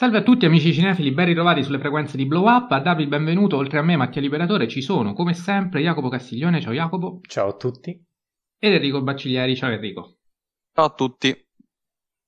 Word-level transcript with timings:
Salve 0.00 0.16
a 0.16 0.22
tutti 0.22 0.46
amici 0.46 0.72
cinefili, 0.72 1.10
ben 1.10 1.26
ritrovati 1.26 1.62
sulle 1.62 1.78
frequenze 1.78 2.16
di 2.16 2.24
Blow 2.24 2.48
Up. 2.48 2.70
A 2.70 2.80
darvi 2.80 3.02
il 3.02 3.08
benvenuto, 3.10 3.58
oltre 3.58 3.80
a 3.80 3.82
me, 3.82 3.96
Mattia 3.96 4.22
Liberatore, 4.22 4.66
ci 4.66 4.80
sono, 4.80 5.12
come 5.12 5.34
sempre, 5.34 5.82
Jacopo 5.82 6.08
Castiglione. 6.08 6.62
Ciao 6.62 6.72
Jacopo. 6.72 7.20
Ciao 7.28 7.50
a 7.50 7.54
tutti. 7.54 8.02
Ed 8.58 8.72
Enrico 8.72 9.02
Bacciglieri. 9.02 9.54
Ciao 9.54 9.70
Enrico. 9.70 10.16
Ciao 10.72 10.86
a 10.86 10.94
tutti. 10.94 11.36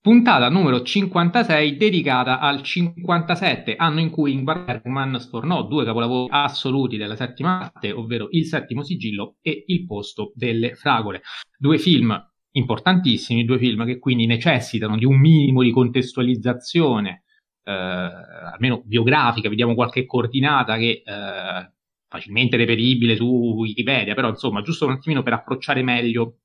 Puntata 0.02 0.50
numero 0.50 0.82
56 0.82 1.78
dedicata 1.78 2.40
al 2.40 2.60
57, 2.60 3.74
anno 3.76 4.00
in 4.00 4.10
cui 4.10 4.32
Ingmar 4.34 4.64
Bergman 4.64 5.18
sfornò 5.18 5.62
due 5.62 5.86
capolavori 5.86 6.28
assoluti 6.30 6.98
della 6.98 7.16
settima 7.16 7.58
arte, 7.58 7.90
ovvero 7.90 8.26
Il 8.32 8.44
settimo 8.44 8.82
sigillo 8.82 9.36
e 9.40 9.64
Il 9.68 9.86
posto 9.86 10.32
delle 10.34 10.74
fragole. 10.74 11.22
Due 11.56 11.78
film 11.78 12.14
importantissimi, 12.50 13.46
due 13.46 13.56
film 13.56 13.86
che 13.86 13.98
quindi 13.98 14.26
necessitano 14.26 14.98
di 14.98 15.06
un 15.06 15.18
minimo 15.18 15.62
di 15.62 15.70
contestualizzazione 15.70 17.21
almeno 17.70 18.82
biografica, 18.84 19.48
vediamo 19.48 19.74
qualche 19.74 20.04
coordinata 20.04 20.76
che 20.76 21.02
eh, 21.04 21.72
facilmente 22.08 22.56
reperibile 22.56 23.16
su 23.16 23.26
Wikipedia, 23.26 24.14
però 24.14 24.28
insomma 24.28 24.62
giusto 24.62 24.86
un 24.86 24.92
attimino 24.92 25.22
per 25.22 25.32
approcciare 25.32 25.82
meglio 25.82 26.38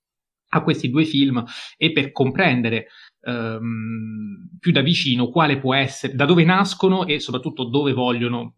a 0.49 0.61
questi 0.61 0.89
due 0.89 1.03
film 1.03 1.43
e 1.75 1.91
per 1.91 2.11
comprendere 2.11 2.87
ehm, 3.21 4.57
più 4.59 4.71
da 4.71 4.81
vicino 4.81 5.29
quale 5.29 5.59
può 5.59 5.73
essere, 5.73 6.13
da 6.13 6.25
dove 6.25 6.45
nascono 6.45 7.05
e 7.05 7.19
soprattutto 7.19 7.65
dove 7.65 7.91
vogliono, 7.93 8.55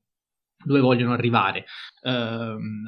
dove 0.63 0.79
vogliono 0.79 1.13
arrivare. 1.13 1.65
Um, 2.03 2.83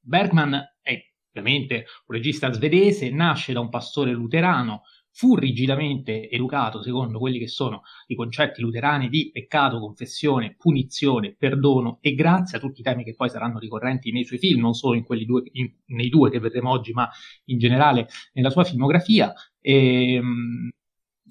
Bergman 0.00 0.54
è 0.80 0.96
ovviamente 1.36 1.86
un 2.06 2.14
regista 2.14 2.52
svedese, 2.52 3.10
nasce 3.10 3.52
da 3.52 3.60
un 3.60 3.68
pastore 3.68 4.12
luterano, 4.12 4.82
fu 5.16 5.36
rigidamente 5.36 6.28
educato 6.28 6.82
secondo 6.82 7.20
quelli 7.20 7.38
che 7.38 7.46
sono 7.46 7.82
i 8.08 8.16
concetti 8.16 8.60
luterani 8.60 9.08
di 9.08 9.30
peccato, 9.32 9.78
confessione, 9.78 10.56
punizione, 10.58 11.36
perdono 11.38 11.98
e 12.00 12.14
grazia, 12.14 12.58
tutti 12.58 12.80
i 12.80 12.82
temi 12.82 13.04
che 13.04 13.14
poi 13.14 13.30
saranno 13.30 13.60
ricorrenti 13.60 14.10
nei 14.10 14.24
suoi 14.24 14.40
film, 14.40 14.60
non 14.60 14.74
solo 14.74 15.00
due, 15.24 15.42
in, 15.52 15.70
nei 15.86 16.08
due 16.08 16.30
che 16.30 16.40
vedremo 16.40 16.70
oggi, 16.70 16.92
ma 16.92 17.08
in 17.44 17.58
generale 17.58 18.08
nella 18.32 18.50
sua 18.50 18.64
filmografia. 18.64 19.32
E, 19.60 20.14
ehm, 20.14 20.70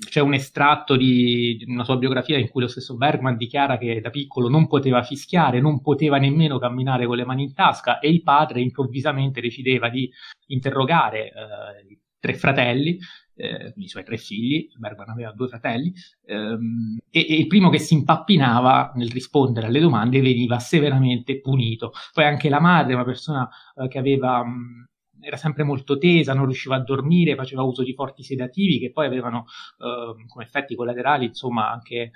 c'è 0.10 0.22
un 0.22 0.34
estratto 0.34 0.96
di 0.96 1.64
una 1.68 1.84
sua 1.84 1.98
biografia 1.98 2.38
in 2.38 2.50
cui 2.50 2.62
lo 2.62 2.68
stesso 2.68 2.96
Bergman 2.96 3.38
dichiara 3.38 3.78
che 3.78 4.02
da 4.02 4.10
piccolo 4.10 4.50
non 4.50 4.68
poteva 4.68 5.04
fischiare, 5.04 5.62
non 5.62 5.82
poteva 5.82 6.18
nemmeno 6.18 6.58
camminare 6.58 7.06
con 7.06 7.18
le 7.18 7.26
mani 7.26 7.44
in 7.44 7.54
tasca 7.54 8.00
e 8.00 8.10
il 8.10 8.24
padre 8.24 8.62
improvvisamente 8.62 9.40
decideva 9.40 9.90
di 9.90 10.10
interrogare 10.48 11.28
eh, 11.28 12.02
tre 12.24 12.36
fratelli 12.36 12.98
eh, 13.36 13.74
i 13.76 13.88
suoi 13.88 14.04
tre 14.04 14.18
figli, 14.18 14.70
Bergman 14.78 15.10
aveva 15.10 15.32
due 15.32 15.48
fratelli, 15.48 15.94
ehm, 16.26 17.00
e, 17.10 17.26
e, 17.28 17.36
il 17.36 17.48
primo 17.48 17.70
che 17.70 17.80
si 17.80 17.94
impappinava 17.94 18.94
nel 18.96 19.10
rispondere 19.10 19.68
alle 19.68 19.80
domande 19.80 20.22
veniva 20.22 20.60
severamente 20.60 21.40
punito. 21.42 21.92
Poi 22.14 22.26
anche 22.26 22.50
la 22.50 22.60
madre, 22.60 22.94
una 22.94 23.04
persona 23.04 23.50
eh, 23.76 23.88
che 23.88 23.98
aveva 23.98 24.44
mh, 24.44 24.88
era 25.24 25.38
sempre 25.38 25.64
molto 25.64 25.98
tesa, 25.98 26.34
non 26.34 26.46
riusciva 26.46 26.76
a 26.76 26.84
dormire, 26.84 27.36
faceva 27.36 27.64
uso 27.64 27.84
di 27.84 27.94
forti 27.94 28.24
sedativi 28.24 28.80
che 28.80 28.92
poi 28.92 29.06
avevano 29.06 29.46
eh, 29.80 30.26
come 30.28 30.44
effetti 30.44 30.76
collaterali, 30.76 31.26
insomma, 31.26 31.72
anche 31.72 31.96
eh, 31.96 32.12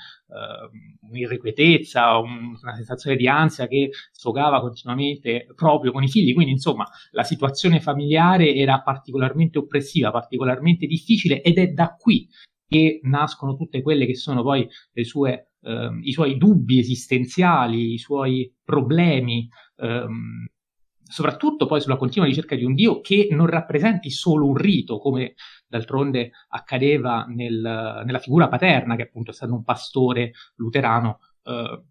un'irrequietezza, 1.02 2.18
un, 2.18 2.58
una 2.62 2.76
sensazione 2.76 3.16
di 3.16 3.28
ansia 3.28 3.68
che 3.68 3.92
sfogava 4.12 4.60
continuamente 4.60 5.48
proprio 5.56 5.92
con 5.92 6.04
i 6.04 6.10
figli. 6.10 6.34
Quindi, 6.34 6.52
insomma, 6.52 6.86
la 7.12 7.24
situazione 7.24 7.80
familiare 7.80 8.54
era 8.54 8.82
particolarmente 8.82 9.58
oppressiva, 9.58 10.12
particolarmente 10.12 10.86
difficile 10.86 11.42
ed 11.42 11.58
è 11.58 11.68
da 11.68 11.96
qui 11.98 12.28
che 12.68 13.00
nascono 13.04 13.56
tutte 13.56 13.82
quelle 13.82 14.06
che 14.06 14.16
sono 14.16 14.44
poi 14.44 14.68
le 14.92 15.04
sue, 15.06 15.52
eh, 15.62 16.00
i 16.02 16.12
suoi 16.12 16.38
dubbi 16.38 16.80
esistenziali, 16.80 17.94
i 17.94 17.98
suoi 17.98 18.54
problemi. 18.64 19.48
Ehm, 19.78 20.48
soprattutto 21.10 21.66
poi 21.66 21.82
sulla 21.82 21.96
continua 21.98 22.28
ricerca 22.28 22.56
di 22.56 22.64
un 22.64 22.74
Dio 22.74 23.02
che 23.02 23.28
non 23.32 23.48
rappresenti 23.48 24.10
solo 24.10 24.48
un 24.48 24.56
rito, 24.56 24.98
come 25.00 25.36
d'altronde 25.68 26.32
accadeva 26.50 27.26
nel, 27.28 28.04
nella 28.06 28.20
figura 28.20 28.48
paterna, 28.48 28.96
che 28.96 29.04
appunto 29.04 29.32
stato 29.32 29.54
un 29.54 29.64
pastore 29.64 30.34
luterano, 30.56 31.20
eh, 31.44 31.82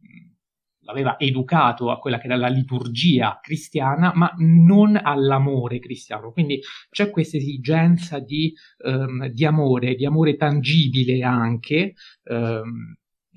l'aveva 0.86 1.18
educato 1.18 1.90
a 1.90 1.98
quella 1.98 2.18
che 2.18 2.26
era 2.26 2.36
la 2.36 2.48
liturgia 2.48 3.40
cristiana, 3.42 4.12
ma 4.14 4.32
non 4.38 4.98
all'amore 5.02 5.78
cristiano. 5.80 6.30
Quindi 6.32 6.60
c'è 6.90 7.10
questa 7.10 7.36
esigenza 7.36 8.20
di, 8.20 8.54
ehm, 8.84 9.26
di 9.28 9.44
amore, 9.44 9.94
di 9.96 10.06
amore 10.06 10.36
tangibile 10.36 11.22
anche. 11.24 11.94
Ehm, 12.24 12.96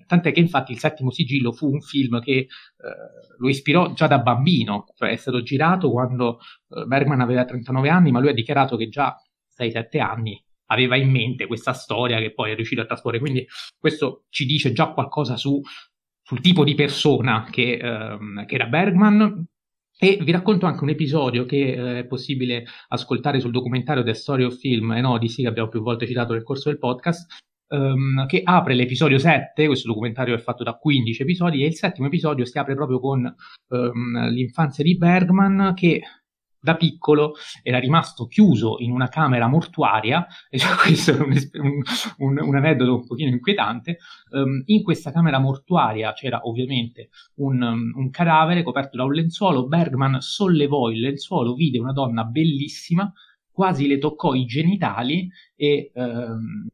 tant'è 0.10 0.32
che 0.32 0.40
infatti 0.40 0.72
il 0.72 0.80
settimo 0.80 1.12
sigillo 1.12 1.52
fu 1.52 1.72
un 1.72 1.82
film 1.82 2.20
che 2.20 2.34
eh, 2.34 2.48
lo 3.38 3.48
ispirò 3.48 3.94
già 3.94 4.08
da 4.08 4.18
bambino, 4.18 4.86
cioè 4.96 5.12
è 5.12 5.16
stato 5.16 5.44
girato 5.44 5.92
quando 5.92 6.40
eh, 6.70 6.86
Bergman 6.86 7.22
aveva 7.22 7.46
39 7.46 7.90
anni, 7.90 8.12
ma 8.12 8.20
lui 8.20 8.30
ha 8.30 8.34
dichiarato 8.34 8.76
che 8.76 8.90
già 8.90 9.16
6-7 9.56 10.00
anni 10.02 10.44
aveva 10.72 10.96
in 10.96 11.12
mente 11.12 11.46
questa 11.46 11.74
storia 11.74 12.20
che 12.20 12.34
poi 12.34 12.52
è 12.52 12.56
riuscito 12.56 12.82
a 12.82 12.86
trasporre, 12.86 13.20
quindi 13.20 13.46
questo 13.78 14.26
ci 14.30 14.46
dice 14.46 14.72
già 14.72 14.94
qualcosa 14.94 15.38
su, 15.38 15.62
sul 16.24 16.42
tipo 16.42 16.64
di 16.64 16.74
persona 16.74 17.48
che, 17.50 17.74
ehm, 17.74 18.46
che 18.48 18.56
era 18.56 18.66
Bergman, 18.66 19.46
e 20.02 20.18
vi 20.22 20.32
racconto 20.32 20.66
anche 20.66 20.84
un 20.84 20.90
episodio 20.90 21.46
che 21.46 21.74
eh, 21.74 22.00
è 22.00 22.06
possibile 22.06 22.66
ascoltare 22.88 23.40
sul 23.42 23.52
documentario 23.52 24.02
The 24.02 24.14
Story 24.14 24.44
of 24.44 24.58
Film. 24.58 24.92
And 24.92 25.04
Odyssey, 25.04 25.44
che 25.44 25.50
abbiamo 25.50 25.68
più 25.68 25.82
volte 25.82 26.08
citato 26.08 26.32
nel 26.32 26.44
corso 26.44 26.70
del 26.70 26.80
podcast, 26.80 27.49
um, 27.70 28.26
che 28.26 28.42
apre 28.44 28.74
l'episodio 28.74 29.18
7, 29.18 29.66
questo 29.66 29.88
documentario 29.88 30.36
è 30.36 30.40
fatto 30.40 30.64
da 30.64 30.74
15 30.74 31.22
episodi, 31.22 31.64
e 31.64 31.68
il 31.68 31.76
settimo 31.76 32.08
episodio 32.08 32.46
si 32.46 32.58
apre 32.58 32.76
proprio 32.76 33.00
con 33.00 33.36
um, 33.70 34.30
l'infanzia 34.30 34.84
di 34.84 34.98
Bergman 34.98 35.74
che 35.76 36.02
da 36.62 36.76
piccolo 36.76 37.36
era 37.64 37.80
rimasto 37.80 38.28
chiuso 38.28 38.78
in 38.80 38.92
una 38.92 39.08
camera 39.08 39.48
mortuaria, 39.48 40.28
e 40.50 40.60
questo 40.82 41.12
è 41.12 41.20
un, 41.20 41.32
un, 41.54 41.82
un, 42.18 42.40
un, 42.42 42.56
aneddoto 42.56 42.96
un 42.96 43.06
pochino 43.06 43.30
inquietante, 43.30 43.98
um, 44.32 44.62
in 44.66 44.84
questa 44.84 45.12
camera 45.12 45.40
mortuaria 45.40 46.12
c'era 46.14 46.42
ovviamente 46.44 47.10
un, 47.36 48.10
cadavere 48.12 48.64
coperto 48.64 48.98
da 48.98 49.06
un 49.06 49.14
lenzuolo, 49.14 49.68
Bergman 49.68 50.20
sollevò 50.20 50.90
il 50.90 51.00
lenzuolo, 51.00 51.54
vide 51.54 51.80
una 51.80 51.94
donna 51.94 52.26
bellissima, 52.26 53.12
quasi 53.52 53.88
le 53.88 53.98
toccò 53.98 54.34
i 54.34 54.46
genitali 54.46 55.30
e 55.56 55.92
um, 55.94 56.68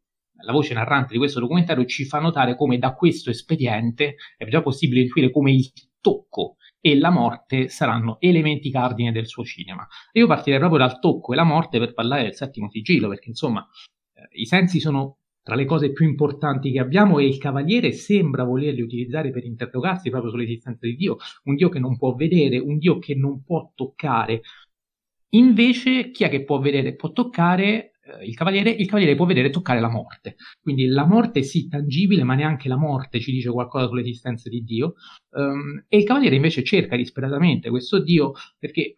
la 0.45 0.51
voce 0.51 0.73
narrante 0.73 1.13
di 1.13 1.17
questo 1.17 1.39
documentario 1.39 1.85
ci 1.85 2.05
fa 2.05 2.19
notare 2.19 2.55
come 2.55 2.77
da 2.77 2.93
questo 2.93 3.29
espediente 3.29 4.15
è 4.37 4.45
già 4.47 4.61
possibile 4.61 5.01
intuire 5.01 5.31
come 5.31 5.51
il 5.51 5.71
tocco 5.99 6.57
e 6.79 6.97
la 6.97 7.09
morte 7.09 7.67
saranno 7.67 8.17
elementi 8.19 8.69
cardine 8.69 9.11
del 9.11 9.27
suo 9.27 9.43
cinema. 9.43 9.87
Io 10.13 10.27
partirei 10.27 10.59
proprio 10.59 10.79
dal 10.79 10.99
tocco 10.99 11.33
e 11.33 11.35
la 11.35 11.43
morte 11.43 11.79
per 11.79 11.93
parlare 11.93 12.23
del 12.23 12.35
settimo 12.35 12.69
sigillo, 12.69 13.09
perché 13.09 13.29
insomma 13.29 13.67
eh, 14.13 14.41
i 14.41 14.45
sensi 14.45 14.79
sono 14.79 15.17
tra 15.41 15.55
le 15.55 15.65
cose 15.65 15.91
più 15.91 16.07
importanti 16.07 16.71
che 16.71 16.79
abbiamo 16.79 17.17
e 17.17 17.25
il 17.25 17.37
cavaliere 17.37 17.91
sembra 17.91 18.43
volerli 18.43 18.81
utilizzare 18.81 19.31
per 19.31 19.45
interrogarsi 19.45 20.09
proprio 20.09 20.31
sull'esistenza 20.31 20.85
di 20.85 20.95
Dio, 20.95 21.17
un 21.45 21.55
Dio 21.55 21.69
che 21.69 21.79
non 21.79 21.97
può 21.97 22.13
vedere, 22.13 22.59
un 22.59 22.77
Dio 22.77 22.99
che 22.99 23.15
non 23.15 23.43
può 23.43 23.71
toccare. 23.73 24.41
Invece 25.29 26.11
chi 26.11 26.23
è 26.23 26.29
che 26.29 26.43
può 26.43 26.59
vedere 26.59 26.89
e 26.89 26.95
può 26.95 27.11
toccare? 27.11 27.94
Eh, 28.05 28.25
il 28.25 28.35
cavaliere, 28.35 28.69
il 28.69 28.85
cavaliere 28.85 29.15
può 29.15 29.25
vedere 29.25 29.49
toccare 29.49 29.79
la 29.79 29.89
morte. 29.89 30.35
Quindi 30.61 30.85
la 30.85 31.05
morte 31.05 31.41
sì 31.43 31.67
tangibile, 31.67 32.23
ma 32.23 32.35
neanche 32.35 32.67
la 32.67 32.77
morte 32.77 33.19
ci 33.19 33.31
dice 33.31 33.49
qualcosa 33.49 33.87
sull'esistenza 33.87 34.49
di 34.49 34.63
Dio. 34.63 34.93
Um, 35.31 35.83
e 35.87 35.97
il 35.97 36.03
cavaliere 36.03 36.35
invece 36.35 36.63
cerca 36.63 36.95
disperatamente 36.95 37.69
questo 37.69 37.99
Dio 38.01 38.33
perché, 38.59 38.93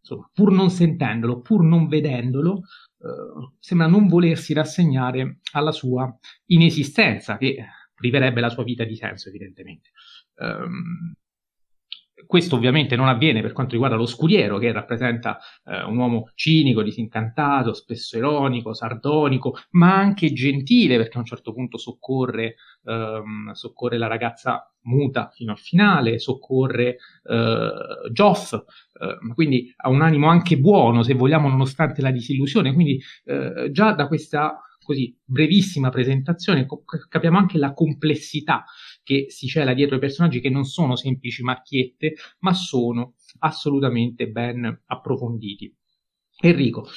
insomma, 0.00 0.28
pur 0.32 0.52
non 0.52 0.70
sentendolo, 0.70 1.40
pur 1.40 1.62
non 1.62 1.86
vedendolo, 1.86 2.62
uh, 2.98 3.52
sembra 3.58 3.86
non 3.86 4.08
volersi 4.08 4.54
rassegnare 4.54 5.40
alla 5.52 5.72
sua 5.72 6.12
inesistenza, 6.46 7.36
che 7.36 7.56
priverebbe 7.94 8.40
la 8.40 8.50
sua 8.50 8.64
vita 8.64 8.84
di 8.84 8.96
senso, 8.96 9.28
evidentemente. 9.28 9.90
Um, 10.36 11.12
questo 12.24 12.56
ovviamente 12.56 12.96
non 12.96 13.08
avviene 13.08 13.42
per 13.42 13.52
quanto 13.52 13.72
riguarda 13.72 13.96
lo 13.96 14.06
scuriero, 14.06 14.58
che 14.58 14.72
rappresenta 14.72 15.38
eh, 15.64 15.82
un 15.84 15.98
uomo 15.98 16.30
cinico, 16.34 16.82
disincantato, 16.82 17.74
spesso 17.74 18.16
ironico, 18.16 18.72
sardonico, 18.72 19.56
ma 19.72 19.94
anche 19.94 20.32
gentile, 20.32 20.96
perché 20.96 21.16
a 21.16 21.20
un 21.20 21.26
certo 21.26 21.52
punto 21.52 21.76
soccorre, 21.76 22.56
ehm, 22.84 23.52
soccorre 23.52 23.98
la 23.98 24.06
ragazza 24.06 24.70
muta 24.82 25.30
fino 25.34 25.52
al 25.52 25.58
finale, 25.58 26.18
soccorre 26.18 26.96
eh, 27.24 27.70
Joff, 28.12 28.52
eh, 28.54 29.34
quindi 29.34 29.72
ha 29.76 29.88
un 29.90 30.00
animo 30.00 30.28
anche 30.28 30.58
buono, 30.58 31.02
se 31.02 31.14
vogliamo, 31.14 31.48
nonostante 31.48 32.00
la 32.00 32.10
disillusione. 32.10 32.72
Quindi 32.72 33.00
eh, 33.24 33.70
già 33.72 33.92
da 33.92 34.06
questa 34.06 34.60
così 34.86 35.18
brevissima 35.24 35.90
presentazione 35.90 36.64
capiamo 37.08 37.36
anche 37.36 37.58
la 37.58 37.72
complessità 37.72 38.64
che 39.06 39.26
si 39.28 39.46
cela 39.46 39.72
dietro 39.72 39.94
i 39.94 40.00
personaggi 40.00 40.40
che 40.40 40.50
non 40.50 40.64
sono 40.64 40.96
semplici 40.96 41.44
macchiette, 41.44 42.16
ma 42.40 42.52
sono 42.52 43.14
assolutamente 43.38 44.26
ben 44.28 44.82
approfonditi. 44.86 45.72
Enrico, 46.40 46.88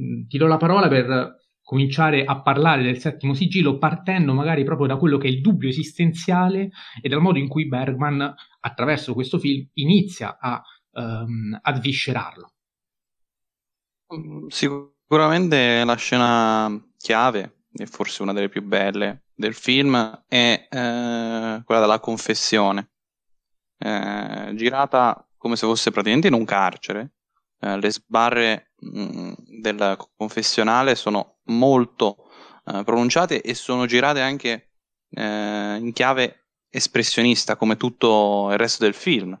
mm, 0.00 0.28
ti 0.28 0.38
do 0.38 0.46
la 0.46 0.56
parola 0.56 0.86
per 0.86 1.34
cominciare 1.60 2.24
a 2.24 2.40
parlare 2.42 2.84
del 2.84 2.98
settimo 2.98 3.34
sigillo 3.34 3.76
partendo 3.76 4.32
magari 4.34 4.62
proprio 4.62 4.86
da 4.86 4.96
quello 4.96 5.18
che 5.18 5.26
è 5.26 5.30
il 5.30 5.40
dubbio 5.40 5.68
esistenziale 5.68 6.70
e 7.02 7.08
dal 7.08 7.20
modo 7.20 7.38
in 7.38 7.48
cui 7.48 7.66
Bergman 7.66 8.34
attraverso 8.60 9.12
questo 9.12 9.40
film 9.40 9.68
inizia 9.74 10.38
a, 10.38 10.62
um, 10.92 11.58
a 11.60 11.72
viscerarlo. 11.72 12.52
Mm, 14.14 14.46
sicuramente 14.46 15.82
la 15.84 15.96
scena 15.96 16.88
chiave, 16.96 17.64
e 17.72 17.86
forse 17.86 18.22
una 18.22 18.32
delle 18.32 18.48
più 18.48 18.62
belle 18.62 19.24
del 19.38 19.54
film, 19.54 20.24
è 20.26 20.66
eh, 20.68 21.62
quella 21.64 21.80
della 21.80 22.00
confessione, 22.00 22.90
eh, 23.78 24.50
girata 24.54 25.24
come 25.36 25.54
se 25.54 25.64
fosse 25.64 25.92
praticamente 25.92 26.26
in 26.26 26.34
un 26.34 26.44
carcere. 26.44 27.12
Eh, 27.60 27.78
le 27.78 27.90
sbarre 27.90 28.72
mh, 28.76 29.00
mm, 29.00 29.32
del 29.60 29.96
confessionale 30.16 30.96
sono 30.96 31.38
molto 31.44 32.30
eh, 32.66 32.82
pronunciate 32.84 33.40
e 33.40 33.54
sono 33.54 33.86
girate 33.86 34.20
anche 34.20 34.72
eh, 35.10 35.76
in 35.80 35.92
chiave 35.92 36.48
espressionista 36.68 37.56
come 37.56 37.76
tutto 37.76 38.48
il 38.50 38.58
resto 38.58 38.82
del 38.82 38.94
film. 38.94 39.40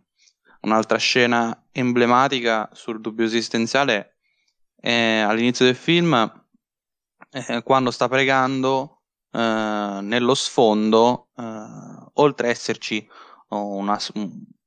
Un'altra 0.60 0.98
scena 0.98 1.66
emblematica 1.72 2.68
sul 2.72 3.00
dubbio 3.00 3.24
esistenziale 3.24 4.18
è 4.76 5.24
all'inizio 5.26 5.64
del 5.64 5.76
film 5.76 6.46
eh, 7.30 7.62
quando 7.62 7.90
sta 7.90 8.08
pregando 8.08 8.97
eh, 9.30 9.98
nello 10.02 10.34
sfondo, 10.34 11.28
eh, 11.36 11.42
oltre 12.14 12.48
a 12.48 12.50
esserci 12.50 13.06
una, 13.48 13.98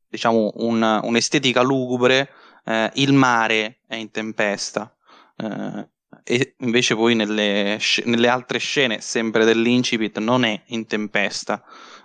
diciamo 0.08 0.52
un, 0.56 1.00
un'estetica 1.04 1.62
lugubre, 1.62 2.30
eh, 2.66 2.92
il 2.96 3.14
mare 3.14 3.80
è 3.88 3.96
in 3.96 4.12
tempesta. 4.12 4.96
Eh, 5.38 5.90
e 6.24 6.56
invece 6.60 6.96
poi 6.96 7.16
nelle, 7.16 7.80
nelle, 8.06 8.28
altre 8.28 8.60
scene, 8.60 9.02
sempre 9.02 9.46
dell'incipit, 9.46 10.20
non 10.20 10.44
è 10.44 10.62
in 10.68 10.86
tempesta. 10.86 11.64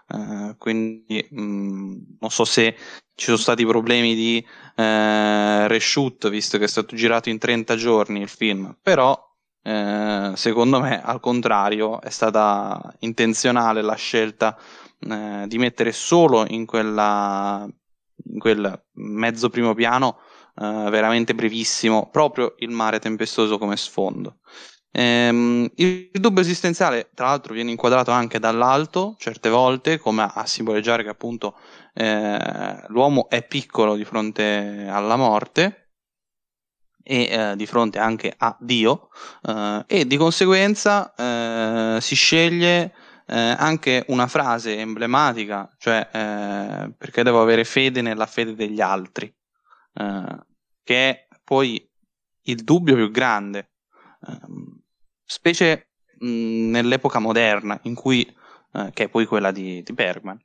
Uh, 0.09 0.57
quindi 0.57 1.27
mh, 1.31 1.43
mm, 1.43 1.95
non 2.21 2.31
so 2.31 2.45
se 2.45 2.77
ci 3.17 3.25
sono 3.25 3.37
stati 3.37 3.67
problemi 3.67 4.15
di 4.15 4.47
reshoot, 4.77 6.29
visto 6.29 6.59
che 6.59 6.65
è 6.65 6.69
stato 6.69 6.95
girato 6.95 7.29
in 7.29 7.39
30 7.39 7.75
giorni 7.75 8.21
il 8.21 8.29
film, 8.29 8.77
però 8.81 9.26
uh, 9.67 10.35
secondo 10.35 10.81
me 10.81 11.03
al 11.03 11.21
contrario 11.21 12.01
è 12.01 12.11
stata 12.11 12.95
intenzionale 13.01 13.83
la 13.83 13.97
scelta 13.97 14.57
di 14.99 15.59
mettere 15.59 15.93
solo 15.93 16.47
in, 16.49 16.65
quella, 16.65 17.69
in 18.25 18.39
quel 18.39 18.83
mezzo 18.95 19.51
primo 19.51 19.75
piano 19.75 20.19
uh, 20.55 20.89
veramente 20.89 21.35
brevissimo, 21.35 22.09
proprio 22.11 22.55
il 22.59 22.71
mare 22.71 22.99
tempestoso 22.99 23.59
come 23.59 23.77
sfondo. 23.77 24.39
Ehm, 24.91 25.71
il 25.75 26.09
dubbio 26.13 26.41
esistenziale, 26.41 27.11
tra 27.15 27.27
l'altro, 27.27 27.53
viene 27.53 27.71
inquadrato 27.71 28.11
anche 28.11 28.39
dall'alto, 28.39 29.15
certe 29.19 29.51
volte, 29.51 29.99
come 29.99 30.27
a 30.33 30.47
simboleggiare 30.47 31.03
che 31.03 31.11
appunto 31.11 31.55
eh, 31.93 32.85
l'uomo 32.89 33.29
è 33.29 33.47
piccolo 33.47 33.95
di 33.95 34.05
fronte 34.05 34.87
alla 34.89 35.17
morte 35.17 35.86
e 37.09 37.29
eh, 37.31 37.57
di 37.57 37.67
fronte 37.67 38.01
anche 38.01 38.35
a 38.37 38.57
Dio 38.59 39.11
eh, 39.43 39.85
e 39.87 40.07
di 40.09 40.17
conseguenza 40.17 41.15
eh, 41.15 42.01
si 42.01 42.17
sceglie 42.17 42.93
eh, 43.29 43.37
anche 43.37 44.05
una 44.09 44.27
frase 44.27 44.77
emblematica, 44.79 45.73
cioè 45.79 46.09
eh, 46.13 46.93
perché 46.97 47.23
devo 47.23 47.41
avere 47.41 47.65
fede 47.65 48.03
nella 48.03 48.27
fede 48.27 48.55
degli 48.55 48.81
altri. 48.81 49.33
Eh, 49.95 50.45
che 50.83 51.09
è 51.09 51.27
poi 51.45 51.89
il 52.43 52.65
dubbio 52.65 52.95
più 52.95 53.11
grande, 53.11 53.73
ehm, 54.27 54.81
specie 55.25 55.91
mh, 56.19 56.71
nell'epoca 56.71 57.19
moderna, 57.21 57.79
in 57.83 57.95
cui, 57.95 58.25
che 58.93 59.05
è 59.05 59.09
poi 59.09 59.25
quella 59.25 59.53
di, 59.53 59.83
di 59.83 59.93
Bergman, 59.95 60.39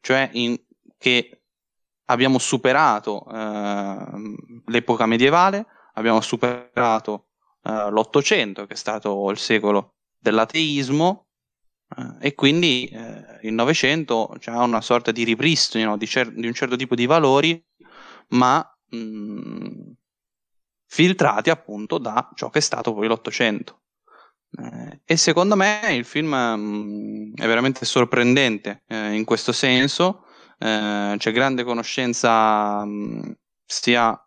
cioè 0.00 0.30
in, 0.34 0.56
che 0.96 1.43
abbiamo 2.06 2.38
superato 2.38 3.26
ehm, 3.30 4.36
l'epoca 4.66 5.06
medievale, 5.06 5.66
abbiamo 5.94 6.20
superato 6.20 7.28
eh, 7.62 7.90
l'Ottocento, 7.90 8.66
che 8.66 8.74
è 8.74 8.76
stato 8.76 9.30
il 9.30 9.38
secolo 9.38 9.94
dell'ateismo, 10.18 11.26
eh, 11.96 12.28
e 12.28 12.34
quindi 12.34 12.86
eh, 12.86 13.38
il 13.42 13.52
Novecento 13.52 14.36
ha 14.46 14.62
una 14.62 14.80
sorta 14.80 15.12
di 15.12 15.24
ripristino 15.24 15.96
di, 15.96 16.06
cer- 16.06 16.32
di, 16.32 16.46
un 16.46 16.54
certo 16.54 16.76
tipo 16.76 16.94
di 16.94 17.06
valori, 17.06 17.62
ma 18.28 18.66
mh, 18.90 18.96
mm, 18.96 19.90
filtrati 20.86 21.50
appunto 21.50 21.98
da 21.98 22.30
ciò 22.34 22.50
che 22.50 22.58
è 22.58 22.62
stato 22.62 22.94
poi 22.94 23.06
l'Ottocento. 23.06 23.80
Eh, 24.56 25.00
e 25.04 25.16
secondo 25.16 25.56
me 25.56 25.80
il 25.90 26.04
film 26.04 26.28
mh, 26.32 26.56
mm, 26.56 27.34
è 27.36 27.46
veramente 27.46 27.84
sorprendente 27.84 28.82
eh, 28.86 29.12
in 29.14 29.24
questo 29.24 29.52
senso, 29.52 30.23
eh, 30.58 31.14
c'è 31.16 31.32
grande 31.32 31.64
conoscenza 31.64 32.84
mh, 32.84 32.90
mm, 32.90 33.30
sia 33.64 34.18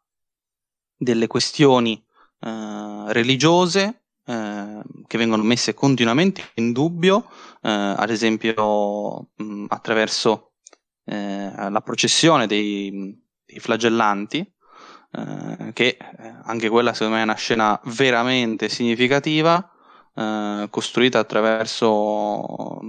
delle 0.96 1.28
questioni 1.28 2.04
eh, 2.42 3.04
religiose 3.08 4.04
eh, 4.26 4.82
che 5.08 5.18
vengono 5.18 5.44
messe 5.44 5.74
continuamente 5.74 6.52
in 6.56 6.72
dubbio, 6.72 7.30
eh, 7.62 7.70
ad 7.70 8.10
esempio 8.10 9.30
attraverso 9.70 10.52
la 11.10 11.82
processione 11.86 12.48
dei, 12.48 13.18
dei 13.46 13.60
flagellanti, 13.62 14.46
eh, 15.12 15.72
che 15.74 15.98
eh, 16.00 16.36
anche 16.44 16.70
quella 16.70 16.94
secondo 16.94 17.16
me 17.16 17.22
è 17.22 17.24
una 17.24 17.36
scena 17.36 17.80
veramente 17.86 18.70
significativa, 18.70 19.72
eh, 20.14 20.68
costruita 20.70 21.20
attraverso 21.20 22.80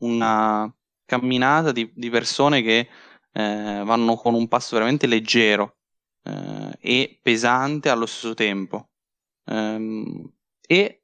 una 0.00 0.74
camminata 1.10 1.72
di, 1.72 1.90
di 1.92 2.08
persone 2.08 2.62
che 2.62 2.88
eh, 3.32 3.82
vanno 3.84 4.14
con 4.14 4.34
un 4.34 4.46
passo 4.46 4.76
veramente 4.76 5.08
leggero 5.08 5.78
eh, 6.22 6.76
e 6.80 7.18
pesante 7.20 7.88
allo 7.88 8.06
stesso 8.06 8.34
tempo. 8.34 8.90
Ehm, 9.46 10.32
e 10.66 11.02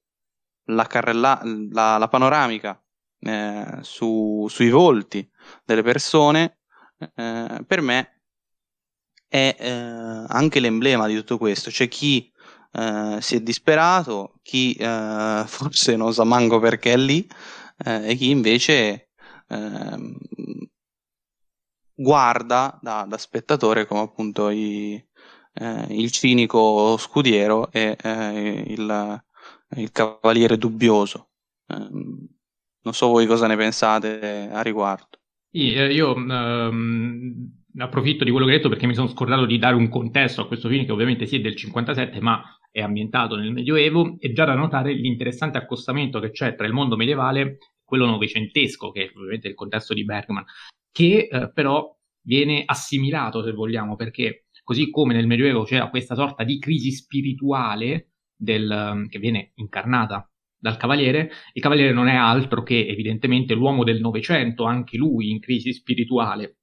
la, 0.66 0.86
carrella, 0.86 1.40
la, 1.72 1.98
la 1.98 2.08
panoramica 2.08 2.80
eh, 3.18 3.78
su, 3.80 4.46
sui 4.48 4.70
volti 4.70 5.28
delle 5.64 5.82
persone 5.82 6.58
per 6.98 7.82
me 7.82 8.22
è 9.28 9.54
eh, 9.58 10.24
anche 10.28 10.60
l'emblema 10.60 11.06
di 11.06 11.14
tutto 11.16 11.36
questo. 11.36 11.70
C'è 11.70 11.88
chi 11.88 12.32
eh, 12.72 13.18
si 13.20 13.36
è 13.36 13.40
disperato, 13.40 14.34
chi 14.42 14.74
eh, 14.74 15.42
forse 15.46 15.96
non 15.96 16.12
sa 16.12 16.24
manco 16.24 16.58
perché 16.58 16.92
è 16.92 16.96
lì, 16.96 17.26
eh, 17.84 18.10
e 18.10 18.14
chi 18.14 18.30
invece 18.30 19.05
ehm, 19.48 20.16
guarda 21.94 22.78
da, 22.82 23.06
da, 23.08 23.18
spettatore 23.18 23.86
come 23.86 24.00
appunto 24.00 24.50
i, 24.50 25.02
eh, 25.54 25.86
il 25.90 26.10
cinico 26.10 26.96
scudiero 26.98 27.70
e 27.72 27.96
eh, 28.00 28.64
il, 28.68 29.22
il, 29.76 29.92
cavaliere 29.92 30.58
dubbioso. 30.58 31.30
Ehm, 31.68 32.28
non 32.82 32.94
so 32.94 33.08
voi 33.08 33.26
cosa 33.26 33.46
ne 33.46 33.56
pensate 33.56 34.48
a 34.52 34.62
riguardo. 34.62 35.18
Io 35.50 36.14
um, 36.14 37.50
approfitto 37.78 38.24
di 38.24 38.30
quello 38.30 38.46
che 38.46 38.52
hai 38.52 38.58
detto 38.58 38.68
perché 38.68 38.86
mi 38.86 38.94
sono 38.94 39.08
scordato 39.08 39.46
di 39.46 39.58
dare 39.58 39.74
un 39.74 39.88
contesto 39.88 40.42
a 40.42 40.46
questo 40.46 40.68
film 40.68 40.84
che 40.84 40.92
ovviamente 40.92 41.26
sì 41.26 41.36
è 41.36 41.40
del 41.40 41.56
57 41.56 42.20
ma 42.20 42.42
è 42.70 42.82
ambientato 42.82 43.36
nel 43.36 43.52
Medioevo 43.52 44.16
e 44.18 44.32
già 44.32 44.44
da 44.44 44.54
notare 44.54 44.92
l'interessante 44.92 45.58
accostamento 45.58 46.20
che 46.20 46.30
c'è 46.30 46.54
tra 46.54 46.66
il 46.66 46.74
mondo 46.74 46.96
medievale 46.96 47.58
quello 47.86 48.04
novecentesco 48.04 48.90
che 48.90 49.04
è 49.04 49.12
ovviamente 49.16 49.48
il 49.48 49.54
contesto 49.54 49.94
di 49.94 50.04
Bergman 50.04 50.44
che 50.92 51.28
eh, 51.30 51.50
però 51.52 51.96
viene 52.20 52.64
assimilato 52.66 53.42
se 53.42 53.52
vogliamo 53.52 53.96
perché 53.96 54.48
così 54.62 54.90
come 54.90 55.14
nel 55.14 55.26
Medioevo 55.26 55.62
c'era 55.62 55.88
questa 55.88 56.14
sorta 56.14 56.44
di 56.44 56.58
crisi 56.58 56.90
spirituale 56.90 58.10
del, 58.36 59.06
che 59.08 59.18
viene 59.18 59.52
incarnata 59.54 60.28
dal 60.58 60.76
Cavaliere, 60.76 61.30
il 61.52 61.62
Cavaliere 61.62 61.92
non 61.92 62.08
è 62.08 62.16
altro 62.16 62.62
che 62.62 62.86
evidentemente 62.86 63.54
l'uomo 63.54 63.84
del 63.84 64.00
Novecento, 64.00 64.64
anche 64.64 64.96
lui 64.96 65.30
in 65.30 65.38
crisi 65.38 65.72
spirituale, 65.72 66.56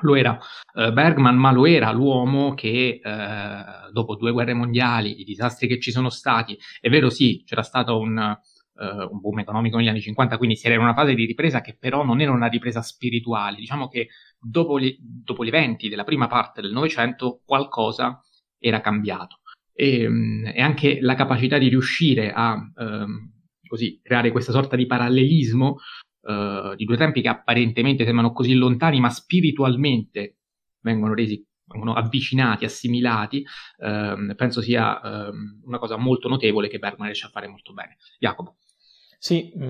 lo 0.00 0.14
era 0.14 0.38
eh, 0.74 0.92
Bergman, 0.92 1.36
ma 1.36 1.52
lo 1.52 1.66
era 1.66 1.92
l'uomo 1.92 2.54
che 2.54 3.00
eh, 3.02 3.64
dopo 3.92 4.16
due 4.16 4.32
guerre 4.32 4.54
mondiali, 4.54 5.20
i 5.20 5.24
disastri 5.24 5.68
che 5.68 5.78
ci 5.78 5.90
sono 5.90 6.08
stati, 6.08 6.58
è 6.80 6.88
vero 6.88 7.10
sì, 7.10 7.42
c'era 7.44 7.62
stato 7.62 7.98
un, 7.98 8.36
eh, 8.76 9.08
un 9.10 9.20
boom 9.20 9.40
economico 9.40 9.76
negli 9.76 9.88
anni 9.88 10.00
50, 10.00 10.36
quindi 10.36 10.56
si 10.56 10.66
era 10.66 10.74
in 10.74 10.80
una 10.80 10.94
fase 10.94 11.14
di 11.14 11.24
ripresa 11.24 11.60
che 11.60 11.76
però 11.78 12.04
non 12.04 12.20
era 12.20 12.32
una 12.32 12.48
ripresa 12.48 12.82
spirituale, 12.82 13.56
diciamo 13.56 13.88
che 13.88 14.08
dopo 14.38 14.78
gli, 14.78 14.96
dopo 15.00 15.44
gli 15.44 15.48
eventi 15.48 15.88
della 15.88 16.04
prima 16.04 16.26
parte 16.26 16.60
del 16.60 16.72
Novecento 16.72 17.42
qualcosa 17.44 18.20
era 18.58 18.80
cambiato. 18.80 19.40
E, 19.72 20.08
mm, 20.08 20.46
e, 20.46 20.60
anche 20.60 20.98
la 21.00 21.14
capacità 21.14 21.58
di 21.58 21.68
riuscire 21.68 22.32
a 22.32 22.56
ehm, 22.76 23.32
così, 23.66 24.00
creare 24.02 24.30
questa 24.30 24.52
sorta 24.52 24.76
di 24.76 24.86
parallelismo 24.86 25.76
uh, 26.20 26.74
di 26.76 26.84
due 26.84 26.96
tempi 26.96 27.22
che 27.22 27.28
apparentemente 27.28 28.04
sembrano 28.04 28.32
così 28.32 28.54
lontani, 28.54 29.00
ma 29.00 29.10
spiritualmente 29.10 30.38
vengono 30.80 31.14
resi 31.14 31.44
vengono 31.66 31.94
avvicinati, 31.94 32.64
assimilati, 32.64 33.44
ehm, 33.78 34.34
penso 34.36 34.60
sia 34.60 35.00
ehm, 35.00 35.62
una 35.64 35.78
cosa 35.78 35.96
molto 35.96 36.28
notevole 36.28 36.68
che 36.68 36.78
Bergman 36.78 37.06
riesce 37.06 37.26
a 37.26 37.30
fare 37.30 37.48
molto 37.48 37.72
bene. 37.72 37.96
Jacopo. 38.18 38.56
Sì, 39.24 39.54
mh, 39.56 39.64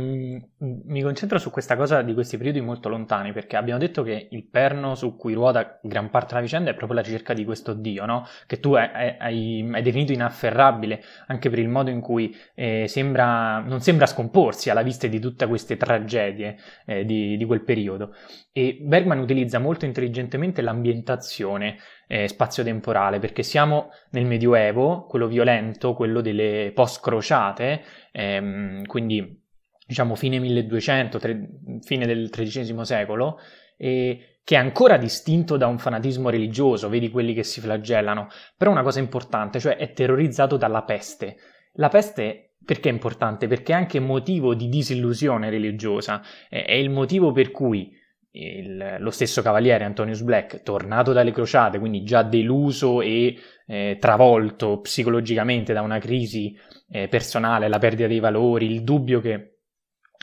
mm, 0.64 0.80
mi 0.86 1.00
concentro 1.00 1.38
su 1.38 1.50
questa 1.52 1.76
cosa 1.76 2.02
di 2.02 2.12
questi 2.12 2.36
periodi 2.36 2.60
molto 2.60 2.88
lontani, 2.88 3.32
perché 3.32 3.54
abbiamo 3.54 3.78
detto 3.78 4.02
che 4.02 4.26
il 4.32 4.44
perno 4.48 4.96
su 4.96 5.14
cui 5.16 5.32
ruota 5.32 5.78
gran 5.80 6.10
parte 6.10 6.30
della 6.30 6.40
vicenda 6.40 6.70
è 6.72 6.74
proprio 6.74 6.98
la 6.98 7.06
ricerca 7.06 7.34
di 7.34 7.44
questo 7.44 7.72
Dio, 7.72 8.04
no? 8.04 8.26
Che 8.48 8.58
tu 8.58 8.74
hai, 8.74 8.88
hai, 9.16 9.70
hai, 9.72 9.82
definito 9.82 10.10
inafferrabile 10.10 11.00
anche 11.28 11.50
per 11.50 11.60
il 11.60 11.68
modo 11.68 11.90
in 11.90 12.00
cui 12.00 12.36
eh, 12.56 12.86
sembra, 12.88 13.60
non 13.60 13.80
sembra 13.80 14.06
scomporsi 14.06 14.70
alla 14.70 14.82
vista 14.82 15.06
di 15.06 15.20
tutte 15.20 15.46
queste 15.46 15.76
tragedie 15.76 16.56
eh, 16.84 17.04
di, 17.04 17.36
di, 17.36 17.44
quel 17.44 17.62
periodo. 17.62 18.12
E 18.50 18.78
Bergman 18.80 19.20
utilizza 19.20 19.60
molto 19.60 19.84
intelligentemente 19.84 20.62
l'ambientazione 20.62 21.76
eh, 22.08 22.26
spazio-temporale, 22.26 23.20
perché 23.20 23.44
siamo 23.44 23.90
nel 24.10 24.26
Medioevo, 24.26 25.06
quello 25.06 25.28
violento, 25.28 25.94
quello 25.94 26.20
delle 26.20 26.72
post-crociate, 26.74 27.82
ehm, 28.10 28.84
quindi 28.86 29.42
diciamo 29.86 30.14
fine 30.14 30.38
1200, 30.38 31.18
tre, 31.18 31.48
fine 31.82 32.06
del 32.06 32.30
XIII 32.30 32.84
secolo, 32.84 33.38
e 33.76 34.38
che 34.44 34.56
è 34.56 34.58
ancora 34.58 34.96
distinto 34.96 35.56
da 35.56 35.66
un 35.66 35.78
fanatismo 35.78 36.28
religioso, 36.28 36.88
vedi 36.88 37.10
quelli 37.10 37.34
che 37.34 37.42
si 37.42 37.60
flagellano, 37.60 38.28
però 38.56 38.70
una 38.70 38.82
cosa 38.82 38.98
importante, 38.98 39.58
cioè 39.58 39.76
è 39.76 39.92
terrorizzato 39.92 40.56
dalla 40.56 40.82
peste. 40.82 41.36
La 41.74 41.88
peste 41.88 42.54
perché 42.64 42.88
è 42.88 42.92
importante? 42.92 43.46
Perché 43.46 43.72
è 43.72 43.76
anche 43.76 44.00
motivo 44.00 44.54
di 44.54 44.68
disillusione 44.68 45.50
religiosa, 45.50 46.22
è 46.48 46.72
il 46.72 46.90
motivo 46.90 47.32
per 47.32 47.50
cui 47.50 47.92
il, 48.32 48.96
lo 48.98 49.10
stesso 49.10 49.42
cavaliere 49.42 49.84
Antonius 49.84 50.22
Black, 50.22 50.62
tornato 50.62 51.12
dalle 51.12 51.30
crociate, 51.30 51.78
quindi 51.78 52.02
già 52.02 52.22
deluso 52.22 53.00
e 53.00 53.36
eh, 53.66 53.96
travolto 54.00 54.80
psicologicamente 54.80 55.72
da 55.72 55.82
una 55.82 55.98
crisi 55.98 56.56
eh, 56.90 57.08
personale, 57.08 57.68
la 57.68 57.78
perdita 57.78 58.08
dei 58.08 58.18
valori, 58.18 58.66
il 58.66 58.82
dubbio 58.82 59.20
che 59.20 59.53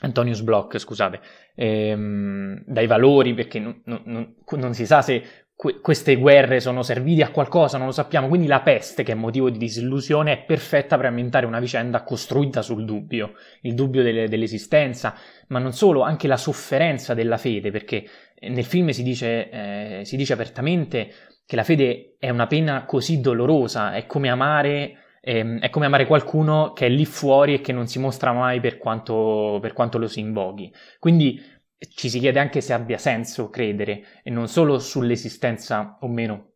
Antonius 0.02 0.42
Block, 0.42 0.80
scusate, 0.80 1.20
ehm, 1.56 2.64
dai 2.66 2.88
valori, 2.88 3.34
perché 3.34 3.60
non, 3.60 3.82
non, 3.86 4.36
non 4.50 4.74
si 4.74 4.86
sa 4.86 5.02
se 5.02 5.24
que- 5.56 5.80
queste 5.80 6.16
guerre 6.16 6.60
sono 6.60 6.82
servite 6.82 7.22
a 7.22 7.30
qualcosa, 7.30 7.78
non 7.78 7.86
lo 7.86 7.94
sappiamo, 7.94 8.28
quindi 8.28 8.48
la 8.48 8.62
peste, 8.62 9.04
che 9.04 9.12
è 9.12 9.16
motivo 9.16 9.50
di 9.52 9.60
disillusione, 9.60 10.34
è 10.34 10.44
perfetta 10.44 10.96
per 10.96 11.06
ambientare 11.06 11.46
una 11.46 11.60
vicenda 11.60 12.02
costruita 12.04 12.64
sul 12.64 12.84
dubbio, 12.84 13.34
il 13.62 13.76
dubbio 13.76 14.02
delle, 14.02 14.28
dell'esistenza, 14.28 15.14
ma 15.50 15.60
non 15.60 15.74
solo, 15.74 16.02
anche 16.02 16.28
la 16.28 16.38
sofferenza 16.38 17.14
della 17.14 17.38
fede, 17.38 17.70
perché 17.70 18.04
nel 18.40 18.66
film 18.66 18.90
si 18.90 19.04
dice, 19.04 19.50
eh, 19.50 20.02
si 20.04 20.18
dice 20.18 20.34
apertamente 20.34 21.12
che 21.46 21.56
la 21.56 21.64
fede 21.64 22.16
è 22.18 22.32
una 22.32 22.48
pena 22.48 22.86
così 22.86 23.22
dolorosa, 23.22 23.94
è 23.94 24.08
come 24.08 24.30
amare 24.30 25.01
Ehm, 25.22 25.60
è 25.60 25.70
come 25.70 25.86
amare 25.86 26.08
qualcuno 26.08 26.74
che 26.74 26.88
è 26.88 26.90
lì 26.90 27.06
fuori 27.06 27.54
e 27.54 27.62
che 27.62 27.72
non 27.72 27.88
si 27.88 28.00
mostra 28.00 28.34
mai 28.34 28.60
per 28.60 28.78
quanto, 28.78 29.60
per 29.62 29.74
quanto 29.74 29.98
lo 29.98 30.08
si 30.08 30.20
invoghi. 30.20 30.74
Quindi 31.00 31.40
ci 31.96 32.10
si 32.10 32.20
chiede 32.20 32.40
anche 32.40 32.62
se 32.62 32.74
abbia 32.74 32.98
senso 32.98 33.50
credere 33.50 34.04
e 34.24 34.30
non 34.30 34.48
solo 34.48 34.80
sull'esistenza 34.80 35.98
o 36.02 36.08
meno 36.08 36.54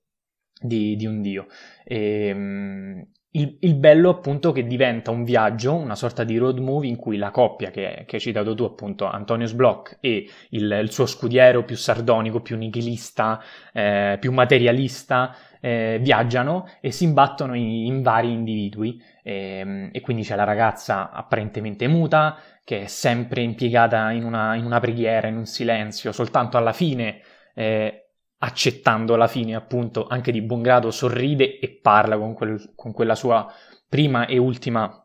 di, 0.59 0.95
di 0.95 1.05
un 1.05 1.21
Dio. 1.21 1.47
E, 1.83 2.31
um, 2.31 3.07
il, 3.35 3.57
il, 3.59 3.75
bello 3.75 4.09
appunto 4.09 4.51
che 4.53 4.65
diventa 4.65 5.11
un 5.11 5.23
viaggio, 5.25 5.73
una 5.73 5.95
sorta 5.95 6.23
di 6.23 6.37
road 6.37 6.57
movie 6.59 6.89
in 6.89 6.95
cui 6.95 7.17
la 7.17 7.31
coppia 7.31 7.69
che, 7.69 8.03
che 8.07 8.15
hai 8.15 8.21
citato 8.21 8.55
tu 8.55 8.63
appunto, 8.63 9.05
Antonius 9.05 9.51
Bloch 9.53 9.97
e 9.99 10.29
il, 10.51 10.79
il, 10.81 10.91
suo 10.91 11.05
scudiero 11.05 11.65
più 11.65 11.75
sardonico, 11.75 12.41
più 12.41 12.55
nichilista, 12.55 13.41
eh, 13.73 14.17
più 14.21 14.31
materialista, 14.31 15.35
eh, 15.65 15.97
viaggiano 15.99 16.69
e 16.79 16.91
si 16.91 17.05
imbattono 17.05 17.55
in, 17.55 17.67
in 17.87 18.03
vari 18.03 18.31
individui 18.31 19.01
e, 19.23 19.89
e, 19.91 20.01
quindi 20.01 20.21
c'è 20.21 20.35
la 20.35 20.43
ragazza 20.43 21.09
apparentemente 21.09 21.87
muta 21.87 22.37
che 22.63 22.83
è 22.83 22.85
sempre 22.85 23.41
impiegata 23.41 24.11
in 24.11 24.25
una, 24.25 24.53
in 24.53 24.63
una 24.63 24.79
preghiera, 24.79 25.27
in 25.27 25.37
un 25.37 25.47
silenzio, 25.47 26.11
soltanto 26.11 26.57
alla 26.57 26.71
fine, 26.71 27.19
eh, 27.55 28.09
accettando 28.37 29.15
la 29.15 29.27
fine 29.27 29.55
appunto 29.55 30.05
anche 30.05 30.31
di 30.31 30.43
buon 30.43 30.61
grado, 30.61 30.91
sorride 30.91 31.57
e 31.57 31.79
parla 31.81 32.15
con, 32.15 32.35
quel, 32.35 32.73
con 32.75 32.91
quella 32.91 33.15
sua 33.15 33.51
prima 33.89 34.27
e 34.27 34.37
ultima 34.37 35.03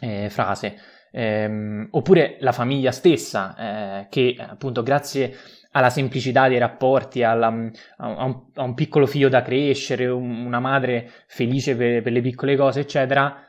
eh, 0.00 0.28
frase. 0.28 0.76
Eh, 1.12 1.86
oppure 1.92 2.36
la 2.40 2.52
famiglia 2.52 2.90
stessa, 2.90 4.00
eh, 4.00 4.06
che 4.08 4.36
appunto 4.40 4.82
grazie 4.82 5.36
alla 5.76 5.90
semplicità 5.90 6.48
dei 6.48 6.58
rapporti, 6.58 7.22
alla, 7.22 7.46
a, 7.46 8.24
un, 8.24 8.42
a, 8.54 8.62
un, 8.62 8.74
piccolo 8.74 9.06
figlio 9.06 9.28
da 9.28 9.42
crescere, 9.42 10.06
un, 10.06 10.44
una 10.46 10.60
madre 10.60 11.10
felice 11.26 11.76
per, 11.76 12.02
per, 12.02 12.12
le 12.12 12.20
piccole 12.20 12.56
cose, 12.56 12.80
eccetera, 12.80 13.44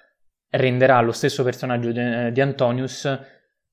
renderà 0.49 0.99
lo 1.01 1.11
stesso 1.11 1.43
personaggio 1.43 1.91
di, 1.91 2.31
di 2.31 2.41
Antonius, 2.41 3.05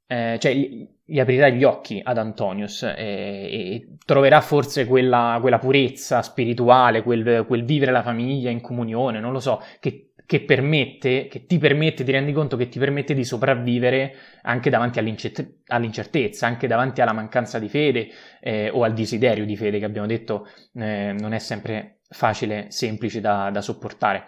eh, 0.07 0.37
cioè 0.39 0.55
gli, 0.55 1.19
aprirà 1.19 1.49
gli 1.49 1.65
occhi 1.65 2.01
ad 2.03 2.19
Antonius 2.19 2.83
e, 2.83 2.95
e 2.99 3.97
troverà 4.05 4.43
forse 4.43 4.85
quella, 4.85 5.39
quella 5.41 5.59
purezza 5.59 6.21
spirituale, 6.21 7.03
quel, 7.03 7.47
quel, 7.47 7.65
vivere 7.65 7.91
la 7.91 8.03
famiglia 8.03 8.51
in 8.51 8.61
comunione, 8.61 9.19
non 9.19 9.33
lo 9.33 9.41
so, 9.41 9.63
che 9.81 10.12
che 10.33 10.41
permette, 10.41 11.29
che 11.29 11.45
ti 11.45 11.59
permette, 11.59 12.05
ti 12.05 12.11
rendi 12.11 12.33
conto 12.33 12.57
che 12.57 12.71
ti 12.71 12.79
permette 12.79 13.13
di 13.13 13.23
sopravvivere 13.23 14.15
anche 14.45 14.71
davanti 14.71 14.99
all'incertezza, 14.99 16.47
anche 16.47 16.67
davanti 16.67 17.03
alla 17.03 17.13
mancanza 17.13 17.59
di 17.59 17.69
fede 17.69 18.09
eh, 18.41 18.71
o 18.71 18.83
al 18.83 18.95
desiderio 18.95 19.45
di 19.45 19.59
fede 19.59 19.79
che 19.79 19.85
abbiamo 19.85 20.07
detto 20.07 20.49
eh, 20.73 21.15
non 21.19 21.35
è 21.35 21.39
sempre 21.39 21.99
facile, 22.09 22.71
semplice 22.71 23.21
da, 23.21 23.51
da, 23.51 23.61
sopportare. 23.61 24.25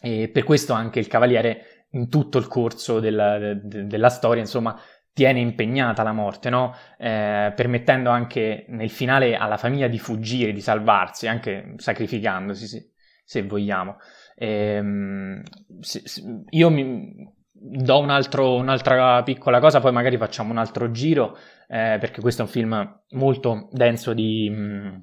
E 0.00 0.30
per 0.30 0.44
questo 0.44 0.72
anche 0.72 0.98
il 0.98 1.08
cavaliere 1.08 1.88
in 1.90 2.08
tutto 2.08 2.38
il 2.38 2.48
corso 2.48 2.98
della, 2.98 3.36
de, 3.36 3.84
della 3.84 4.08
storia, 4.08 4.40
insomma, 4.40 4.80
tiene 5.12 5.40
impegnata 5.40 6.02
la 6.02 6.12
morte, 6.12 6.48
no? 6.48 6.74
eh, 6.96 7.52
permettendo 7.54 8.08
anche 8.08 8.64
nel 8.68 8.88
finale 8.88 9.36
alla 9.36 9.58
famiglia 9.58 9.88
di 9.88 9.98
fuggire, 9.98 10.52
di 10.52 10.62
salvarsi, 10.62 11.28
anche 11.28 11.74
sacrificandosi, 11.76 12.66
se, 12.66 12.92
se 13.22 13.42
vogliamo. 13.42 13.98
Ehm, 14.40 15.42
se, 15.80 16.02
se, 16.04 16.22
io 16.50 16.70
mi 16.70 17.28
do 17.52 17.98
un 17.98 18.10
altro, 18.10 18.54
un'altra 18.54 19.22
piccola 19.24 19.58
cosa, 19.58 19.80
poi 19.80 19.92
magari 19.92 20.16
facciamo 20.16 20.52
un 20.52 20.58
altro 20.58 20.90
giro, 20.92 21.36
eh, 21.66 21.96
perché 21.98 22.20
questo 22.20 22.42
è 22.42 22.44
un 22.44 22.50
film 22.50 23.02
molto 23.10 23.68
denso 23.72 24.14
di, 24.14 24.48
mm, 24.50 24.96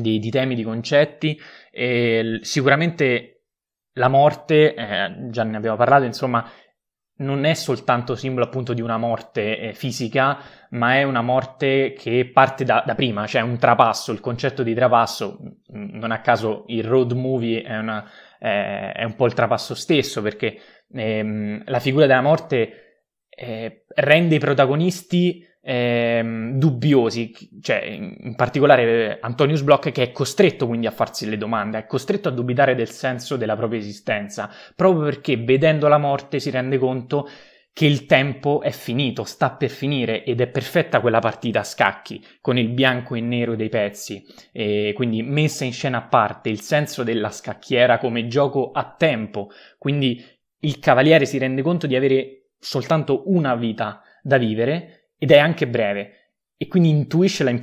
di, 0.00 0.18
di 0.18 0.30
temi, 0.30 0.56
di 0.56 0.64
concetti. 0.64 1.38
E 1.70 2.40
sicuramente 2.42 3.44
la 3.92 4.08
morte, 4.08 4.74
eh, 4.74 5.28
già 5.30 5.44
ne 5.44 5.56
abbiamo 5.56 5.76
parlato, 5.76 6.04
insomma, 6.04 6.44
non 7.18 7.44
è 7.44 7.54
soltanto 7.54 8.14
simbolo 8.14 8.44
appunto 8.44 8.74
di 8.74 8.82
una 8.82 8.98
morte 8.98 9.58
eh, 9.58 9.72
fisica, 9.72 10.38
ma 10.70 10.96
è 10.96 11.02
una 11.04 11.22
morte 11.22 11.94
che 11.96 12.28
parte 12.30 12.64
da, 12.64 12.82
da, 12.84 12.94
prima, 12.94 13.26
cioè 13.26 13.40
un 13.40 13.56
trapasso, 13.58 14.12
il 14.12 14.20
concetto 14.20 14.62
di 14.62 14.74
trapasso, 14.74 15.38
non 15.68 16.10
a 16.10 16.20
caso 16.20 16.64
il 16.66 16.84
road 16.84 17.12
movie 17.12 17.62
è 17.62 17.78
una, 17.78 18.06
eh, 18.38 18.92
è 18.92 19.04
un 19.04 19.14
po' 19.14 19.26
il 19.26 19.34
trapasso 19.34 19.74
stesso 19.74 20.22
perché 20.22 20.58
ehm, 20.92 21.62
la 21.66 21.80
figura 21.80 22.06
della 22.06 22.22
morte 22.22 23.04
eh, 23.28 23.84
rende 23.88 24.36
i 24.36 24.38
protagonisti 24.38 25.46
ehm, 25.62 26.58
dubbiosi, 26.58 27.32
cioè 27.60 27.82
in 27.84 28.34
particolare 28.36 29.18
Antonius 29.20 29.62
Bloch 29.62 29.90
che 29.90 30.02
è 30.02 30.12
costretto 30.12 30.66
quindi 30.66 30.86
a 30.86 30.92
farsi 30.92 31.28
le 31.28 31.36
domande, 31.36 31.78
è 31.78 31.86
costretto 31.86 32.28
a 32.28 32.32
dubitare 32.32 32.74
del 32.74 32.88
senso 32.88 33.36
della 33.36 33.56
propria 33.56 33.80
esistenza, 33.80 34.48
proprio 34.74 35.04
perché 35.04 35.36
vedendo 35.36 35.88
la 35.88 35.98
morte 35.98 36.38
si 36.38 36.50
rende 36.50 36.78
conto 36.78 37.28
che 37.76 37.84
il 37.84 38.06
tempo 38.06 38.62
è 38.62 38.70
finito, 38.70 39.24
sta 39.24 39.50
per 39.50 39.68
finire 39.68 40.24
ed 40.24 40.40
è 40.40 40.46
perfetta 40.46 41.02
quella 41.02 41.18
partita 41.18 41.60
a 41.60 41.62
scacchi 41.62 42.24
con 42.40 42.56
il 42.56 42.70
bianco 42.70 43.14
e 43.14 43.20
nero 43.20 43.54
dei 43.54 43.68
pezzi. 43.68 44.24
E 44.50 44.94
quindi 44.96 45.22
messa 45.22 45.66
in 45.66 45.74
scena 45.74 45.98
a 45.98 46.06
parte 46.06 46.48
il 46.48 46.62
senso 46.62 47.02
della 47.02 47.30
scacchiera 47.30 47.98
come 47.98 48.28
gioco 48.28 48.70
a 48.70 48.94
tempo, 48.96 49.50
quindi 49.76 50.24
il 50.60 50.78
cavaliere 50.78 51.26
si 51.26 51.36
rende 51.36 51.60
conto 51.60 51.86
di 51.86 51.94
avere 51.94 52.52
soltanto 52.58 53.24
una 53.26 53.54
vita 53.54 54.00
da 54.22 54.38
vivere 54.38 55.10
ed 55.18 55.30
è 55.30 55.36
anche 55.36 55.68
breve. 55.68 56.32
E 56.56 56.68
quindi 56.68 56.88
intuisce 56.88 57.44
del, 57.44 57.60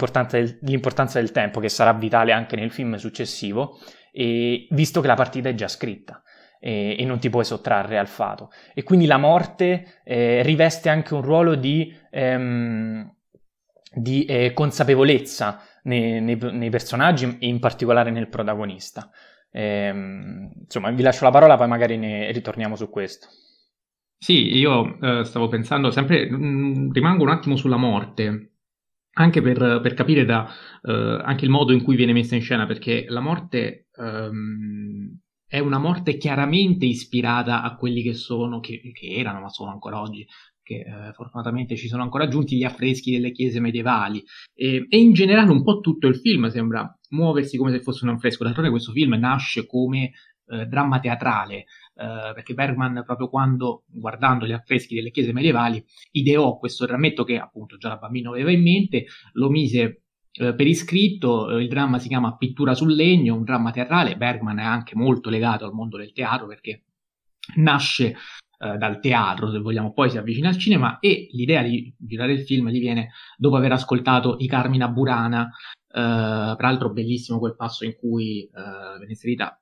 l'importanza 0.62 1.20
del 1.20 1.32
tempo 1.32 1.60
che 1.60 1.70
sarà 1.70 1.92
vitale 1.92 2.34
anche 2.34 2.56
nel 2.56 2.70
film 2.70 2.98
successivo 2.98 3.80
visto 4.14 5.02
che 5.02 5.08
la 5.08 5.16
partita 5.16 5.50
è 5.50 5.56
già 5.56 5.68
scritta 5.68 6.23
e, 6.64 6.96
e 6.98 7.04
non 7.04 7.20
ti 7.20 7.30
puoi 7.30 7.44
sottrarre 7.44 7.98
al 7.98 8.08
fato. 8.08 8.50
E 8.74 8.84
quindi 8.84 9.06
la 9.06 9.18
morte 9.18 10.00
eh, 10.06 10.42
riveste 10.44 10.88
anche 10.88 11.14
un 11.14 11.22
ruolo 11.22 11.56
di, 11.56 11.94
ehm, 12.10 13.14
di 13.94 14.24
eh, 14.24 14.54
consapevolezza 14.54 15.62
nei, 15.84 16.22
nei, 16.22 16.38
nei, 16.40 16.70
personaggi 16.70 17.38
e 17.38 17.48
in 17.48 17.60
particolare 17.60 18.12
nel 18.12 18.30
protagonista. 18.30 19.10
Ehm, 19.52 20.52
insomma, 20.64 20.90
vi 20.92 21.04
lascio 21.04 21.26
la 21.26 21.32
parola, 21.32 21.58
poi 21.58 21.68
magari 21.68 21.98
ne 21.98 22.32
ritorniamo 22.32 22.78
su 22.78 22.90
questo. 22.90 23.28
Sì, 24.18 24.56
io 24.58 25.00
eh, 25.02 25.26
stavo 25.26 25.50
pensando 25.50 25.92
sempre, 25.92 26.32
mh, 26.32 26.46
mm, 26.46 26.92
rimango 26.94 27.24
un 27.24 27.30
attimo 27.30 27.58
sulla 27.58 27.76
morte, 27.76 28.52
anche 29.16 29.42
per, 29.42 29.82
per 29.82 29.94
capire 29.94 30.24
da, 30.24 30.50
uh, 30.82 30.92
anche 30.92 31.44
il 31.44 31.52
modo 31.52 31.74
in 31.74 31.84
cui 31.84 31.98
viene 31.98 32.14
messa 32.14 32.36
in 32.36 32.42
scena, 32.42 32.66
perché 32.66 33.06
la 33.10 33.20
morte 33.20 33.90
um, 33.98 35.20
è 35.54 35.60
una 35.60 35.78
morte 35.78 36.18
chiaramente 36.18 36.88
ispirata 36.88 37.62
a 37.62 37.76
quelli 37.76 38.02
che 38.02 38.16
sono, 38.16 38.60
che, 38.60 38.82
che 38.92 39.06
erano, 39.06 39.40
ma 39.40 39.50
sono 39.50 39.70
ancora 39.70 40.02
oggi, 40.02 40.26
che 40.64 40.78
eh, 40.78 41.14
fortunatamente 41.14 41.76
ci 41.76 41.88
sono 41.88 42.02
ancora 42.02 42.28
giunti 42.28 42.58
gli 42.58 42.64
affreschi 42.64 43.12
delle 43.12 43.32
chiese 43.32 43.60
medievali 43.60 44.24
e, 44.56 44.88
e, 44.90 44.98
in 44.98 45.14
generale 45.14 45.52
un 45.52 45.62
po' 45.62 45.80
tutto 45.80 46.08
il 46.08 46.16
film 46.16 46.48
sembra 46.48 46.92
muoversi 47.10 47.58
come 47.58 47.70
se 47.70 47.82
fosse 47.82 48.04
un 48.04 48.16
affresco. 48.16 48.44
D'altronde 48.44 48.72
questo 48.72 48.94
film 48.94 49.14
nasce 49.14 49.68
come 49.68 50.14
eh, 50.48 50.66
dramma 50.66 51.00
teatrale, 51.00 51.58
eh, 51.58 51.66
perché 52.34 52.56
Bergman 52.56 53.04
proprio 53.06 53.30
quando, 53.30 53.84
guardando 53.86 54.48
gli 54.48 54.54
affreschi 54.54 54.96
delle 54.96 55.12
chiese 55.12 55.34
medievali, 55.34 55.86
ideò 56.14 56.58
questo 56.58 56.88
drammetto 56.88 57.24
che 57.24 57.38
appunto 57.38 57.78
già 57.78 57.90
da 57.90 57.98
bambino 57.98 58.32
aveva 58.32 58.50
in 58.50 58.64
mente, 58.64 59.06
lo 59.34 59.52
mise 59.52 60.03
eh, 60.36 60.56
per 60.56 60.68
iscritto, 60.68 61.50
eh, 61.50 61.62
il 61.62 61.68
dramma 61.68 62.00
si 62.00 62.08
chiama 62.08 62.36
Pittura 62.36 62.74
sul 62.74 62.96
legno, 62.96 63.36
un 63.36 63.44
dramma 63.44 63.72
teatrale, 63.72 64.18
Bergman 64.18 64.60
è 64.60 64.64
anche 64.64 64.96
molto 64.96 65.30
legato 65.30 65.66
al 65.66 65.74
mondo 65.74 65.98
del 65.98 66.12
teatro 66.12 66.48
perché 66.48 66.86
nasce 67.56 68.16
eh, 68.58 68.78
dal 68.78 69.00
teatro, 69.00 69.52
se 69.52 69.60
vogliamo, 69.60 69.94
poi 69.94 70.10
si 70.10 70.18
avvicina 70.18 70.50
al 70.50 70.58
cinema 70.58 71.00
e 71.00 71.28
l'idea 71.32 71.62
di 71.62 71.94
girare 71.98 72.34
il 72.34 72.44
film 72.46 72.70
gli 72.70 72.80
viene 72.80 73.12
dopo 73.38 73.58
aver 73.58 73.74
ascoltato 73.74 74.38
i 74.40 74.48
Carmina 74.48 74.88
Burana, 74.88 75.46
eh, 75.46 76.56
peraltro 76.56 76.92
bellissimo 76.92 77.40
quel 77.40 77.56
passo 77.56 77.86
in 77.86 77.96
cui 77.96 78.50
viene 78.52 79.10
inserita 79.10 79.58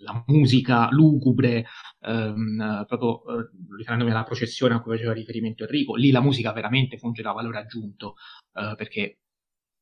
la 0.00 0.24
musica 0.28 0.88
lugubre, 0.90 1.66
ehm, 2.00 2.84
proprio 2.86 3.22
eh, 3.26 3.50
riferendomi 3.76 4.10
alla 4.10 4.24
processione 4.24 4.74
a 4.74 4.80
cui 4.80 4.92
faceva 4.96 5.12
riferimento 5.12 5.64
Enrico, 5.64 5.94
lì 5.94 6.10
la 6.10 6.20
musica 6.20 6.52
veramente 6.52 6.96
funge 6.98 7.22
da 7.22 7.32
valore 7.32 7.58
aggiunto, 7.58 8.14
eh, 8.54 8.74
perché 8.76 9.18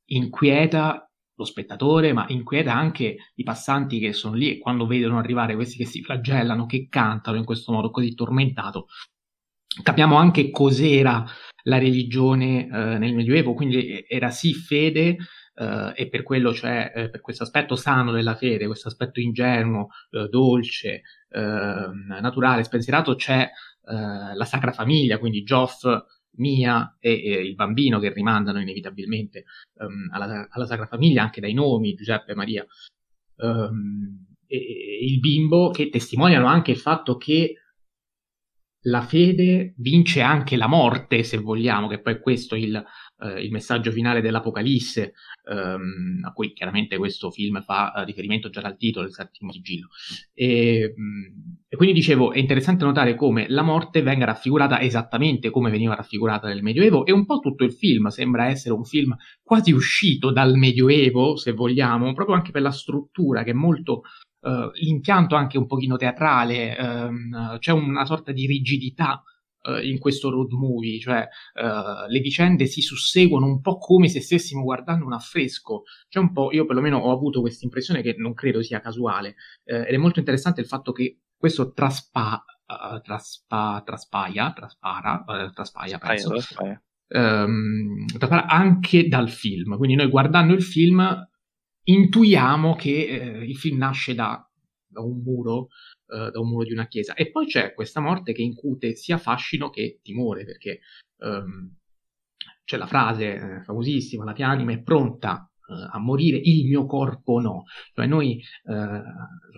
inquieta 0.08 1.10
lo 1.34 1.44
spettatore, 1.44 2.12
ma 2.12 2.26
inquieta 2.28 2.74
anche 2.74 3.16
i 3.34 3.42
passanti 3.44 3.98
che 3.98 4.12
sono 4.12 4.34
lì 4.34 4.50
e 4.50 4.58
quando 4.58 4.86
vedono 4.86 5.18
arrivare 5.18 5.54
questi 5.54 5.76
che 5.76 5.84
si 5.84 6.02
flagellano, 6.02 6.66
che 6.66 6.88
cantano 6.88 7.36
in 7.36 7.44
questo 7.44 7.72
modo 7.72 7.90
così 7.90 8.14
tormentato. 8.14 8.88
Capiamo 9.82 10.16
anche 10.16 10.50
cos'era 10.50 11.24
la 11.64 11.78
religione 11.78 12.66
eh, 12.66 12.98
nel 12.98 13.14
Medioevo, 13.14 13.54
quindi 13.54 14.04
era 14.08 14.30
sì 14.30 14.52
fede, 14.52 15.16
Uh, 15.58 15.90
e 15.96 16.08
per 16.08 16.22
quello, 16.22 16.54
cioè 16.54 16.92
eh, 16.94 17.10
per 17.10 17.20
questo 17.20 17.42
aspetto 17.42 17.74
sano 17.74 18.12
della 18.12 18.36
fede, 18.36 18.66
questo 18.66 18.86
aspetto 18.86 19.18
ingenuo, 19.18 19.88
eh, 20.10 20.28
dolce, 20.28 21.02
eh, 21.30 21.90
naturale, 22.20 22.62
spensierato, 22.62 23.16
c'è 23.16 23.40
eh, 23.40 24.36
la 24.36 24.44
Sacra 24.44 24.70
Famiglia, 24.70 25.18
quindi 25.18 25.42
Geoff 25.42 25.84
Mia 26.36 26.96
e, 27.00 27.10
e, 27.10 27.42
il 27.42 27.54
bambino 27.54 27.98
che 27.98 28.12
rimandano 28.12 28.60
inevitabilmente 28.60 29.44
um, 29.78 30.08
alla, 30.12 30.46
alla, 30.50 30.66
Sacra 30.66 30.86
Famiglia, 30.86 31.22
anche 31.22 31.40
dai 31.40 31.52
nomi 31.52 31.94
Giuseppe 31.94 32.32
e 32.32 32.34
Maria, 32.34 32.66
um, 33.36 34.26
e, 34.46 34.56
e, 34.56 35.04
il 35.04 35.18
bimbo, 35.18 35.70
che 35.70 35.88
testimoniano 35.88 36.46
anche 36.46 36.70
il 36.70 36.78
fatto 36.78 37.16
che 37.16 37.54
la 38.82 39.02
fede 39.02 39.74
vince 39.78 40.20
anche 40.20 40.56
la 40.56 40.68
morte, 40.68 41.22
se 41.22 41.38
vogliamo, 41.38 41.88
che 41.88 42.00
poi 42.00 42.14
è 42.14 42.20
questo 42.20 42.54
il, 42.54 42.82
eh, 43.20 43.42
il 43.42 43.50
messaggio 43.50 43.90
finale 43.90 44.20
dell'Apocalisse, 44.20 45.14
ehm, 45.50 46.20
a 46.24 46.32
cui 46.32 46.52
chiaramente 46.52 46.96
questo 46.96 47.30
film 47.30 47.62
fa 47.62 47.92
eh, 47.92 48.04
riferimento 48.04 48.48
già 48.48 48.60
dal 48.60 48.76
titolo, 48.76 49.06
il 49.06 49.12
settimo 49.12 49.52
sigillo. 49.52 49.88
E, 50.32 50.94
mm, 50.98 51.24
e, 51.68 51.76
quindi 51.76 51.94
dicevo, 51.94 52.32
è 52.32 52.38
interessante 52.38 52.84
notare 52.84 53.14
come 53.14 53.46
la 53.48 53.62
morte 53.62 54.02
venga 54.02 54.24
raffigurata 54.24 54.80
esattamente 54.80 55.50
come 55.50 55.70
veniva 55.70 55.94
raffigurata 55.94 56.48
nel 56.48 56.62
Medioevo 56.62 57.04
e 57.04 57.12
un 57.12 57.24
po' 57.26 57.38
tutto 57.38 57.64
il 57.64 57.72
film 57.72 58.08
sembra 58.08 58.46
essere 58.46 58.74
un 58.74 58.84
film 58.84 59.16
quasi 59.42 59.72
uscito 59.72 60.30
dal 60.30 60.56
Medioevo, 60.56 61.36
se 61.36 61.52
vogliamo, 61.52 62.12
proprio 62.14 62.36
anche 62.36 62.52
per 62.52 62.62
la 62.62 62.72
struttura 62.72 63.42
che 63.42 63.50
è 63.50 63.54
molto 63.54 64.02
Uh, 64.40 64.70
l'impianto 64.74 65.34
anche 65.34 65.58
un 65.58 65.66
pochino 65.66 65.96
teatrale, 65.96 66.76
um, 66.78 67.58
c'è 67.58 67.72
una 67.72 68.04
sorta 68.04 68.30
di 68.30 68.46
rigidità 68.46 69.20
uh, 69.62 69.82
in 69.82 69.98
questo 69.98 70.30
road 70.30 70.52
movie, 70.52 70.98
cioè 70.98 71.26
uh, 71.54 72.10
le 72.10 72.20
vicende 72.20 72.66
si 72.66 72.80
susseguono 72.80 73.46
un 73.46 73.60
po' 73.60 73.78
come 73.78 74.08
se 74.08 74.20
stessimo 74.20 74.62
guardando 74.62 75.04
un 75.04 75.12
affresco. 75.12 75.82
C'è 76.08 76.18
un 76.18 76.32
po', 76.32 76.52
io 76.52 76.66
perlomeno 76.66 76.98
ho 76.98 77.12
avuto 77.12 77.40
questa 77.40 77.64
impressione 77.64 78.02
che 78.02 78.14
non 78.16 78.34
credo 78.34 78.62
sia 78.62 78.80
casuale, 78.80 79.36
ed 79.64 79.84
è 79.84 79.96
molto 79.96 80.18
interessante 80.18 80.60
il 80.60 80.66
fatto 80.66 80.92
che 80.92 81.20
questo 81.36 81.72
traspa, 81.72 82.44
traspa, 83.02 83.82
traspaia, 83.84 84.52
traspara, 84.52 85.24
traspaia, 85.54 85.98
penso, 85.98 86.28
traspaia. 86.30 86.82
Um, 87.10 88.04
anche 88.48 89.08
dal 89.08 89.30
film. 89.30 89.76
Quindi 89.76 89.96
noi 89.96 90.10
guardando 90.10 90.52
il 90.52 90.62
film 90.62 91.26
intuiamo 91.84 92.74
che 92.74 93.06
eh, 93.06 93.44
il 93.44 93.56
film 93.56 93.78
nasce 93.78 94.14
da, 94.14 94.46
da 94.86 95.00
un 95.00 95.22
muro, 95.22 95.68
eh, 96.08 96.30
da 96.30 96.40
un 96.40 96.48
muro 96.48 96.64
di 96.64 96.72
una 96.72 96.88
chiesa. 96.88 97.14
E 97.14 97.30
poi 97.30 97.46
c'è 97.46 97.74
questa 97.74 98.00
morte 98.00 98.32
che 98.32 98.42
incute 98.42 98.94
sia 98.94 99.18
fascino 99.18 99.70
che 99.70 100.00
timore, 100.02 100.44
perché 100.44 100.80
ehm, 101.18 101.76
c'è 102.64 102.76
la 102.76 102.86
frase 102.86 103.34
eh, 103.34 103.62
famosissima, 103.62 104.24
la 104.24 104.32
tua 104.32 104.46
anima 104.46 104.72
è 104.72 104.82
pronta 104.82 105.50
eh, 105.68 105.88
a 105.92 105.98
morire, 105.98 106.38
il 106.42 106.66
mio 106.66 106.86
corpo 106.86 107.40
no. 107.40 107.64
Cioè 107.94 108.06
noi, 108.06 108.40
eh, 108.64 109.02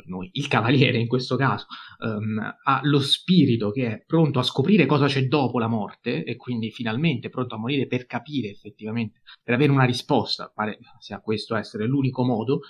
noi 0.07 0.31
il 0.33 0.49
cavaliere 0.49 0.99
in 0.99 1.07
questo 1.07 1.37
caso, 1.37 1.67
ehm, 2.05 2.57
ha 2.63 2.81
lo 2.83 3.01
spirito 3.01 3.71
che 3.71 3.87
è 3.87 4.05
pronto 4.05 4.39
a 4.39 4.43
scoprire 4.43 4.87
cosa 4.87 5.07
c'è 5.07 5.27
dopo 5.27 5.59
la 5.59 5.69
morte 5.69 6.25
e 6.25 6.37
quindi 6.37 6.71
finalmente 6.71 7.29
pronto 7.29 7.55
a 7.55 7.59
morire 7.59 7.87
per 7.87 8.07
capire 8.07 8.49
effettivamente, 8.49 9.21
per 9.43 9.55
avere 9.55 9.73
una 9.73 9.85
risposta, 9.85 10.51
pare 10.55 10.79
sia 10.99 11.21
questo 11.21 11.57
essere 11.57 11.87
l'unico 11.87 12.25
modo, 12.25 12.61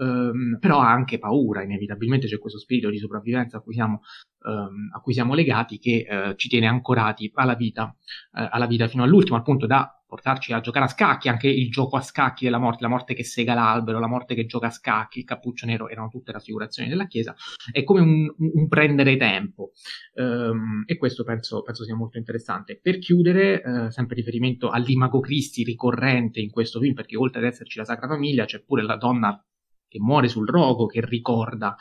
Um, 0.00 0.58
però 0.60 0.78
ha 0.78 0.92
anche 0.92 1.18
paura, 1.18 1.64
inevitabilmente 1.64 2.28
c'è 2.28 2.38
questo 2.38 2.60
spirito 2.60 2.88
di 2.88 2.98
sopravvivenza 2.98 3.56
a 3.56 3.60
cui 3.60 3.74
siamo, 3.74 4.02
um, 4.44 4.90
a 4.94 5.00
cui 5.00 5.12
siamo 5.12 5.34
legati 5.34 5.80
che 5.80 6.06
uh, 6.08 6.34
ci 6.36 6.48
tiene 6.48 6.68
ancorati 6.68 7.28
alla 7.34 7.56
vita, 7.56 7.96
uh, 8.32 8.46
alla 8.50 8.66
vita 8.66 8.86
fino 8.86 9.02
all'ultimo, 9.02 9.36
al 9.36 9.42
punto 9.42 9.66
da 9.66 9.92
portarci 10.06 10.52
a 10.52 10.60
giocare 10.60 10.86
a 10.86 10.88
scacchi, 10.88 11.28
anche 11.28 11.48
il 11.48 11.68
gioco 11.68 11.96
a 11.96 12.00
scacchi 12.00 12.44
della 12.44 12.58
morte, 12.58 12.82
la 12.82 12.88
morte 12.88 13.12
che 13.12 13.24
sega 13.24 13.54
l'albero, 13.54 13.98
la 13.98 14.06
morte 14.06 14.36
che 14.36 14.46
gioca 14.46 14.68
a 14.68 14.70
scacchi, 14.70 15.18
il 15.18 15.24
cappuccio 15.24 15.66
nero, 15.66 15.88
erano 15.88 16.08
tutte 16.08 16.30
raffigurazioni 16.30 16.88
della 16.88 17.06
Chiesa, 17.06 17.34
è 17.70 17.82
come 17.82 18.00
un, 18.00 18.34
un 18.38 18.68
prendere 18.68 19.16
tempo 19.16 19.72
um, 20.14 20.84
e 20.86 20.96
questo 20.96 21.24
penso, 21.24 21.62
penso, 21.62 21.84
sia 21.84 21.96
molto 21.96 22.18
interessante. 22.18 22.78
Per 22.80 22.98
chiudere, 22.98 23.60
uh, 23.62 23.90
sempre 23.90 24.14
riferimento 24.14 24.70
all'imago 24.70 25.18
Cristi 25.20 25.64
ricorrente 25.64 26.40
in 26.40 26.50
questo 26.50 26.78
film, 26.80 26.94
perché 26.94 27.16
oltre 27.16 27.40
ad 27.40 27.46
esserci 27.46 27.78
la 27.78 27.84
Sacra 27.84 28.06
Famiglia 28.06 28.44
c'è 28.44 28.62
pure 28.62 28.82
la 28.82 28.96
donna 28.96 29.42
che 29.88 29.98
muore 30.00 30.28
sul 30.28 30.46
rogo, 30.46 30.86
che 30.86 31.04
ricorda 31.04 31.76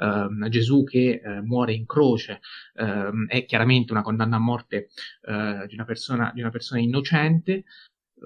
Uh, 0.00 0.48
Gesù 0.48 0.82
che 0.82 1.20
uh, 1.22 1.44
muore 1.44 1.74
in 1.74 1.84
croce 1.84 2.40
uh, 2.76 3.26
è 3.26 3.44
chiaramente 3.44 3.92
una 3.92 4.00
condanna 4.00 4.36
a 4.36 4.38
morte 4.38 4.88
eh, 5.20 5.66
di 5.68 5.74
una, 5.74 5.84
persona, 5.84 6.32
di, 6.32 6.40
una 6.40 6.48
persona, 6.48 6.80
innocente, 6.80 7.64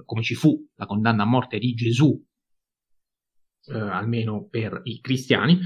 come 0.04 0.22
ci 0.22 0.36
fu 0.36 0.68
la 0.76 0.86
condanna 0.86 1.24
a 1.24 1.26
morte 1.26 1.58
di 1.58 1.74
Gesù, 1.74 2.24
almeno 3.66 4.46
per 4.48 4.82
i 4.84 5.00
cristiani, 5.00 5.58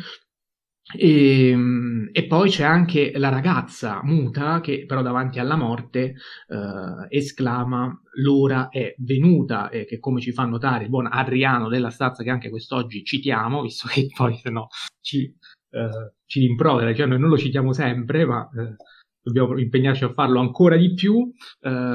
e, 0.96 1.50
ehm, 1.50 2.08
e, 2.12 2.26
poi 2.26 2.48
c'è 2.48 2.64
anche 2.64 3.12
la 3.16 3.28
ragazza 3.28 4.00
muta 4.04 4.60
che 4.60 4.86
però 4.86 5.02
davanti 5.02 5.38
alla 5.38 5.56
morte 5.56 6.14
uh, 6.48 7.04
esclama 7.08 8.00
l'ora 8.22 8.68
è 8.70 8.94
venuta 8.98 9.68
e 9.68 9.84
che 9.84 9.98
come 9.98 10.20
ci 10.20 10.32
fa 10.32 10.44
notare 10.44 10.84
il 10.84 10.90
buon 10.90 11.06
Adriano 11.10 11.68
della 11.68 11.90
Stazza 11.90 12.22
che 12.22 12.30
anche 12.30 12.48
quest'oggi 12.48 13.04
citiamo, 13.04 13.60
visto 13.60 13.86
che 13.86 14.06
poi 14.16 14.36
se 14.36 14.48
no 14.48 14.68
ci, 15.00 15.30
uh, 15.72 16.12
ci 16.24 16.40
rimprovera, 16.40 16.94
cioè 16.94 17.06
noi 17.06 17.18
non 17.18 17.28
lo 17.28 17.36
citiamo 17.36 17.74
sempre 17.74 18.24
ma 18.24 18.48
uh, 18.50 18.74
dobbiamo 19.20 19.58
impegnarci 19.58 20.04
a 20.04 20.12
farlo 20.14 20.40
ancora 20.40 20.76
di 20.76 20.94
più, 20.94 21.30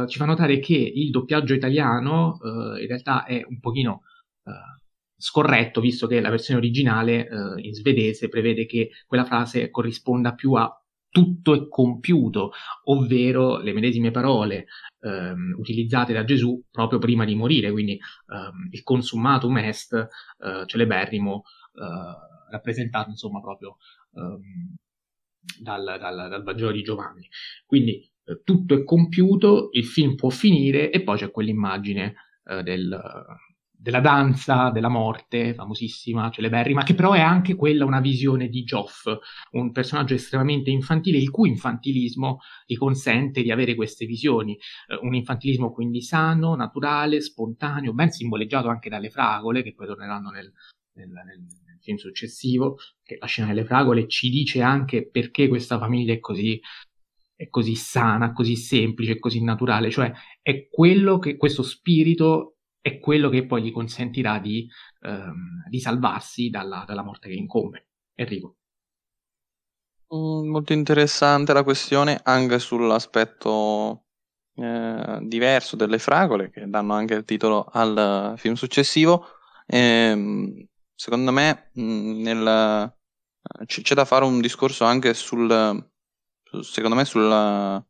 ci 0.07 0.17
fa 0.19 0.25
notare 0.25 0.59
che 0.59 0.75
il 0.75 1.09
doppiaggio 1.09 1.55
italiano 1.55 2.37
in 2.79 2.85
realtà 2.85 3.25
è 3.25 3.43
un 3.47 3.59
pochino 3.59 4.01
scorretto, 5.23 5.79
visto 5.79 6.05
che 6.05 6.19
la 6.19 6.29
versione 6.29 6.59
originale 6.59 7.27
eh, 7.27 7.61
in 7.61 7.73
svedese 7.73 8.27
prevede 8.27 8.65
che 8.65 8.89
quella 9.07 9.23
frase 9.23 9.69
corrisponda 9.69 10.33
più 10.33 10.51
a 10.53 10.69
tutto 11.09 11.53
è 11.53 11.69
compiuto, 11.69 12.51
ovvero 12.85 13.59
le 13.59 13.71
medesime 13.71 14.11
parole 14.11 14.65
ehm, 14.99 15.55
utilizzate 15.57 16.11
da 16.11 16.25
Gesù 16.25 16.61
proprio 16.69 16.99
prima 16.99 17.23
di 17.23 17.35
morire, 17.35 17.71
quindi 17.71 17.93
ehm, 17.93 18.67
il 18.71 18.83
consumatum 18.83 19.57
est 19.59 19.93
eh, 19.93 20.65
celeberrimo 20.65 21.43
eh, 21.75 22.51
rappresentato 22.51 23.11
insomma 23.11 23.39
proprio 23.39 23.77
ehm, 24.15 24.75
dal, 25.59 25.83
dal, 25.83 26.29
dal, 26.29 26.43
Vangelo 26.43 26.71
di 26.71 26.81
Giovanni. 26.81 27.29
Quindi 27.65 28.11
eh, 28.25 28.41
tutto 28.43 28.73
è 28.73 28.83
compiuto, 28.83 29.69
il 29.71 29.85
film 29.85 30.15
può 30.15 30.29
finire 30.29 30.91
e 30.91 31.01
poi 31.01 31.17
c'è 31.17 31.31
quell'immagine 31.31 32.15
eh, 32.45 32.61
del, 32.63 32.99
della 33.83 33.99
danza, 33.99 34.69
della 34.69 34.87
morte, 34.87 35.53
famosissima, 35.53 36.31
celeberrima, 36.31 36.83
che 36.83 36.93
però 36.93 37.11
è 37.11 37.19
anche 37.19 37.53
quella 37.53 37.83
una 37.83 37.99
visione 37.99 38.47
di 38.47 38.63
Joff, 38.63 39.07
un 39.51 39.73
personaggio 39.73 40.13
estremamente 40.13 40.69
infantile, 40.69 41.17
il 41.17 41.29
cui 41.29 41.49
infantilismo 41.49 42.39
gli 42.65 42.77
consente 42.77 43.41
di 43.41 43.51
avere 43.51 43.75
queste 43.75 44.05
visioni, 44.05 44.53
eh, 44.87 44.97
un 45.01 45.13
infantilismo 45.13 45.73
quindi 45.73 46.01
sano, 46.01 46.55
naturale, 46.55 47.19
spontaneo, 47.19 47.91
ben 47.91 48.09
simboleggiato 48.09 48.69
anche 48.69 48.87
dalle 48.87 49.09
fragole, 49.09 49.63
che 49.63 49.73
poi 49.73 49.87
torneranno 49.87 50.29
nel, 50.29 50.49
nel, 50.93 51.09
nel 51.09 51.79
film 51.81 51.97
successivo, 51.97 52.77
che 53.03 53.17
la 53.19 53.25
scena 53.25 53.49
delle 53.49 53.65
fragole 53.65 54.07
ci 54.07 54.29
dice 54.29 54.61
anche 54.61 55.09
perché 55.09 55.49
questa 55.49 55.77
famiglia 55.77 56.13
è 56.13 56.19
così 56.19 56.57
è 57.35 57.49
così 57.49 57.75
sana, 57.75 58.31
così 58.31 58.55
semplice, 58.55 59.19
così 59.19 59.43
naturale, 59.43 59.89
cioè 59.89 60.09
è 60.41 60.69
quello 60.69 61.17
che 61.19 61.35
questo 61.35 61.63
spirito 61.63 62.53
è 62.83 62.99
quello 62.99 63.29
che 63.29 63.45
poi 63.45 63.63
gli 63.63 63.71
consentirà 63.71 64.39
di, 64.39 64.69
ehm, 65.03 65.63
di 65.69 65.79
salvarsi 65.79 66.49
dalla, 66.49 66.83
dalla, 66.85 67.01
morte 67.01 67.29
che 67.29 67.35
incombe. 67.35 67.87
Enrico. 68.13 68.57
Mm, 70.13 70.49
molto 70.49 70.73
interessante 70.73 71.53
la 71.53 71.63
questione 71.63 72.19
anche 72.21 72.59
sull'aspetto 72.59 74.03
eh, 74.55 75.19
diverso 75.21 75.77
delle 75.77 75.97
fragole 75.97 76.49
che 76.49 76.67
danno 76.67 76.93
anche 76.93 77.13
il 77.13 77.23
titolo 77.23 77.63
al 77.71 78.33
film 78.35 78.55
successivo. 78.55 79.27
Eh, 79.65 80.67
secondo 80.93 81.31
me 81.31 81.71
mm, 81.79 82.21
nel, 82.21 82.93
c- 83.65 83.81
c'è 83.81 83.95
da 83.95 84.03
fare 84.03 84.25
un 84.25 84.41
discorso 84.41 84.83
anche 84.83 85.13
sul, 85.13 85.89
secondo 86.59 86.95
me 86.97 87.05
sul, 87.05 87.85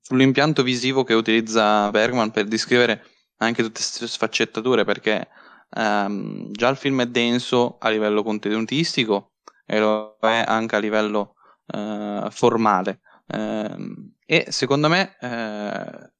sull'impianto 0.00 0.64
visivo 0.64 1.04
che 1.04 1.14
utilizza 1.14 1.88
Bergman 1.92 2.32
per 2.32 2.46
descrivere 2.46 3.14
anche 3.38 3.62
tutte 3.62 3.80
queste 3.80 4.06
sfaccettature 4.06 4.84
perché 4.84 5.28
um, 5.76 6.50
già 6.52 6.68
il 6.68 6.76
film 6.76 7.02
è 7.02 7.06
denso 7.06 7.76
a 7.78 7.88
livello 7.90 8.22
contenutistico 8.22 9.32
e 9.66 9.78
lo 9.80 10.16
è 10.20 10.44
anche 10.46 10.76
a 10.76 10.78
livello 10.78 11.34
uh, 11.66 12.30
formale. 12.30 13.00
Uh, 13.26 14.14
e 14.24 14.46
secondo 14.50 14.88
me 14.88 15.16
uh, 15.20 16.14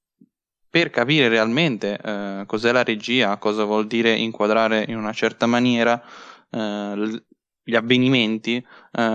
per 0.69 0.91
capire 0.91 1.29
realmente 1.29 1.99
eh, 1.99 2.43
cos'è 2.45 2.71
la 2.71 2.83
regia, 2.83 3.39
cosa 3.39 3.65
vuol 3.65 3.87
dire 3.87 4.15
inquadrare 4.15 4.85
in 4.89 4.99
una 4.99 5.13
certa 5.13 5.47
maniera 5.47 6.03
gli 6.51 7.75
avvenimenti, 7.75 8.63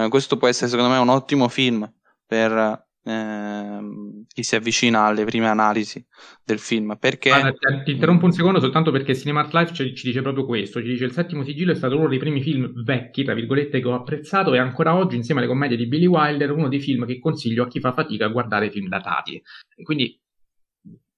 questo 0.09 0.37
può 0.37 0.47
essere 0.47 0.71
secondo 0.71 0.91
me 0.91 0.97
un 0.97 1.09
ottimo 1.09 1.47
film 1.49 1.87
per 2.25 2.87
ehm, 3.03 4.25
chi 4.27 4.43
si 4.43 4.55
avvicina 4.55 5.03
alle 5.03 5.25
prime 5.25 5.47
analisi 5.47 6.05
del 6.43 6.59
film. 6.59 6.97
Perché... 6.99 7.29
Guarda, 7.29 7.83
ti 7.83 7.91
interrompo 7.91 8.25
un 8.25 8.31
secondo 8.31 8.59
soltanto 8.59 8.91
perché 8.91 9.15
Cinemark 9.15 9.53
Life 9.53 9.73
ci, 9.73 9.95
ci, 9.95 10.07
dice 10.07 10.21
proprio 10.21 10.45
questo: 10.45 10.81
ci 10.81 10.87
dice 10.87 11.05
il 11.05 11.11
settimo 11.11 11.43
sigillo 11.43 11.71
è 11.71 11.75
stato 11.75 11.97
uno 11.97 12.07
dei 12.07 12.19
primi 12.19 12.41
film 12.41 12.83
vecchi, 12.83 13.23
tra 13.23 13.33
virgolette, 13.33 13.79
che 13.79 13.87
ho 13.87 13.95
apprezzato 13.95 14.53
e 14.53 14.59
ancora 14.59 14.95
oggi, 14.95 15.15
insieme 15.15 15.41
alle 15.41 15.49
commedie 15.49 15.77
di 15.77 15.87
Billy 15.87 16.07
Wilder, 16.07 16.51
uno 16.51 16.67
dei 16.67 16.79
film 16.79 17.05
che 17.05 17.19
consiglio 17.19 17.63
a 17.63 17.67
chi 17.67 17.79
fa 17.79 17.93
fatica 17.93 18.25
a 18.25 18.29
guardare 18.29 18.71
film 18.71 18.87
datati. 18.87 19.41
quindi 19.83 20.19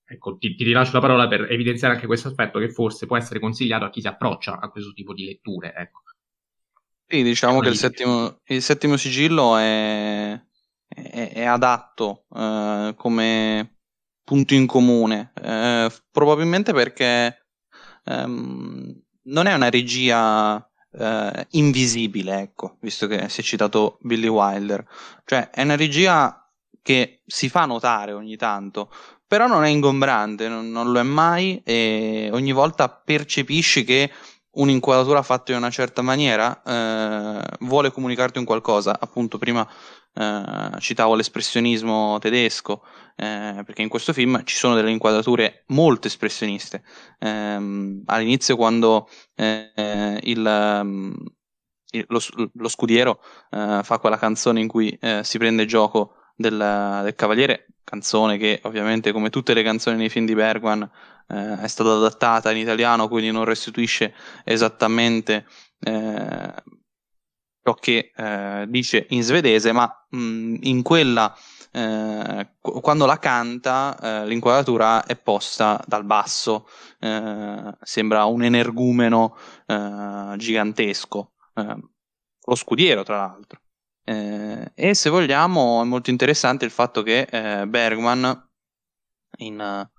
ecco, 0.06 0.38
ti, 0.38 0.56
ti, 0.56 0.64
rilascio 0.64 0.94
la 0.94 1.00
parola 1.00 1.28
per 1.28 1.52
evidenziare 1.52 1.96
anche 1.96 2.06
questo 2.06 2.28
aspetto 2.28 2.60
che 2.60 2.70
forse 2.70 3.06
può 3.06 3.18
essere 3.18 3.40
consigliato 3.40 3.86
a 3.86 3.90
chi 3.90 4.02
si 4.02 4.08
approccia 4.08 4.60
a 4.60 4.70
questo 4.70 4.92
tipo 4.94 5.14
di 5.14 5.26
letture. 5.26 5.74
Ecco. 5.76 6.02
Sì, 7.08 7.22
diciamo 7.22 7.60
che 7.60 7.70
il 7.70 7.76
settimo, 7.76 8.40
il 8.46 8.62
settimo 8.62 8.98
sigillo 8.98 9.58
è, 9.58 10.40
è, 10.94 11.32
è 11.34 11.44
adatto 11.44 12.26
eh, 12.36 12.94
come 12.98 13.78
punto 14.24 14.54
in 14.54 14.66
comune, 14.66 15.32
eh, 15.42 15.92
probabilmente 16.12 16.74
perché 16.74 17.46
ehm, 18.06 19.02
non 19.24 19.46
è 19.48 19.54
una 19.54 19.70
regia 19.70 20.66
eh, 20.92 21.48
invisibile, 21.52 22.40
ecco, 22.40 22.78
visto 22.82 23.08
che 23.08 23.30
si 23.30 23.42
è 23.42 23.44
citato 23.44 23.98
Billy 24.02 24.28
Wilder, 24.28 24.86
cioè 25.26 25.50
è 25.50 25.64
una 25.64 25.76
regia 25.76 26.38
che 26.82 27.22
si 27.26 27.50
fa 27.50 27.66
notare 27.66 28.14
ogni 28.14 28.36
tanto, 28.36 28.92
però 29.26 29.48
non 29.48 29.64
è 29.64 29.70
ingombrante, 29.70 30.48
non, 30.48 30.70
non 30.70 30.92
lo 30.92 31.00
è 31.00 31.04
mai 31.04 31.62
e 31.64 32.30
ogni 32.32 32.52
volta 32.52 32.90
percepisci 32.90 33.84
che 33.84 34.12
un'inquadratura 34.56 35.24
fatta 35.24 35.52
in 35.52 35.58
una 35.58 35.70
certa 35.70 36.02
maniera 36.02 36.62
eh, 36.62 37.58
vuole 37.62 37.92
comunicarti 37.92 38.38
un 38.38 38.46
qualcosa. 38.46 38.96
Appunto, 39.00 39.38
prima 39.38 39.68
eh, 40.16 40.80
citavo 40.80 41.16
l'espressionismo 41.16 42.20
tedesco, 42.20 42.84
eh, 43.16 43.64
perché 43.66 43.82
in 43.82 43.90
questo 43.90 44.14
film 44.14 44.44
ci 44.44 44.56
sono 44.56 44.76
delle 44.76 44.92
inquadrature 44.92 45.64
molto 45.68 46.08
espressioniste. 46.08 46.84
Ehm, 47.20 48.04
all'inizio, 48.06 48.56
quando 48.56 49.10
eh, 49.36 50.20
il, 50.24 50.82
mm, 50.84 51.14
il, 51.92 52.06
lo, 52.08 52.20
lo, 52.54 52.68
scudiero 52.68 53.20
eh, 53.50 53.82
fa 53.84 54.00
quella 54.00 54.18
canzone 54.18 54.60
in 54.60 54.68
cui 54.68 54.90
eh, 55.02 55.22
si 55.24 55.38
prende 55.38 55.66
gioco 55.66 56.16
del, 56.36 57.02
del, 57.04 57.16
cavaliere, 57.16 57.68
canzone 57.84 58.38
che 58.38 58.60
ovviamente, 58.64 59.12
come 59.12 59.30
tutte 59.30 59.54
le 59.54 59.64
canzoni 59.64 59.98
nei 59.98 60.10
film 60.10 60.26
di 60.26 60.36
Bergman, 60.36 60.90
è 61.26 61.68
stata 61.68 61.94
adattata 61.94 62.52
in 62.52 62.58
italiano, 62.58 63.08
quindi 63.08 63.32
non 63.32 63.46
restituisce 63.46 64.14
esattamente 64.44 65.46
eh, 65.80 66.54
ciò 67.64 67.74
che 67.76 68.12
eh, 68.16 68.66
dice 68.68 69.06
in 69.10 69.24
svedese, 69.24 69.72
ma 69.72 69.90
mh, 70.10 70.56
in 70.62 70.82
quella 70.82 71.34
eh, 71.76 72.50
quando 72.60 73.06
la 73.08 73.18
canta 73.18 73.98
eh, 74.00 74.28
l'inquadratura 74.28 75.06
è 75.06 75.16
posta 75.16 75.82
dal 75.88 76.06
basso, 76.06 76.68
eh, 77.00 77.76
sembra 77.82 78.26
un 78.26 78.44
energumeno 78.44 79.36
eh, 79.66 80.36
gigantesco, 80.38 81.32
eh, 81.56 81.78
lo 82.46 82.56
scudiero 82.56 83.04
tra 83.04 83.18
l'altro. 83.18 83.60
e 84.06 84.94
se 84.94 85.10
vogliamo 85.10 85.82
è 85.82 85.86
molto 85.86 86.10
interessante 86.10 86.66
il 86.66 86.72
fatto 86.72 87.04
che 87.04 87.26
Bergman 87.66 88.50
in, 89.38 89.90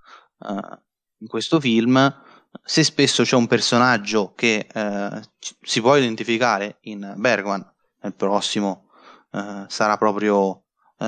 in 1.19 1.27
questo 1.27 1.59
film 1.59 2.23
se 2.63 2.85
spesso 2.85 3.23
c'è 3.23 3.37
un 3.37 3.47
personaggio 3.47 4.33
che 4.35 4.67
eh, 4.73 5.21
si 5.61 5.81
può 5.81 5.97
identificare 5.97 6.79
in 6.83 7.15
Bergman, 7.17 7.73
nel 8.03 8.15
prossimo 8.15 8.89
eh, 9.33 9.65
sarà 9.69 9.97
proprio 9.97 10.65
eh, 10.99 11.07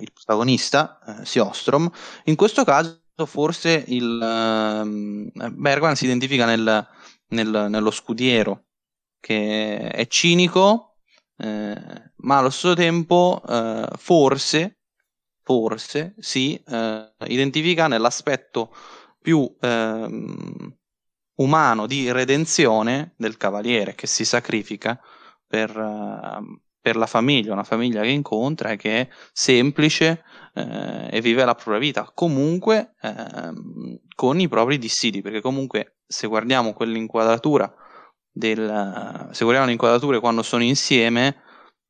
il 0.00 0.12
protagonista, 0.12 0.98
eh, 1.06 1.24
Siostrom, 1.24 1.90
in 2.24 2.36
questo 2.36 2.64
caso 2.64 3.00
forse 3.26 3.84
il, 3.88 4.20
ehm, 4.22 5.30
Bergman 5.54 5.96
si 5.96 6.04
identifica 6.04 6.44
nel, 6.44 6.86
nel, 7.28 7.66
nello 7.68 7.90
scudiero, 7.90 8.66
che 9.18 9.88
è 9.88 10.06
cinico, 10.06 10.98
eh, 11.38 12.10
ma 12.16 12.38
allo 12.38 12.50
stesso 12.50 12.74
tempo 12.74 13.42
forse, 13.96 14.78
forse 15.42 16.14
si 16.18 16.62
identifica 17.26 17.88
nell'aspetto 17.88 18.74
più 19.26 19.52
ehm, 19.60 20.76
umano 21.38 21.86
di 21.88 22.12
redenzione 22.12 23.14
del 23.16 23.36
cavaliere 23.36 23.96
che 23.96 24.06
si 24.06 24.24
sacrifica 24.24 25.00
per, 25.44 25.76
uh, 25.76 26.60
per, 26.80 26.94
la 26.94 27.06
famiglia, 27.06 27.52
una 27.52 27.64
famiglia 27.64 28.02
che 28.02 28.10
incontra 28.10 28.70
e 28.70 28.76
che 28.76 29.00
è 29.00 29.08
semplice 29.32 30.22
eh, 30.54 31.08
e 31.10 31.20
vive 31.20 31.44
la 31.44 31.56
propria 31.56 31.78
vita, 31.78 32.08
comunque 32.14 32.94
eh, 33.00 33.52
con 34.14 34.38
i 34.38 34.46
propri 34.46 34.78
dissidi, 34.78 35.22
perché 35.22 35.40
comunque 35.40 35.96
se 36.06 36.28
guardiamo 36.28 36.72
quell'inquadratura 36.72 37.74
del, 38.30 39.28
se 39.32 39.42
guardiamo 39.42 39.66
le 39.66 39.72
inquadrature 39.72 40.20
quando 40.20 40.44
sono 40.44 40.62
insieme 40.62 41.42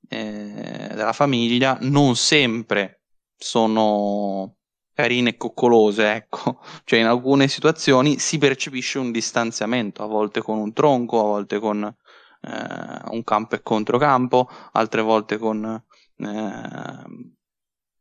eh, 0.08 0.88
della 0.94 1.12
famiglia, 1.12 1.76
non 1.82 2.16
sempre 2.16 3.02
sono 3.36 4.55
carine 4.96 5.28
e 5.28 5.36
coccolose, 5.36 6.10
ecco, 6.14 6.62
cioè 6.84 7.00
in 7.00 7.04
alcune 7.04 7.48
situazioni 7.48 8.18
si 8.18 8.38
percepisce 8.38 8.98
un 8.98 9.12
distanziamento, 9.12 10.02
a 10.02 10.06
volte 10.06 10.40
con 10.40 10.56
un 10.56 10.72
tronco, 10.72 11.20
a 11.20 11.24
volte 11.24 11.58
con 11.58 11.84
eh, 11.84 13.00
un 13.10 13.22
campo 13.22 13.56
e 13.56 13.62
controcampo, 13.62 14.48
altre 14.72 15.02
volte 15.02 15.36
con 15.36 15.84
eh, 16.16 17.04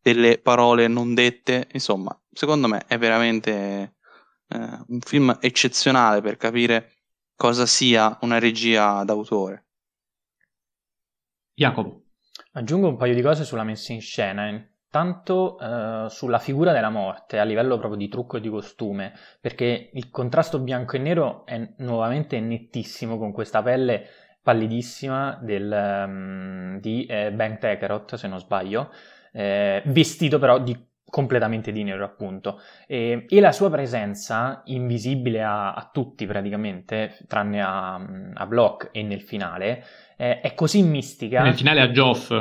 delle 0.02 0.38
parole 0.38 0.88
non 0.88 1.14
dette, 1.14 1.68
insomma, 1.74 2.18
secondo 2.32 2.70
me 2.70 2.86
è 2.88 2.98
veramente 2.98 3.96
eh, 4.48 4.58
un 4.88 5.00
film 5.02 5.38
eccezionale 5.42 6.22
per 6.22 6.38
capire 6.38 6.94
cosa 7.36 7.66
sia 7.66 8.18
una 8.22 8.40
regia 8.40 9.04
d'autore. 9.04 9.66
Jacopo. 11.54 12.04
Aggiungo 12.54 12.88
un 12.88 12.96
paio 12.96 13.14
di 13.14 13.22
cose 13.22 13.44
sulla 13.44 13.66
messa 13.66 13.92
in 13.92 14.00
scena 14.00 14.48
tanto 14.96 15.60
eh, 15.60 16.06
sulla 16.08 16.40
figura 16.40 16.72
della 16.72 16.90
morte 16.90 17.38
a 17.38 17.44
livello 17.44 17.78
proprio 17.78 17.98
di 17.98 18.08
trucco 18.08 18.38
e 18.38 18.40
di 18.40 18.48
costume, 18.48 19.12
perché 19.42 19.90
il 19.92 20.10
contrasto 20.10 20.60
bianco 20.60 20.96
e 20.96 21.00
nero 21.00 21.46
è 21.46 21.74
nuovamente 21.80 22.40
nettissimo 22.40 23.18
con 23.18 23.34
questa 23.34 23.62
pelle 23.62 24.08
pallidissima 24.42 25.38
del, 25.42 26.06
um, 26.08 26.80
di 26.80 27.06
eh, 27.08 27.34
Ben 27.34 27.60
Tekerot, 27.60 28.16
se 28.16 28.30
non 28.30 28.40
sbaglio, 28.40 28.90
eh, 29.34 29.82
vestito 29.84 30.40
però 30.40 30.60
di 30.60 30.82
completamente 31.04 31.74
di 31.74 31.84
nero, 31.84 32.06
appunto. 32.06 32.62
E, 32.88 33.26
e, 33.28 33.40
la 33.42 33.52
sua 33.52 33.70
presenza, 33.70 34.62
invisibile 34.68 35.44
a, 35.44 35.74
a 35.74 35.90
tutti 35.92 36.26
praticamente, 36.26 37.18
tranne 37.28 37.62
a, 37.62 37.96
a 38.34 38.46
Block 38.46 38.92
e 38.94 39.04
nel 39.04 39.24
finale, 39.24 39.84
eh, 40.16 40.40
è 40.40 40.54
così 40.54 40.84
mistica. 40.84 41.44
Nel 41.44 41.56
finale 41.56 41.82
a 41.82 41.92
Geoff, 41.92 42.32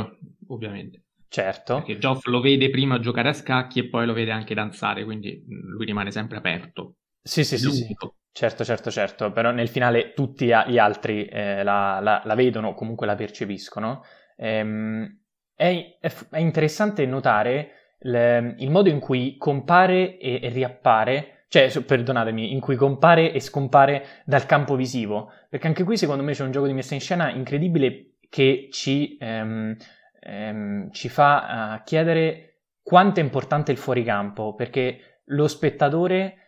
ovviamente. 0.47 1.04
Certo. 1.35 1.79
Perché 1.79 1.99
Geoff 1.99 2.27
lo 2.27 2.41
vede 2.41 2.71
prima 2.71 3.01
giocare 3.01 3.31
a 3.31 3.33
scacchi 3.33 3.81
e 3.81 3.89
poi 3.89 4.07
lo 4.07 4.13
vede 4.13 4.31
anche 4.31 4.55
danzare, 4.55 5.03
quindi 5.03 5.45
lui 5.49 5.85
rimane 5.85 6.13
sempre 6.13 6.37
aperto. 6.37 6.99
Sì, 7.21 7.43
sì, 7.43 7.59
sì, 7.59 7.73
sì. 7.73 7.97
Certo, 8.31 8.63
certo, 8.63 8.89
certo, 8.89 9.33
però 9.33 9.51
nel 9.51 9.69
finale 9.69 10.13
tutti 10.13 10.47
gli 10.47 10.79
altri 10.79 11.25
eh, 11.25 11.65
la, 11.65 11.99
la, 12.01 12.23
la, 12.25 12.35
vedono, 12.37 12.75
comunque 12.75 13.09
la 13.09 13.17
percepiscono. 13.17 14.05
Ehm, 14.37 15.23
è, 15.57 15.99
è, 15.99 16.13
è, 16.31 16.39
interessante 16.39 17.05
notare 17.05 17.97
le, 17.99 18.55
il 18.59 18.71
modo 18.71 18.89
in 18.89 19.01
cui 19.01 19.37
compare 19.37 20.17
e, 20.19 20.39
e, 20.41 20.49
riappare, 20.51 21.47
cioè, 21.49 21.69
perdonatemi, 21.83 22.53
in 22.53 22.61
cui 22.61 22.77
compare 22.77 23.33
e 23.33 23.41
scompare 23.41 24.23
dal 24.25 24.47
campo 24.47 24.77
visivo, 24.77 25.33
perché 25.49 25.67
anche 25.67 25.83
qui 25.83 25.97
secondo 25.97 26.23
me 26.23 26.33
c'è 26.33 26.45
un 26.45 26.53
gioco 26.53 26.69
di 26.69 26.75
messa 26.75 26.95
in 26.95 27.01
scena 27.01 27.29
incredibile 27.29 28.19
che 28.29 28.69
ci, 28.71 29.17
ehm, 29.21 29.77
ehm, 30.25 30.91
ci 30.91 31.09
fa 31.09 31.79
uh, 31.79 31.85
chiedere 31.85 32.63
quanto 32.83 33.21
è 33.21 33.23
importante 33.23 33.73
il 33.73 33.79
fuoricampo, 33.79 34.55
perché 34.55 35.21
lo 35.27 35.47
spettatore 35.49 36.39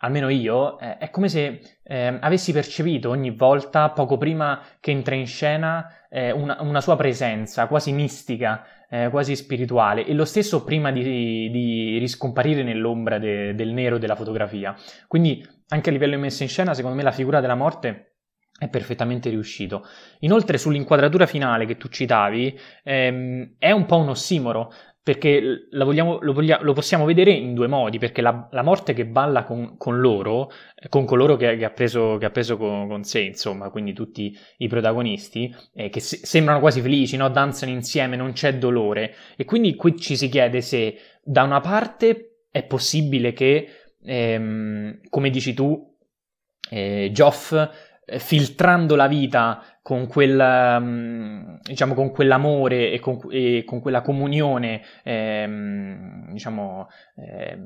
almeno 0.00 0.28
io, 0.28 0.78
eh, 0.78 0.98
è 0.98 1.10
come 1.10 1.28
se 1.28 1.60
eh, 1.82 2.18
avessi 2.20 2.52
percepito 2.52 3.08
ogni 3.10 3.30
volta, 3.30 3.90
poco 3.90 4.18
prima 4.18 4.60
che 4.80 4.90
entra 4.90 5.14
in 5.14 5.26
scena, 5.26 6.06
eh, 6.10 6.30
una, 6.32 6.58
una, 6.60 6.80
sua 6.80 6.96
presenza 6.96 7.66
quasi 7.66 7.92
mistica, 7.92 8.64
eh, 8.90 9.08
quasi 9.08 9.34
spirituale, 9.34 10.04
e 10.04 10.12
lo 10.12 10.24
stesso 10.24 10.64
prima 10.64 10.92
di, 10.92 11.50
di 11.50 11.98
riscomparire 11.98 12.62
nell'ombra 12.62 13.18
de, 13.18 13.54
del 13.54 13.72
nero 13.72 13.98
della 13.98 14.16
fotografia. 14.16 14.74
Quindi, 15.06 15.46
anche 15.68 15.88
a 15.88 15.92
livello 15.92 16.14
di 16.14 16.20
messa 16.20 16.42
in 16.42 16.48
scena, 16.48 16.74
secondo 16.74 16.96
me 16.96 17.02
la 17.02 17.12
figura 17.12 17.40
della 17.40 17.54
morte 17.54 18.15
è 18.58 18.68
perfettamente 18.68 19.28
riuscito. 19.28 19.86
Inoltre, 20.20 20.58
sull'inquadratura 20.58 21.26
finale 21.26 21.66
che 21.66 21.76
tu 21.76 21.88
citavi, 21.88 22.58
ehm, 22.84 23.54
è 23.58 23.70
un 23.70 23.84
po' 23.86 23.98
un 23.98 24.08
ossimoro, 24.08 24.72
perché 25.06 25.68
vogliamo, 25.70 26.18
lo, 26.20 26.32
voglia, 26.32 26.58
lo, 26.62 26.72
possiamo 26.72 27.04
vedere 27.04 27.30
in 27.30 27.54
due 27.54 27.68
modi, 27.68 27.98
perché 27.98 28.22
la, 28.22 28.48
la 28.50 28.62
morte 28.62 28.92
che 28.92 29.06
balla 29.06 29.44
con, 29.44 29.76
con 29.76 30.00
loro, 30.00 30.50
con 30.88 31.04
coloro 31.04 31.36
che, 31.36 31.56
che, 31.56 31.64
ha 31.64 31.70
preso, 31.70 32.16
che 32.18 32.24
ha 32.24 32.30
preso 32.30 32.56
con, 32.56 32.88
con, 32.88 33.04
sé, 33.04 33.20
insomma, 33.20 33.70
quindi 33.70 33.92
tutti 33.92 34.36
i 34.56 34.66
protagonisti, 34.66 35.54
eh, 35.74 35.90
che 35.90 36.00
se, 36.00 36.16
sembrano 36.24 36.58
quasi 36.58 36.80
felici, 36.80 37.16
no? 37.16 37.28
danzano 37.28 37.70
insieme, 37.70 38.16
non 38.16 38.32
c'è 38.32 38.56
dolore, 38.56 39.14
e 39.36 39.44
quindi 39.44 39.76
qui 39.76 39.96
ci 39.96 40.16
si 40.16 40.28
chiede 40.28 40.60
se 40.60 40.98
da 41.22 41.44
una 41.44 41.60
parte 41.60 42.46
è 42.50 42.64
possibile 42.64 43.32
che, 43.32 43.92
ehm, 44.02 45.02
come 45.08 45.30
dici 45.30 45.54
tu, 45.54 45.94
eh, 46.68 47.10
Geoff 47.12 47.52
eh, 47.52 47.68
filtrando 48.18 48.94
la 48.94 49.08
vita 49.08 49.62
con, 49.82 50.06
quel, 50.06 50.78
mm, 50.80 51.56
diciamo, 51.62 51.94
con 51.94 52.10
quell'amore 52.12 52.92
e 52.92 53.00
con, 53.00 53.20
e 53.30 53.64
con 53.66 53.80
quella 53.80 54.00
comunione, 54.02 54.82
ehm, 55.02 56.32
diciamo, 56.32 56.88
eh, 57.16 57.58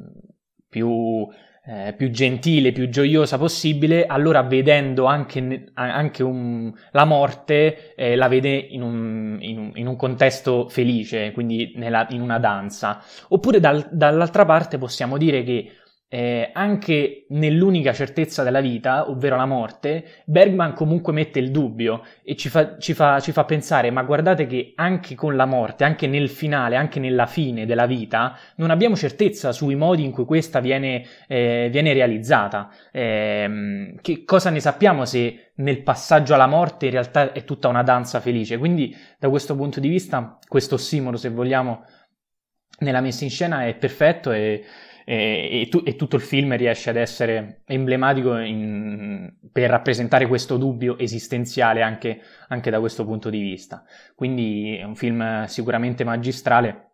più, 0.68 1.26
eh, 1.66 1.94
più, 1.94 2.10
gentile, 2.10 2.72
più 2.72 2.88
gioiosa 2.88 3.36
possibile, 3.36 4.06
allora 4.06 4.42
vedendo 4.42 5.04
anche, 5.04 5.70
anche 5.74 6.22
un, 6.22 6.72
la 6.92 7.04
morte, 7.04 7.94
eh, 7.94 8.16
la 8.16 8.28
vede 8.28 8.50
in 8.54 8.82
un, 8.82 9.36
in, 9.40 9.58
un, 9.58 9.72
in 9.74 9.86
un, 9.86 9.96
contesto 9.96 10.68
felice, 10.68 11.32
quindi 11.32 11.72
nella, 11.76 12.06
in 12.10 12.22
una 12.22 12.38
danza. 12.38 13.02
Oppure 13.28 13.60
dal, 13.60 13.88
dall'altra 13.90 14.44
parte 14.46 14.78
possiamo 14.78 15.18
dire 15.18 15.42
che 15.42 15.72
eh, 16.12 16.50
anche 16.52 17.26
nell'unica 17.28 17.92
certezza 17.92 18.42
della 18.42 18.60
vita, 18.60 19.08
ovvero 19.08 19.36
la 19.36 19.46
morte, 19.46 20.22
Bergman 20.24 20.72
comunque 20.74 21.12
mette 21.12 21.38
il 21.38 21.52
dubbio 21.52 22.02
e 22.24 22.34
ci 22.34 22.48
fa, 22.48 22.78
ci, 22.78 22.94
fa, 22.94 23.20
ci 23.20 23.30
fa, 23.30 23.44
pensare, 23.44 23.92
ma 23.92 24.02
guardate 24.02 24.46
che 24.46 24.72
anche 24.74 25.14
con 25.14 25.36
la 25.36 25.46
morte, 25.46 25.84
anche 25.84 26.08
nel 26.08 26.28
finale, 26.28 26.74
anche 26.74 26.98
nella 26.98 27.26
fine 27.26 27.64
della 27.64 27.86
vita, 27.86 28.36
non 28.56 28.70
abbiamo 28.70 28.96
certezza 28.96 29.52
sui 29.52 29.76
modi 29.76 30.02
in 30.02 30.10
cui 30.10 30.24
questa 30.24 30.58
viene, 30.58 31.06
eh, 31.28 31.68
viene 31.70 31.92
realizzata. 31.92 32.70
Eh, 32.90 33.94
che 34.02 34.24
cosa 34.24 34.50
ne 34.50 34.58
sappiamo 34.58 35.04
se 35.04 35.52
nel 35.54 35.82
passaggio 35.84 36.34
alla 36.34 36.48
morte 36.48 36.86
in 36.86 36.92
realtà 36.92 37.30
è 37.30 37.44
tutta 37.44 37.68
una 37.68 37.84
danza 37.84 38.18
felice? 38.18 38.58
Quindi 38.58 38.96
da 39.16 39.28
questo 39.28 39.54
punto 39.54 39.78
di 39.78 39.88
vista, 39.88 40.40
questo 40.48 40.74
ossimoro, 40.74 41.16
se 41.16 41.28
vogliamo, 41.28 41.84
nella 42.80 43.00
messa 43.00 43.22
in 43.22 43.30
scena 43.30 43.66
è 43.66 43.74
perfetto 43.74 44.32
e 44.32 44.64
e, 45.10 45.62
e, 45.62 45.68
tu, 45.68 45.82
e, 45.84 45.96
tutto 45.96 46.14
il 46.14 46.22
film 46.22 46.56
riesce 46.56 46.88
ad 46.88 46.94
essere 46.94 47.62
emblematico 47.66 48.38
in, 48.38 49.28
per 49.50 49.68
rappresentare 49.68 50.28
questo 50.28 50.56
dubbio 50.56 50.96
esistenziale 50.98 51.82
anche, 51.82 52.20
anche, 52.46 52.70
da 52.70 52.78
questo 52.78 53.04
punto 53.04 53.28
di 53.28 53.40
vista. 53.40 53.82
Quindi 54.14 54.76
è 54.76 54.84
un 54.84 54.94
film 54.94 55.46
sicuramente 55.46 56.04
magistrale 56.04 56.90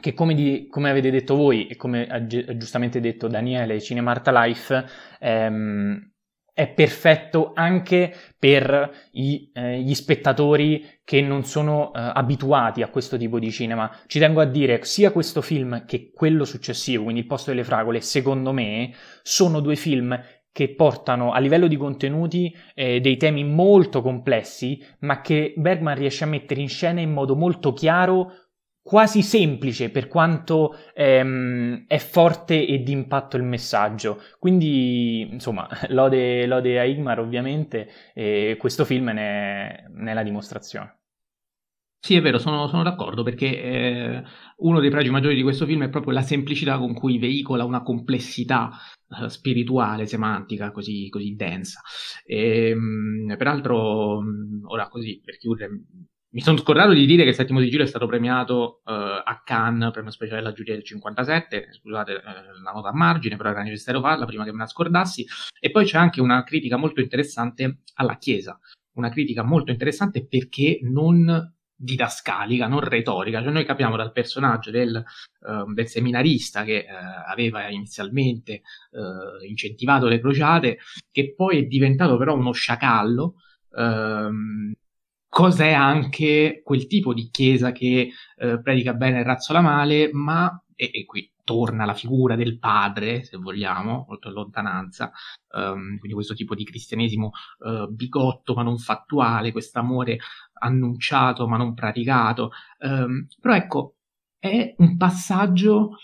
che 0.00 0.12
come, 0.12 0.34
di, 0.34 0.66
come 0.68 0.90
avete 0.90 1.12
detto 1.12 1.36
voi 1.36 1.68
e 1.68 1.76
come 1.76 2.08
ha 2.08 2.26
giustamente 2.26 2.98
detto 2.98 3.28
Daniele 3.28 3.80
Cinema 3.80 4.10
Art 4.10 4.26
Life 4.28 4.84
ehm, 5.20 6.11
è 6.54 6.68
perfetto 6.68 7.52
anche 7.54 8.14
per 8.38 9.08
i, 9.12 9.50
eh, 9.54 9.80
gli 9.80 9.94
spettatori 9.94 11.00
che 11.02 11.22
non 11.22 11.44
sono 11.44 11.92
eh, 11.92 12.00
abituati 12.00 12.82
a 12.82 12.88
questo 12.88 13.16
tipo 13.16 13.38
di 13.38 13.50
cinema. 13.50 13.90
Ci 14.06 14.18
tengo 14.18 14.40
a 14.40 14.44
dire, 14.44 14.84
sia 14.84 15.12
questo 15.12 15.40
film 15.40 15.84
che 15.86 16.10
quello 16.12 16.44
successivo, 16.44 17.04
quindi 17.04 17.22
Il 17.22 17.26
posto 17.26 17.50
delle 17.50 17.64
fragole, 17.64 18.00
secondo 18.00 18.52
me, 18.52 18.92
sono 19.22 19.60
due 19.60 19.76
film 19.76 20.18
che 20.52 20.74
portano 20.74 21.32
a 21.32 21.38
livello 21.38 21.66
di 21.66 21.78
contenuti 21.78 22.54
eh, 22.74 23.00
dei 23.00 23.16
temi 23.16 23.42
molto 23.42 24.02
complessi, 24.02 24.84
ma 25.00 25.22
che 25.22 25.54
Bergman 25.56 25.96
riesce 25.96 26.24
a 26.24 26.26
mettere 26.26 26.60
in 26.60 26.68
scena 26.68 27.00
in 27.00 27.10
modo 27.10 27.34
molto 27.34 27.72
chiaro, 27.72 28.41
quasi 28.82 29.22
semplice 29.22 29.90
per 29.90 30.08
quanto 30.08 30.76
ehm, 30.94 31.84
è 31.86 31.98
forte 31.98 32.66
e 32.66 32.82
di 32.82 32.92
impatto 32.92 33.36
il 33.36 33.44
messaggio. 33.44 34.22
Quindi, 34.38 35.20
insomma, 35.30 35.68
lode, 35.90 36.46
lode 36.46 36.78
a 36.78 36.84
Igmar 36.84 37.20
ovviamente 37.20 37.88
e 38.14 38.56
questo 38.58 38.84
film 38.84 39.06
ne 39.10 39.22
è, 39.22 39.84
ne 39.88 40.10
è 40.10 40.14
la 40.14 40.22
dimostrazione. 40.22 40.96
Sì, 42.04 42.16
è 42.16 42.20
vero, 42.20 42.38
sono, 42.38 42.66
sono 42.66 42.82
d'accordo 42.82 43.22
perché 43.22 43.62
eh, 43.62 44.22
uno 44.56 44.80
dei 44.80 44.90
pregi 44.90 45.08
maggiori 45.10 45.36
di 45.36 45.42
questo 45.42 45.66
film 45.66 45.84
è 45.84 45.88
proprio 45.88 46.12
la 46.12 46.22
semplicità 46.22 46.76
con 46.76 46.94
cui 46.94 47.16
veicola 47.18 47.64
una 47.64 47.82
complessità 47.82 48.70
eh, 49.22 49.28
spirituale, 49.28 50.06
semantica 50.06 50.72
così, 50.72 51.08
così 51.08 51.36
densa. 51.36 51.80
E, 52.24 52.70
ehm, 52.70 53.36
peraltro, 53.38 54.20
ora 54.66 54.88
così 54.88 55.20
per 55.24 55.36
chiudere, 55.38 55.70
mi 56.32 56.40
sono 56.40 56.56
scordato 56.56 56.92
di 56.92 57.04
dire 57.04 57.24
che 57.24 57.30
il 57.30 57.34
settimo 57.34 57.60
sigillo 57.60 57.82
è 57.82 57.86
stato 57.86 58.06
premiato 58.06 58.80
uh, 58.84 58.90
a 58.90 59.42
Cannes, 59.44 59.90
premio 59.90 60.10
speciale 60.10 60.40
della 60.40 60.54
giuria 60.54 60.74
del 60.74 60.84
57, 60.84 61.68
scusate 61.72 62.12
uh, 62.12 62.62
la 62.62 62.72
nota 62.72 62.88
a 62.88 62.94
margine, 62.94 63.36
però 63.36 63.50
era 63.50 63.62
necessario 63.62 64.00
farla 64.00 64.24
prima 64.24 64.44
che 64.44 64.52
me 64.52 64.58
la 64.58 64.66
scordassi. 64.66 65.26
E 65.60 65.70
poi 65.70 65.84
c'è 65.84 65.98
anche 65.98 66.20
una 66.20 66.42
critica 66.42 66.76
molto 66.76 67.00
interessante 67.00 67.80
alla 67.94 68.16
Chiesa, 68.16 68.58
una 68.94 69.10
critica 69.10 69.42
molto 69.42 69.70
interessante 69.70 70.26
perché 70.26 70.78
non 70.82 71.52
didascalica, 71.74 72.66
non 72.66 72.80
retorica, 72.80 73.42
cioè 73.42 73.50
noi 73.50 73.64
capiamo 73.66 73.96
dal 73.96 74.12
personaggio 74.12 74.70
del, 74.70 75.04
uh, 75.40 75.70
del 75.70 75.88
seminarista 75.88 76.64
che 76.64 76.86
uh, 76.88 77.30
aveva 77.30 77.68
inizialmente 77.68 78.62
uh, 78.92 79.44
incentivato 79.44 80.06
le 80.06 80.18
crociate, 80.18 80.78
che 81.10 81.34
poi 81.34 81.58
è 81.58 81.62
diventato 81.64 82.16
però 82.16 82.34
uno 82.34 82.52
sciacallo, 82.52 83.34
ehm, 83.76 84.72
cos'è 85.32 85.72
anche 85.72 86.60
quel 86.62 86.86
tipo 86.86 87.14
di 87.14 87.30
chiesa 87.30 87.72
che 87.72 88.10
eh, 88.36 88.60
predica 88.60 88.92
bene 88.92 89.20
e 89.20 89.22
razzola 89.22 89.62
male, 89.62 90.10
ma, 90.12 90.62
e, 90.76 90.90
e, 90.92 91.06
qui 91.06 91.32
torna 91.42 91.86
la 91.86 91.94
figura 91.94 92.36
del 92.36 92.58
padre, 92.58 93.24
se 93.24 93.38
vogliamo, 93.38 94.04
molto 94.06 94.28
in 94.28 94.34
lontananza, 94.34 95.10
um, 95.54 95.96
quindi 95.96 96.12
questo 96.12 96.34
tipo 96.34 96.54
di 96.54 96.64
cristianesimo 96.64 97.30
uh, 97.60 97.90
bigotto 97.90 98.52
ma 98.52 98.62
non 98.62 98.76
fattuale, 98.76 99.52
questo 99.52 99.78
amore 99.78 100.18
annunciato 100.60 101.48
ma 101.48 101.56
non 101.56 101.72
praticato, 101.72 102.50
um, 102.80 103.26
però 103.40 103.54
ecco, 103.54 103.94
è 104.38 104.74
un 104.76 104.98
passaggio 104.98 105.96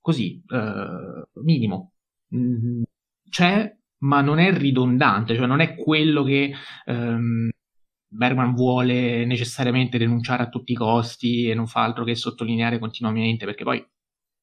così, 0.00 0.40
uh, 0.46 1.40
minimo. 1.42 1.94
Mm, 2.36 2.82
c'è, 3.28 3.76
ma 4.02 4.20
non 4.20 4.38
è 4.38 4.56
ridondante, 4.56 5.34
cioè 5.34 5.46
non 5.46 5.58
è 5.58 5.74
quello 5.74 6.22
che... 6.22 6.52
Um, 6.84 7.50
Bergman 8.16 8.54
vuole 8.54 9.24
necessariamente 9.24 9.98
denunciare 9.98 10.42
a 10.42 10.48
tutti 10.48 10.72
i 10.72 10.76
costi 10.76 11.48
e 11.48 11.54
non 11.54 11.66
fa 11.66 11.82
altro 11.82 12.04
che 12.04 12.14
sottolineare 12.14 12.78
continuamente, 12.78 13.44
perché 13.44 13.64
poi 13.64 13.86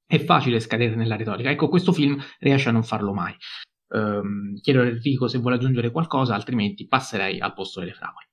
è 0.06 0.20
facile 0.20 0.60
scadere 0.60 0.96
nella 0.96 1.16
retorica. 1.16 1.50
Ecco, 1.50 1.70
questo 1.70 1.92
film 1.92 2.22
riesce 2.40 2.70
a 2.70 2.72
non 2.72 2.84
farlo 2.84 3.14
mai. 3.14 3.36
Um, 3.90 4.60
chiedo 4.62 4.82
a 4.82 4.86
Enrico 4.86 5.28
se 5.28 5.40
vuole 5.40 5.56
aggiungere 5.56 5.92
qualcosa, 5.92 6.36
altrimenti 6.36 6.88
passerei 6.88 7.40
al 7.40 7.54
posto 7.54 7.80
delle 7.80 7.94
fragole. 7.94 8.30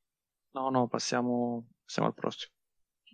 No, 0.53 0.69
no, 0.71 0.89
passiamo, 0.89 1.69
passiamo 1.85 2.09
al 2.09 2.15
prossimo. 2.15 2.53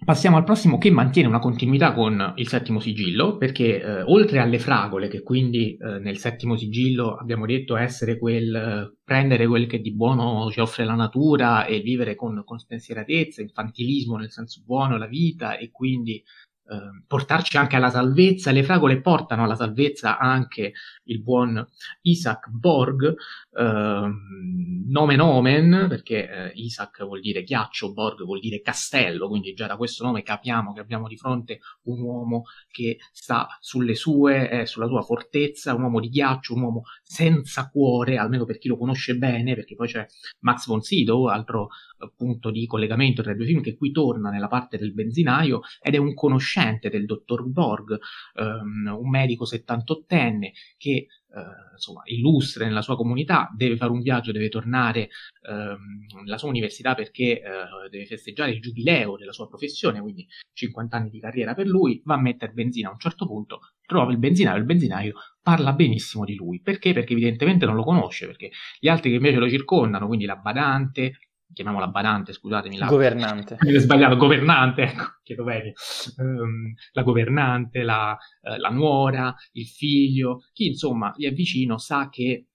Passiamo 0.05 0.37
al 0.37 0.45
prossimo 0.45 0.77
che 0.77 0.91
mantiene 0.91 1.27
una 1.27 1.39
continuità 1.39 1.95
con 1.95 2.35
il 2.37 2.47
settimo 2.49 2.81
sigillo, 2.81 3.39
perché 3.39 3.81
eh, 3.81 4.03
oltre 4.03 4.41
alle 4.41 4.59
fragole, 4.59 5.09
che 5.09 5.23
quindi 5.23 5.77
eh, 5.77 5.99
nel 5.99 6.19
settimo 6.19 6.55
sigillo 6.55 7.17
abbiamo 7.17 7.47
detto 7.47 7.77
essere 7.77 8.19
quel, 8.19 8.55
eh, 8.55 8.97
prendere 9.03 9.47
quel 9.47 9.67
che 9.67 9.81
di 9.81 9.95
buono 9.95 10.51
ci 10.51 10.61
offre 10.61 10.85
la 10.85 10.95
natura 10.95 11.65
e 11.65 11.81
vivere 11.81 12.15
con, 12.15 12.43
con 12.45 12.59
spensieratezza, 12.59 13.41
infantilismo 13.41 14.17
nel 14.17 14.31
senso 14.31 14.63
buono 14.65 14.99
la 14.99 15.07
vita 15.07 15.57
e 15.57 15.71
quindi 15.71 16.23
eh, 16.69 17.05
portarci 17.07 17.57
anche 17.57 17.77
alla 17.77 17.91
salvezza. 17.91 18.51
Le 18.51 18.65
fragole 18.65 19.01
portano 19.01 19.45
alla 19.45 19.55
salvezza 19.55 20.19
anche 20.19 20.73
il 21.05 21.23
buon 21.23 21.65
Isaac 22.03 22.51
Borg, 22.51 23.15
nome 23.57 25.16
nomen, 25.16 25.87
perché 25.88 26.29
eh, 26.29 26.53
Isaac 26.55 27.05
vuol 27.05 27.21
dire 27.21 27.42
ghiaccio, 27.42 27.92
Borg 27.92 28.23
vuol 28.23 28.40
dire 28.40 28.61
castello, 28.61 29.29
quindi 29.29 29.55
già 29.55 29.66
da 29.66 29.77
questo 29.77 30.05
nome 30.05 30.23
capiamo 30.23 30.73
che 30.73 30.81
abbiamo 30.81 31.09
di 31.09 31.16
fronte 31.16 31.61
un 31.85 32.01
uomo 32.01 32.45
che 32.71 32.99
sta 33.12 33.47
sulle 33.61 33.95
sue, 33.95 34.51
eh, 34.51 34.66
sulla 34.66 34.87
sua 34.87 35.03
fortezza, 35.03 35.75
un 35.75 35.83
uomo 35.83 36.01
di 36.01 36.09
ghiaccio, 36.09 36.55
un 36.55 36.62
uomo 36.62 36.83
senza 37.03 37.69
cuore, 37.69 38.19
almeno 38.19 38.45
per 38.45 38.59
chi 38.59 38.69
lo 38.69 38.77
conosce 38.77 39.16
bene, 39.16 39.55
perché 39.55 39.75
poi 39.75 39.88
c'è 39.88 40.07
Max 40.40 40.66
von 40.66 40.83
Sydow, 40.83 41.27
altro 41.27 41.69
eh, 41.99 42.11
punto 42.16 42.51
di 42.51 42.66
collegamento 42.66 43.23
tra 43.23 43.33
i 43.33 43.37
due 43.37 43.47
film, 43.47 43.62
che 43.62 43.77
qui 43.77 43.90
torna 43.90 44.31
nella 44.31 44.49
parte 44.49 44.77
del 44.79 44.92
benzinaio 44.92 45.61
ed 45.81 45.95
è 45.95 45.99
un 45.99 46.14
conoscente 46.14 46.90
del 46.90 47.07
dottor 47.07 47.45
Borg, 47.47 47.99
ehm, 48.35 48.97
un 48.99 49.09
medico 49.09 49.45
78enne 49.45 50.53
che 50.77 51.07
insomma, 51.72 52.03
illustre 52.07 52.64
nella 52.66 52.83
sua 52.83 52.96
comunità, 52.96 53.51
deve 53.55 53.77
fare 53.77 53.92
un 53.92 54.01
viaggio, 54.01 54.33
deve 54.33 54.49
tornare 54.49 55.09
ehm, 55.49 56.07
nella 56.25 56.38
sua 56.38 56.49
università 56.49 56.94
perché 56.94 57.40
eh, 57.40 57.88
deve 57.90 58.07
festeggiare 58.07 58.53
il 58.53 58.61
giubileo 58.61 59.16
della 59.16 59.33
sua 59.33 59.49
professione, 59.49 60.01
quindi 60.01 60.27
50 60.53 60.96
anni 60.96 61.11
di 61.11 61.20
carriera 61.20 61.55
per 61.55 61.66
lui, 61.66 62.01
va 62.05 62.14
a 62.14 62.20
mettere 62.20 62.53
benzina 62.53 62.88
a 62.88 62.92
un 62.92 62.99
certo 62.99 63.27
punto, 63.27 63.61
trova 63.85 64.11
il 64.11 64.18
benzinaio, 64.18 64.59
il 64.59 64.64
benzinaio 64.64 65.14
parla 65.42 65.72
benissimo 65.72 66.25
di 66.25 66.35
lui. 66.35 66.61
Perché? 66.61 66.92
Perché 66.92 67.12
evidentemente 67.12 67.66
non 67.66 67.77
lo 67.77 67.85
conosce, 67.85 68.27
perché 68.27 68.51
gli 68.81 68.88
altri 68.88 69.11
che 69.11 69.16
invece 69.16 69.38
lo 69.38 69.49
circondano, 69.49 70.09
quindi 70.09 70.25
la 70.25 70.37
badante, 70.37 71.18
chiamiamola 71.53 71.89
badante, 71.89 72.33
scusatemi. 72.33 72.77
La... 72.79 72.87
Governante. 72.87 73.57
Ho 73.61 73.79
sbagliato, 73.79 74.17
governante, 74.17 74.83
ecco, 74.85 75.05
chiedo 75.23 75.45
bene. 75.45 75.75
Um, 76.19 76.75
la 76.93 77.03
governante, 77.03 77.83
la, 77.83 78.17
uh, 78.43 78.57
la, 78.59 78.71
nuora, 78.71 79.35
il 79.53 79.67
figlio, 79.67 80.45
chi 80.53 80.67
insomma 80.67 81.13
gli 81.17 81.27
è 81.27 81.33
vicino 81.33 81.79
sa 81.79 82.09
che 82.09 82.47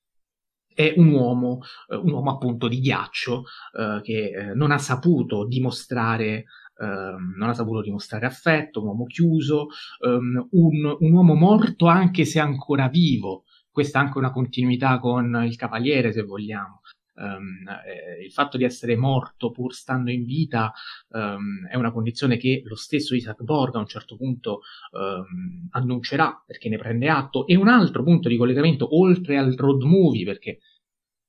è 0.73 0.93
un 0.95 1.09
uomo, 1.09 1.59
uh, 1.87 2.05
un 2.05 2.11
uomo 2.11 2.31
appunto 2.31 2.67
di 2.67 2.79
ghiaccio, 2.79 3.43
uh, 3.73 4.01
che 4.01 4.51
non 4.53 4.71
ha 4.71 4.77
saputo 4.77 5.45
dimostrare 5.45 6.45
Um, 6.81 7.35
non 7.37 7.49
ha 7.49 7.53
saputo 7.53 7.81
dimostrare 7.81 8.25
affetto, 8.25 8.81
un 8.81 8.87
uomo 8.87 9.05
chiuso, 9.05 9.67
um, 9.99 10.47
un, 10.49 10.95
un, 10.99 11.11
uomo 11.11 11.35
morto 11.35 11.85
anche 11.85 12.25
se 12.25 12.39
ancora 12.39 12.87
vivo. 12.87 13.43
Questa 13.69 13.99
è 13.99 14.01
anche 14.01 14.17
una 14.17 14.31
continuità 14.31 14.97
con 14.97 15.43
il 15.45 15.55
Cavaliere, 15.57 16.11
se 16.11 16.23
vogliamo 16.23 16.80
um, 17.15 17.67
eh, 17.85 18.23
il 18.23 18.31
fatto 18.31 18.57
di 18.57 18.63
essere 18.63 18.95
morto 18.95 19.51
pur 19.51 19.73
stando 19.73 20.11
in 20.11 20.23
vita 20.23 20.71
um, 21.09 21.67
è 21.67 21.75
una 21.75 21.91
condizione 21.91 22.37
che 22.37 22.61
lo 22.65 22.75
stesso 22.75 23.15
Isaac 23.15 23.43
Borg 23.43 23.75
a 23.75 23.79
un 23.79 23.87
certo 23.87 24.15
punto 24.15 24.61
um, 24.91 25.67
annuncerà 25.71 26.43
perché 26.45 26.69
ne 26.69 26.77
prende 26.77 27.09
atto. 27.09 27.45
E 27.47 27.55
un 27.55 27.67
altro 27.67 28.03
punto 28.03 28.29
di 28.29 28.37
collegamento 28.37 28.97
oltre 28.97 29.37
al 29.37 29.53
road 29.55 29.83
movie 29.83 30.25
perché 30.25 30.59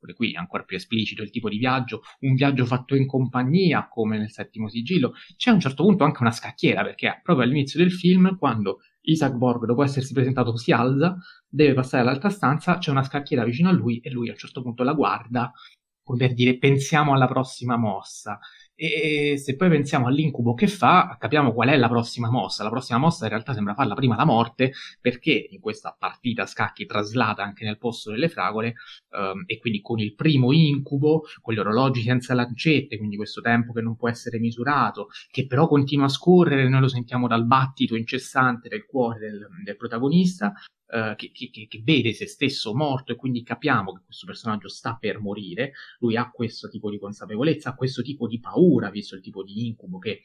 pure 0.03 0.15
qui 0.15 0.33
è 0.33 0.37
ancora 0.37 0.65
più 0.65 0.77
esplicito 0.77 1.23
il 1.23 1.31
tipo 1.31 1.49
di 1.49 1.59
viaggio, 1.59 2.03
un 2.21 2.35
viaggio 2.35 2.67
fatto 2.67 2.97
in 2.97 3.07
compagnia 3.07 3.87
come 3.89 4.19
nel 4.19 4.33
settimo 4.33 4.69
sigillo, 4.69 5.13
c'è 5.37 5.51
a 5.51 5.55
un 5.55 5.61
certo 5.61 5.85
punto 5.85 6.03
anche 6.03 6.23
una 6.23 6.33
scacchiera 6.33 6.83
perché 6.83 7.21
proprio 7.23 7.47
all'inizio 7.47 7.79
del 7.79 7.93
film 7.93 8.37
quando 8.37 8.81
Isaac 9.03 9.35
Borg, 9.35 9.65
dopo 9.65 9.83
essersi 9.83 10.13
presentato, 10.13 10.57
si 10.57 10.73
alza, 10.73 11.17
deve 11.49 11.75
passare 11.75 12.03
all'altra 12.03 12.31
stanza, 12.31 12.79
c'è 12.79 12.91
una 12.91 13.03
scacchiera 13.03 13.45
vicino 13.45 13.69
a 13.69 13.73
lui 13.73 13.99
e 14.01 14.11
lui 14.11 14.29
a 14.29 14.33
un 14.33 14.39
certo 14.39 14.63
punto 14.63 14.83
la 14.83 14.93
guarda 14.95 15.53
come 16.03 16.19
per 16.19 16.35
dire 16.35 16.59
pensiamo 16.59 17.15
alla 17.15 17.27
prossima 17.27 17.77
mossa. 17.77 18.39
E 18.85 19.39
se 19.39 19.55
poi 19.55 19.69
pensiamo 19.69 20.09
all'incubo 20.09 20.55
che 20.55 20.67
fa, 20.67 21.17
capiamo 21.17 21.53
qual 21.53 21.69
è 21.69 21.77
la 21.77 21.87
prossima 21.87 22.29
mossa. 22.33 22.65
La 22.65 22.71
prossima 22.71 22.99
mossa 22.99 23.27
in 23.27 23.31
realtà 23.31 23.55
sembra 23.55 23.75
farla 23.75 23.95
prima 23.95 24.17
la 24.17 24.25
morte, 24.25 24.73
perché 25.01 25.47
in 25.51 25.61
questa 25.61 25.95
partita 25.97 26.47
scacchi 26.47 26.85
traslata 26.85 27.45
anche 27.45 27.65
nel 27.65 27.79
posto 27.79 28.11
delle 28.11 28.29
fragole, 28.29 28.75
um, 29.11 29.45
e 29.47 29.59
quindi 29.59 29.81
con 29.81 30.01
il 30.01 30.17
primo 30.17 30.51
incubo, 30.51 31.23
con 31.41 31.55
gli 31.55 31.59
orologi 31.59 32.03
senza 32.03 32.35
lancette, 32.35 32.99
quindi 32.99 33.15
questo 33.15 33.41
tempo 33.41 33.73
che 33.73 33.83
non 33.83 33.95
può 33.95 34.09
essere 34.09 34.41
misurato, 34.41 35.11
che 35.31 35.47
però 35.47 35.69
continua 35.69 36.07
a 36.07 36.09
scorrere, 36.09 36.69
noi 36.69 36.81
lo 36.81 36.89
sentiamo 36.89 37.29
dal 37.29 37.47
battito 37.47 37.95
incessante 37.95 38.69
del 38.69 38.85
cuore 38.85 39.21
del, 39.21 39.47
del 39.63 39.77
protagonista, 39.77 40.55
Uh, 40.93 41.17
che, 41.17 41.31
che, 41.33 41.49
che, 41.51 41.81
vede 41.83 42.13
se 42.13 42.27
stesso 42.27 42.75
morto 42.75 43.13
e 43.13 43.17
quindi 43.17 43.43
capiamo 43.43 43.95
che 43.95 44.03
questo 44.05 44.27
personaggio 44.27 44.69
sta 44.69 44.99
per 45.01 45.21
morire, 45.21 45.73
lui 46.01 46.17
ha 46.19 46.31
questo 46.31 46.69
tipo 46.69 46.91
di 46.91 46.99
consapevolezza, 46.99 47.71
ha 47.71 47.75
questo 47.75 48.03
tipo 48.03 48.27
di 48.27 48.39
paura, 48.39 48.91
visto 48.91 49.15
il 49.15 49.23
tipo 49.23 49.43
di 49.43 49.69
incubo 49.69 49.99
che, 49.99 50.21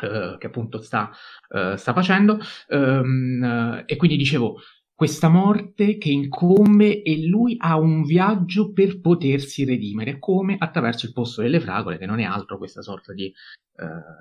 uh, 0.00 0.38
che 0.38 0.46
appunto 0.46 0.80
sta, 0.80 1.10
uh, 1.50 1.76
sta 1.76 1.92
facendo. 1.92 2.38
Um, 2.68 3.84
e 3.84 3.96
quindi 3.96 4.16
dicevo, 4.16 4.60
questa 4.94 5.28
morte 5.28 5.98
che 5.98 6.08
incombe 6.08 7.02
e 7.02 7.26
lui 7.26 7.56
ha 7.58 7.76
un 7.76 8.02
viaggio 8.02 8.72
per 8.72 8.98
potersi 9.02 9.66
redimere, 9.66 10.18
come 10.18 10.56
attraverso 10.58 11.04
il 11.04 11.12
posto 11.12 11.42
delle 11.42 11.60
fragole, 11.60 11.98
che 11.98 12.06
non 12.06 12.18
è 12.18 12.24
altro 12.24 12.56
questa 12.56 12.80
sorta 12.80 13.12
di, 13.12 13.30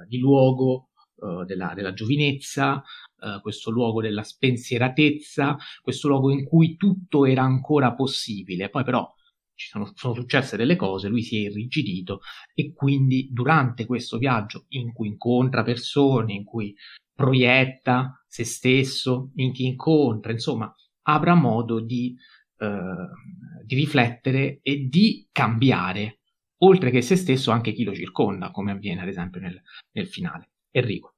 di 0.09 0.17
luogo 0.17 0.89
Uh, 1.17 1.45
della, 1.45 1.71
della, 1.73 1.93
giovinezza, 1.93 2.83
uh, 3.19 3.39
questo 3.41 3.71
luogo 3.71 4.01
della 4.01 4.21
spensieratezza, 4.21 5.55
questo 5.81 6.09
luogo 6.09 6.29
in 6.29 6.43
cui 6.43 6.75
tutto 6.75 7.25
era 7.25 7.41
ancora 7.41 7.93
possibile. 7.93 8.69
Poi 8.69 8.83
però 8.83 9.09
ci 9.55 9.69
sono, 9.69 9.89
sono, 9.95 10.13
successe 10.13 10.57
delle 10.57 10.75
cose, 10.75 11.07
lui 11.07 11.23
si 11.23 11.37
è 11.37 11.47
irrigidito 11.47 12.19
e 12.53 12.73
quindi 12.73 13.29
durante 13.31 13.85
questo 13.85 14.17
viaggio 14.17 14.65
in 14.69 14.91
cui 14.91 15.07
incontra 15.07 15.63
persone, 15.63 16.33
in 16.33 16.43
cui 16.43 16.75
proietta 17.13 18.23
se 18.27 18.43
stesso, 18.43 19.31
in 19.35 19.53
chi 19.53 19.65
incontra, 19.65 20.33
insomma, 20.33 20.73
avrà 21.03 21.33
modo 21.33 21.79
di, 21.79 22.13
uh, 22.57 23.63
di 23.63 23.75
riflettere 23.75 24.59
e 24.61 24.87
di 24.89 25.27
cambiare, 25.31 26.19
oltre 26.57 26.91
che 26.91 27.01
se 27.01 27.15
stesso 27.15 27.51
anche 27.51 27.71
chi 27.71 27.85
lo 27.85 27.95
circonda, 27.95 28.51
come 28.51 28.71
avviene 28.71 29.01
ad 29.01 29.07
esempio 29.07 29.39
nel, 29.39 29.61
nel 29.93 30.07
finale. 30.07 30.49
Enrico. 30.75 31.13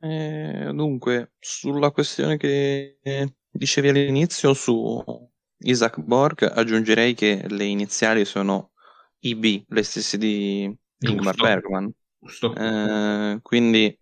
Eh, 0.00 0.70
dunque, 0.72 1.32
sulla 1.38 1.90
questione 1.90 2.36
che 2.36 2.98
dicevi 3.50 3.88
all'inizio 3.88 4.54
su 4.54 5.30
Isaac 5.58 6.00
Borg, 6.00 6.42
aggiungerei 6.42 7.14
che 7.14 7.46
le 7.48 7.64
iniziali 7.64 8.24
sono 8.24 8.72
IB, 9.20 9.64
le 9.68 9.82
stesse 9.82 10.16
di 10.18 10.74
Ingmar 11.00 11.36
Bergman. 11.36 11.92
Giusto. 12.18 12.54
Eh, 12.54 13.38
quindi, 13.42 13.96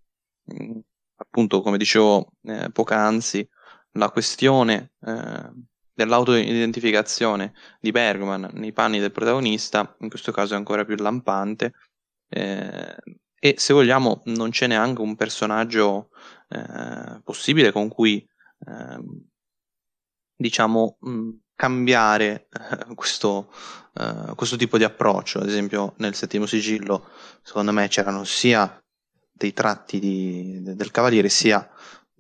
mm, 0.55 0.79
appunto, 1.17 1.61
come 1.61 1.77
dicevo 1.77 2.33
eh, 2.45 2.71
poc'anzi, 2.71 3.47
la 3.95 4.11
questione 4.11 4.93
eh, 5.05 5.51
dell'autoidentificazione 5.93 7.53
di 7.81 7.91
Bergman 7.91 8.51
nei 8.55 8.73
panni 8.73 9.01
del 9.01 9.13
protagonista, 9.13 9.97
in 10.01 10.09
questo 10.09 10.31
caso 10.33 10.55
è 10.55 10.57
ancora 10.57 10.85
più 10.85 10.95
lampante, 10.95 11.75
eh, 12.29 12.97
e 13.41 13.55
se 13.59 13.73
vogliamo 13.73 14.21
non 14.27 14.51
c'è 14.51 14.67
neanche 14.67 15.01
un 15.01 15.17
personaggio 15.17 16.11
eh, 16.49 17.21
possibile 17.25 17.73
con 17.73 17.89
cui 17.89 18.19
eh, 18.19 19.01
diciamo 20.37 20.99
mh, 21.01 21.31
cambiare 21.55 22.49
eh, 22.51 22.95
questo, 22.95 23.51
eh, 23.95 24.35
questo, 24.37 24.57
tipo 24.57 24.77
di 24.77 24.85
approccio. 24.85 25.39
Ad 25.41 25.49
esempio 25.49 25.95
nel 25.97 26.15
settimo 26.15 26.45
sigillo 26.45 27.09
secondo 27.43 27.73
me 27.73 27.89
c'erano 27.89 28.25
sia 28.25 28.79
dei 29.33 29.55
tratti 29.55 29.99
di, 29.99 30.61
de, 30.61 30.75
del 30.75 30.91
cavaliere 30.91 31.31
sia 31.31 31.67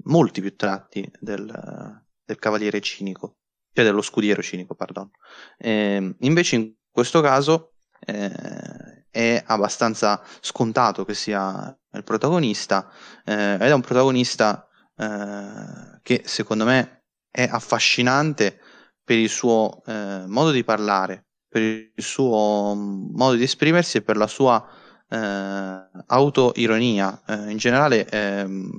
molti 0.04 0.40
più 0.40 0.56
tratti 0.56 1.06
del, 1.20 2.02
del 2.24 2.38
cavaliere 2.38 2.80
cinico 2.80 3.36
cioè 3.72 3.84
dello 3.84 4.02
scudiero 4.02 4.42
cinico 4.42 4.74
pardon. 4.74 5.10
Ehm, 5.58 6.16
invece 6.20 6.56
in 6.56 6.74
questo 6.90 7.20
caso 7.20 7.74
eh, 8.00 8.99
è 9.10 9.42
abbastanza 9.46 10.22
scontato 10.40 11.04
che 11.04 11.14
sia 11.14 11.76
il 11.92 12.04
protagonista 12.04 12.90
eh, 13.24 13.54
ed 13.54 13.62
è 13.62 13.72
un 13.72 13.80
protagonista 13.80 14.68
eh, 14.96 16.00
che 16.02 16.22
secondo 16.24 16.64
me 16.64 17.04
è 17.30 17.48
affascinante 17.50 18.60
per 19.02 19.18
il 19.18 19.28
suo 19.28 19.82
eh, 19.86 20.24
modo 20.26 20.50
di 20.52 20.62
parlare, 20.62 21.26
per 21.48 21.62
il 21.62 21.92
suo 21.96 22.74
mm, 22.74 23.14
modo 23.16 23.34
di 23.34 23.42
esprimersi 23.42 23.98
e 23.98 24.02
per 24.02 24.16
la 24.16 24.26
sua 24.28 24.64
eh, 25.08 25.88
autoironia, 26.06 27.22
eh, 27.26 27.50
in 27.50 27.56
generale 27.56 28.08
ehm, 28.08 28.70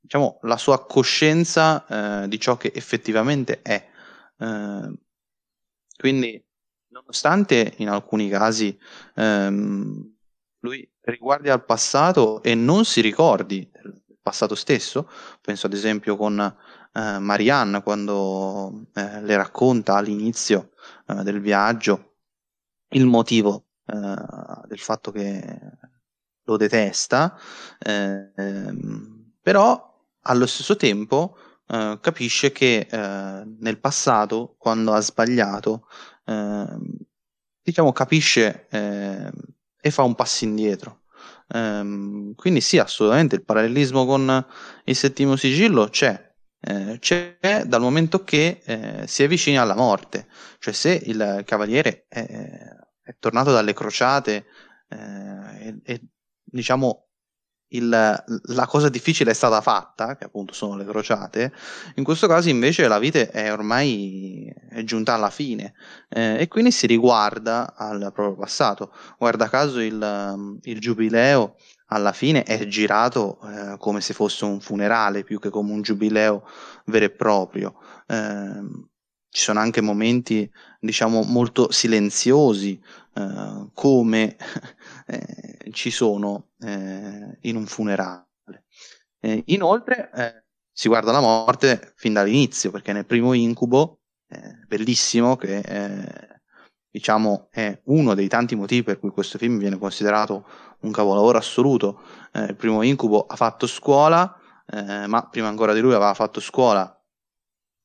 diciamo 0.00 0.38
la 0.42 0.56
sua 0.56 0.86
coscienza 0.86 2.22
eh, 2.22 2.28
di 2.28 2.38
ciò 2.38 2.56
che 2.56 2.72
effettivamente 2.74 3.62
è. 3.62 3.88
quindi 5.96 6.42
nonostante 6.90 7.74
in 7.78 7.88
alcuni 7.88 8.28
casi 8.28 8.76
ehm, 9.14 10.14
lui 10.60 10.88
riguardi 11.02 11.48
al 11.48 11.64
passato 11.64 12.42
e 12.42 12.54
non 12.54 12.84
si 12.84 13.00
ricordi 13.00 13.68
del 13.72 14.18
passato 14.20 14.54
stesso. 14.54 15.08
Penso 15.40 15.66
ad 15.66 15.72
esempio 15.72 16.16
con 16.16 16.38
eh, 16.38 17.18
Marianne 17.18 17.82
quando 17.82 18.86
eh, 18.94 19.22
le 19.22 19.36
racconta 19.36 19.94
all'inizio 19.94 20.72
eh, 21.06 21.22
del 21.22 21.40
viaggio 21.40 22.16
il 22.90 23.06
motivo 23.06 23.66
eh, 23.86 23.94
del 24.66 24.78
fatto 24.78 25.10
che 25.10 25.58
lo 26.44 26.56
detesta, 26.56 27.36
ehm, 27.78 29.32
però 29.40 29.88
allo 30.22 30.46
stesso 30.46 30.76
tempo 30.76 31.36
eh, 31.66 31.98
capisce 32.00 32.50
che 32.50 32.88
eh, 32.90 33.44
nel 33.60 33.78
passato, 33.78 34.56
quando 34.58 34.92
ha 34.92 35.00
sbagliato, 35.00 35.86
diciamo 37.62 37.92
capisce 37.92 38.66
ehm, 38.70 39.30
e 39.80 39.90
fa 39.90 40.02
un 40.02 40.14
passo 40.14 40.44
indietro. 40.44 40.98
Um, 41.52 42.34
quindi 42.34 42.60
sì, 42.60 42.78
assolutamente 42.78 43.34
il 43.34 43.44
parallelismo 43.44 44.06
con 44.06 44.46
il 44.84 44.96
settimo 44.96 45.34
sigillo 45.34 45.88
c'è, 45.88 46.32
eh, 46.60 46.98
c'è 47.00 47.64
dal 47.66 47.80
momento 47.80 48.22
che 48.22 48.60
eh, 48.64 49.06
si 49.08 49.24
è 49.24 49.28
vicini 49.28 49.58
alla 49.58 49.74
morte, 49.74 50.28
cioè 50.58 50.72
se 50.72 51.00
il 51.06 51.42
cavaliere 51.44 52.06
è, 52.08 52.24
è 53.02 53.16
tornato 53.18 53.50
dalle 53.50 53.72
crociate 53.72 54.46
eh, 54.88 55.66
e, 55.66 55.80
e, 55.82 56.00
diciamo 56.44 57.09
il, 57.70 57.88
la 57.88 58.66
cosa 58.66 58.88
difficile 58.88 59.30
è 59.30 59.34
stata 59.34 59.60
fatta, 59.60 60.16
che 60.16 60.24
appunto 60.24 60.52
sono 60.52 60.76
le 60.76 60.84
crociate, 60.84 61.52
in 61.96 62.04
questo 62.04 62.26
caso 62.26 62.48
invece 62.48 62.88
la 62.88 62.98
vita 62.98 63.18
è 63.18 63.52
ormai 63.52 64.52
è 64.70 64.82
giunta 64.84 65.14
alla 65.14 65.30
fine 65.30 65.74
eh, 66.08 66.38
e 66.40 66.48
quindi 66.48 66.70
si 66.70 66.86
riguarda 66.86 67.74
al 67.76 68.10
proprio 68.12 68.36
passato. 68.36 68.92
Guarda 69.18 69.48
caso 69.48 69.80
il, 69.80 70.58
il 70.62 70.80
giubileo 70.80 71.56
alla 71.92 72.12
fine 72.12 72.42
è 72.44 72.66
girato 72.66 73.38
eh, 73.42 73.76
come 73.78 74.00
se 74.00 74.14
fosse 74.14 74.44
un 74.44 74.60
funerale 74.60 75.24
più 75.24 75.38
che 75.38 75.50
come 75.50 75.72
un 75.72 75.82
giubileo 75.82 76.46
vero 76.86 77.04
e 77.04 77.10
proprio. 77.10 77.74
Eh, 78.06 78.88
ci 79.32 79.42
sono 79.42 79.60
anche 79.60 79.80
momenti, 79.80 80.50
diciamo, 80.80 81.22
molto 81.22 81.70
silenziosi, 81.70 82.80
eh, 83.14 83.68
come 83.74 84.36
eh, 85.06 85.70
ci 85.72 85.90
sono 85.90 86.50
eh, 86.60 87.38
in 87.42 87.56
un 87.56 87.66
funerale. 87.66 88.26
Eh, 89.20 89.42
inoltre, 89.46 90.10
eh, 90.14 90.44
si 90.72 90.88
guarda 90.88 91.12
la 91.12 91.20
morte 91.20 91.92
fin 91.96 92.12
dall'inizio, 92.12 92.70
perché 92.70 92.92
nel 92.92 93.06
primo 93.06 93.32
incubo, 93.32 93.98
bellissimo, 94.68 95.36
che 95.36 95.60
diciamo 96.88 97.48
è 97.50 97.80
uno 97.86 98.14
dei 98.14 98.28
tanti 98.28 98.54
motivi 98.54 98.84
per 98.84 99.00
cui 99.00 99.10
questo 99.10 99.38
film 99.38 99.58
viene 99.58 99.76
considerato 99.76 100.46
un 100.82 100.92
capolavoro 100.92 101.36
assoluto. 101.36 102.00
il 102.34 102.54
primo 102.56 102.82
incubo 102.82 103.26
ha 103.26 103.34
fatto 103.34 103.66
scuola, 103.66 104.34
ma 105.06 105.28
prima 105.28 105.48
ancora 105.48 105.74
di 105.74 105.80
lui 105.80 105.94
aveva 105.94 106.14
fatto 106.14 106.38
scuola 106.40 107.00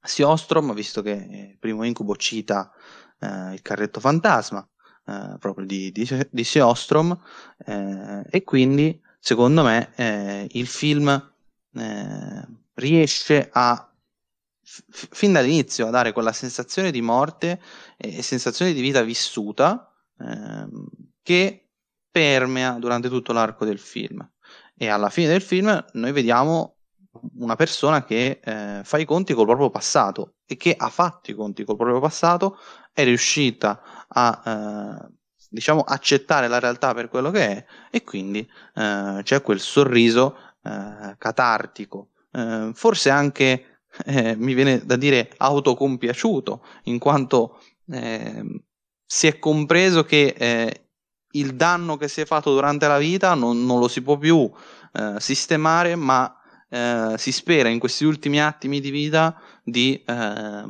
Siostrom, 0.06 0.74
visto 0.74 1.02
che 1.02 1.12
il 1.12 1.58
primo 1.58 1.84
incubo 1.84 2.16
cita 2.16 2.72
eh, 3.20 3.54
il 3.54 3.62
carretto 3.62 4.00
fantasma 4.00 4.68
eh, 5.08 5.36
proprio 5.40 5.66
di, 5.66 5.92
di, 5.92 6.08
di 6.30 6.44
Seostrom 6.44 7.18
eh, 7.66 8.24
e 8.30 8.44
quindi 8.44 9.00
secondo 9.20 9.64
me 9.64 9.92
eh, 9.96 10.48
il 10.52 10.68
film 10.68 11.32
eh, 11.74 12.48
riesce 12.74 13.50
a 13.52 13.90
f- 14.64 15.08
fin 15.12 15.34
dall'inizio 15.34 15.88
a 15.88 15.92
dare 15.92 16.12
quella 16.12 16.34
sensazione 16.34 16.92
di 16.92 17.02
morte 17.02 17.62
e 17.98 18.22
sensazione 18.22 18.74
di 18.74 18.82
vita 18.82 19.02
vissuta 19.04 19.92
ehm, 20.20 20.88
che 21.22 21.70
permea 22.10 22.74
durante 22.74 23.10
tutto 23.10 23.34
l'arco 23.34 23.66
del 23.66 23.80
film. 23.80 24.28
E 24.78 24.88
alla 24.88 25.10
fine 25.10 25.28
del 25.28 25.42
film 25.42 25.86
noi 25.94 26.12
vediamo 26.12 26.76
una 27.38 27.56
persona 27.56 28.04
che 28.04 28.40
eh, 28.44 28.82
fa 28.84 28.98
i 28.98 29.06
conti 29.06 29.34
col 29.34 29.46
proprio 29.46 29.70
passato 29.70 30.36
e 30.46 30.58
che 30.58 30.76
ha 30.78 30.90
fatto 30.90 31.32
i 31.32 31.34
conti 31.34 31.64
col 31.64 31.78
proprio 31.78 32.00
passato, 32.00 32.58
è 32.94 33.04
riuscita 33.04 33.82
a 34.18 34.42
eh, 34.46 35.14
diciamo 35.50 35.82
accettare 35.82 36.48
la 36.48 36.60
realtà 36.60 36.94
per 36.94 37.10
quello 37.10 37.32
che 37.32 37.48
è 37.48 37.66
e 37.92 38.04
quindi 38.04 38.48
eh, 38.76 39.20
c'è 39.24 39.42
quel 39.42 39.60
sorriso 39.60 40.38
eh, 40.64 41.16
catartico, 41.18 42.10
eh, 42.32 42.72
forse 42.74 43.10
anche 43.10 43.82
eh, 44.06 44.36
mi 44.36 44.54
viene 44.54 44.86
da 44.86 44.96
dire 44.96 45.32
autocompiaciuto, 45.38 46.66
in 46.84 47.00
quanto 47.00 47.62
ehm, 47.90 48.64
si 49.06 49.28
è 49.28 49.40
compreso 49.40 50.04
che 50.04 50.82
il 51.32 51.56
danno 51.56 51.98
che 51.98 52.08
si 52.08 52.22
è 52.22 52.26
fatto 52.26 52.54
durante 52.54 52.88
la 52.88 52.98
vita 52.98 53.34
non, 53.34 53.66
non 53.66 53.80
lo 53.80 53.88
si 53.88 54.02
può 54.02 54.18
più 54.18 54.50
sistemare, 55.18 55.96
ma 55.96 56.36
eh, 56.70 57.16
si 57.18 57.32
spera 57.32 57.70
in 57.70 57.80
questi 57.80 58.06
ultimi 58.06 58.42
attimi 58.42 58.80
di 58.80 58.90
vita 58.90 59.40
di 59.64 60.02
eh, 60.06 60.64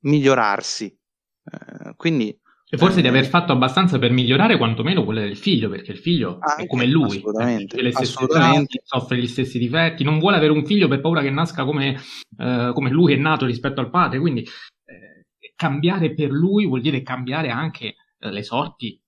migliorarsi. 0.00 0.98
Eh, 1.44 1.94
quindi 1.96 2.38
e 2.74 2.78
forse 2.78 3.02
di 3.02 3.06
aver 3.06 3.26
fatto 3.26 3.52
abbastanza 3.52 3.98
per 3.98 4.12
migliorare 4.12 4.56
quantomeno 4.56 5.04
quella 5.04 5.20
del 5.20 5.36
figlio, 5.36 5.68
perché 5.68 5.92
il 5.92 5.98
figlio 5.98 6.38
anche, 6.40 6.62
è 6.62 6.66
come 6.66 6.86
lui, 6.86 7.18
assolutamente, 7.18 7.82
le 7.82 7.90
stesse 7.90 8.12
assolutamente. 8.14 8.78
Età, 8.78 8.98
soffre 8.98 9.18
gli 9.18 9.26
stessi 9.26 9.58
difetti, 9.58 10.04
non 10.04 10.18
vuole 10.18 10.36
avere 10.36 10.52
un 10.52 10.64
figlio 10.64 10.88
per 10.88 11.02
paura 11.02 11.20
che 11.20 11.28
nasca 11.28 11.64
come, 11.64 12.00
eh, 12.38 12.70
come 12.72 12.88
lui 12.88 13.12
è 13.12 13.16
nato 13.16 13.44
rispetto 13.44 13.80
al 13.80 13.90
padre, 13.90 14.18
quindi 14.18 14.40
eh, 14.40 15.26
cambiare 15.54 16.14
per 16.14 16.30
lui 16.30 16.66
vuol 16.66 16.80
dire 16.80 17.02
cambiare 17.02 17.50
anche 17.50 17.94
eh, 18.18 18.30
le 18.30 18.42
sorti 18.42 18.98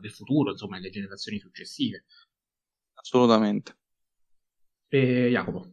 del 0.00 0.10
futuro, 0.10 0.52
insomma, 0.52 0.78
le 0.78 0.88
generazioni 0.88 1.38
successive. 1.38 2.04
Assolutamente 2.94 3.74
e 4.90 5.28
Jacopo. 5.30 5.72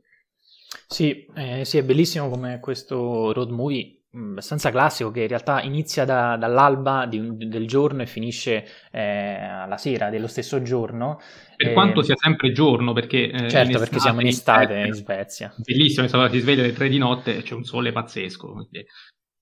Sì, 0.87 1.25
eh, 1.33 1.65
sì, 1.65 1.77
è 1.77 1.83
bellissimo 1.83 2.29
come 2.29 2.59
questo 2.59 3.33
road 3.33 3.49
movie 3.49 3.96
abbastanza 4.11 4.71
classico 4.71 5.11
che 5.11 5.21
in 5.21 5.27
realtà 5.27 5.61
inizia 5.61 6.05
da, 6.05 6.37
dall'alba 6.37 7.07
un, 7.11 7.37
del 7.37 7.67
giorno 7.67 8.01
e 8.01 8.05
finisce 8.05 8.65
eh, 8.91 9.35
alla 9.35 9.77
sera 9.77 10.09
dello 10.09 10.27
stesso 10.27 10.61
giorno. 10.61 11.19
Per 11.55 11.69
eh, 11.69 11.73
quanto 11.73 12.01
sia 12.01 12.15
sempre 12.17 12.51
giorno, 12.51 12.93
perché... 12.93 13.29
Eh, 13.29 13.49
certo, 13.49 13.79
perché 13.79 13.99
siamo 13.99 14.21
in 14.21 14.27
estate 14.27 14.85
in 14.87 14.93
Svezia. 14.93 15.53
Bellissimo, 15.57 16.07
si 16.07 16.39
sveglia 16.39 16.63
alle 16.63 16.73
tre 16.73 16.89
di 16.89 16.97
notte 16.97 17.37
e 17.37 17.41
c'è 17.41 17.53
un 17.53 17.63
sole 17.63 17.91
pazzesco. 17.91 18.51
Quindi... 18.51 18.85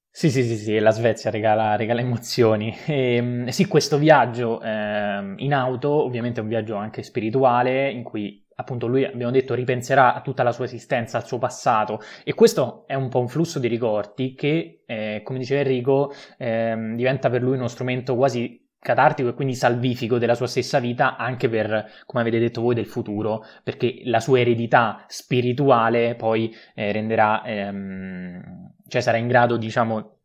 Sì, 0.09 0.31
sì, 0.31 0.43
sì, 0.43 0.55
sì, 0.55 0.79
la 0.79 0.91
Svezia 0.91 1.29
regala, 1.29 1.75
regala 1.75 1.99
emozioni. 1.99 2.73
E, 2.85 3.15
ehm, 3.15 3.47
sì, 3.47 3.67
questo 3.67 3.97
viaggio 3.97 4.61
eh, 4.61 5.33
in 5.35 5.53
auto 5.53 5.89
ovviamente 5.89 6.39
è 6.39 6.43
un 6.43 6.49
viaggio 6.49 6.75
anche 6.75 7.03
spirituale 7.03 7.91
in 7.91 8.03
cui 8.03 8.44
appunto 8.55 8.87
lui 8.87 9.05
abbiamo 9.05 9.31
detto 9.31 9.53
ripenserà 9.53 10.13
a 10.13 10.21
tutta 10.21 10.43
la 10.43 10.51
sua 10.51 10.65
esistenza, 10.65 11.17
al 11.17 11.25
suo 11.25 11.37
passato. 11.37 11.99
E 12.23 12.33
questo 12.33 12.83
è 12.87 12.93
un 12.93 13.09
po' 13.09 13.19
un 13.19 13.27
flusso 13.27 13.59
di 13.59 13.67
ricordi 13.67 14.33
che, 14.33 14.83
eh, 14.85 15.21
come 15.23 15.39
diceva 15.39 15.61
Enrico, 15.61 16.13
eh, 16.37 16.93
diventa 16.95 17.29
per 17.29 17.41
lui 17.41 17.57
uno 17.57 17.67
strumento 17.67 18.15
quasi 18.15 18.63
catartico 18.85 19.29
e 19.29 19.33
quindi 19.33 19.55
salvifico 19.55 20.19
della 20.19 20.35
sua 20.35 20.45
stessa 20.45 20.77
vita 20.79 21.17
anche 21.17 21.49
per, 21.49 21.85
come 22.05 22.21
avete 22.21 22.37
detto 22.37 22.61
voi, 22.61 22.75
del 22.75 22.85
futuro, 22.85 23.43
perché 23.63 24.01
la 24.03 24.19
sua 24.19 24.39
eredità 24.39 25.03
spirituale 25.07 26.13
poi 26.13 26.55
eh, 26.75 26.91
renderà, 26.91 27.43
ehm, 27.43 28.73
cioè 28.87 29.01
sarà 29.01 29.17
in 29.17 29.27
grado, 29.27 29.57
diciamo, 29.57 30.15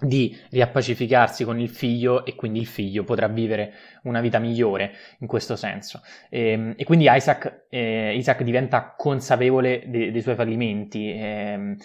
di 0.00 0.36
riappacificarsi 0.50 1.44
con 1.44 1.58
il 1.60 1.68
figlio 1.68 2.24
e 2.24 2.34
quindi 2.34 2.60
il 2.60 2.66
figlio 2.66 3.04
potrà 3.04 3.28
vivere 3.28 3.72
una 4.04 4.20
vita 4.20 4.38
migliore 4.38 4.92
in 5.18 5.26
questo 5.26 5.56
senso. 5.56 6.02
E, 6.30 6.50
ehm, 6.50 6.74
e 6.76 6.84
quindi 6.84 7.06
Isaac, 7.08 7.66
eh, 7.68 8.14
Isaac, 8.16 8.42
diventa 8.42 8.94
consapevole 8.96 9.82
de- 9.86 10.10
dei 10.10 10.22
suoi 10.22 10.34
fallimenti 10.34 11.10
eh, 11.12 11.76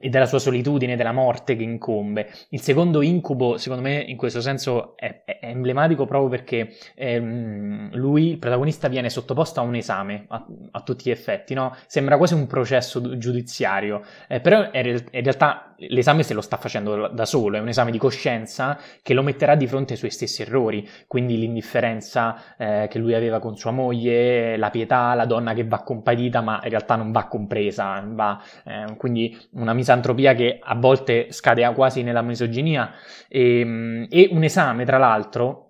e 0.00 0.08
della 0.08 0.26
sua 0.26 0.38
solitudine, 0.38 0.96
della 0.96 1.12
morte 1.12 1.56
che 1.56 1.62
incombe. 1.62 2.30
Il 2.50 2.60
secondo 2.60 3.02
incubo, 3.02 3.56
secondo 3.58 3.82
me, 3.82 4.00
in 4.00 4.16
questo 4.16 4.40
senso 4.40 4.96
è, 4.96 5.22
è 5.24 5.38
emblematico 5.42 6.06
proprio 6.06 6.30
perché 6.30 6.74
ehm, 6.94 7.94
lui, 7.94 8.30
il 8.30 8.38
protagonista, 8.38 8.88
viene 8.88 9.10
sottoposto 9.10 9.60
a 9.60 9.62
un 9.62 9.74
esame 9.74 10.24
a, 10.28 10.46
a 10.70 10.80
tutti 10.82 11.08
gli 11.08 11.12
effetti, 11.12 11.54
no? 11.54 11.74
Sembra 11.86 12.16
quasi 12.16 12.34
un 12.34 12.46
processo 12.46 13.18
giudiziario, 13.18 14.02
eh, 14.28 14.40
però 14.40 14.70
in, 14.72 15.04
in 15.10 15.22
realtà 15.22 15.74
l'esame 15.78 16.22
se 16.22 16.34
lo 16.34 16.40
sta 16.40 16.56
facendo 16.56 17.08
da 17.08 17.24
solo, 17.24 17.56
è 17.56 17.60
un 17.60 17.68
esame 17.68 17.90
di 17.90 17.98
coscienza 17.98 18.78
che 19.02 19.14
lo 19.14 19.22
metterà 19.22 19.54
di 19.54 19.66
fronte 19.66 19.92
ai 19.92 19.98
suoi 19.98 20.10
stessi 20.10 20.42
errori, 20.42 20.88
quindi 21.06 21.38
l'indifferenza 21.58 21.86
indifferenza 21.88 22.36
eh, 22.56 22.88
che 22.88 22.98
lui 22.98 23.14
aveva 23.14 23.38
con 23.38 23.56
sua 23.56 23.70
moglie, 23.70 24.56
la 24.56 24.70
pietà, 24.70 25.14
la 25.14 25.26
donna 25.26 25.52
che 25.54 25.64
va 25.64 25.82
compadita 25.82 26.40
ma 26.40 26.60
in 26.62 26.70
realtà 26.70 26.96
non 26.96 27.12
va 27.12 27.26
compresa, 27.26 28.02
va, 28.06 28.40
eh, 28.64 28.96
quindi 28.96 29.36
una 29.52 29.74
misantropia 29.74 30.34
che 30.34 30.58
a 30.62 30.74
volte 30.74 31.32
scade 31.32 31.66
quasi 31.74 32.02
nella 32.02 32.22
misoginia. 32.22 32.92
E, 33.28 33.60
ehm, 33.60 34.06
e 34.08 34.28
un 34.30 34.42
esame 34.44 34.84
tra 34.84 34.98
l'altro 34.98 35.67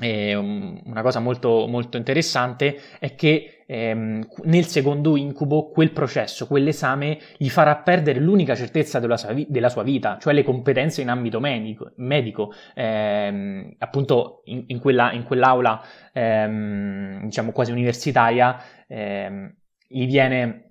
E 0.00 0.32
una 0.34 1.02
cosa 1.02 1.18
molto, 1.18 1.66
molto 1.66 1.96
interessante 1.96 2.78
è 3.00 3.16
che 3.16 3.64
ehm, 3.66 4.28
nel 4.44 4.66
secondo 4.66 5.16
incubo 5.16 5.70
quel 5.70 5.90
processo, 5.90 6.46
quell'esame 6.46 7.18
gli 7.36 7.48
farà 7.48 7.76
perdere 7.78 8.20
l'unica 8.20 8.54
certezza 8.54 9.00
della 9.00 9.16
sua, 9.16 9.34
della 9.48 9.68
sua 9.68 9.82
vita, 9.82 10.16
cioè 10.20 10.34
le 10.34 10.44
competenze 10.44 11.02
in 11.02 11.08
ambito 11.08 11.40
medico. 11.40 11.92
medico. 11.96 12.52
Ehm, 12.76 13.74
appunto 13.78 14.42
in, 14.44 14.64
in, 14.68 14.78
quella, 14.78 15.10
in 15.12 15.24
quell'aula 15.24 15.82
ehm, 16.12 17.24
diciamo 17.24 17.50
quasi 17.50 17.72
universitaria 17.72 18.56
ehm, 18.86 19.52
gli 19.88 20.06
viene 20.06 20.67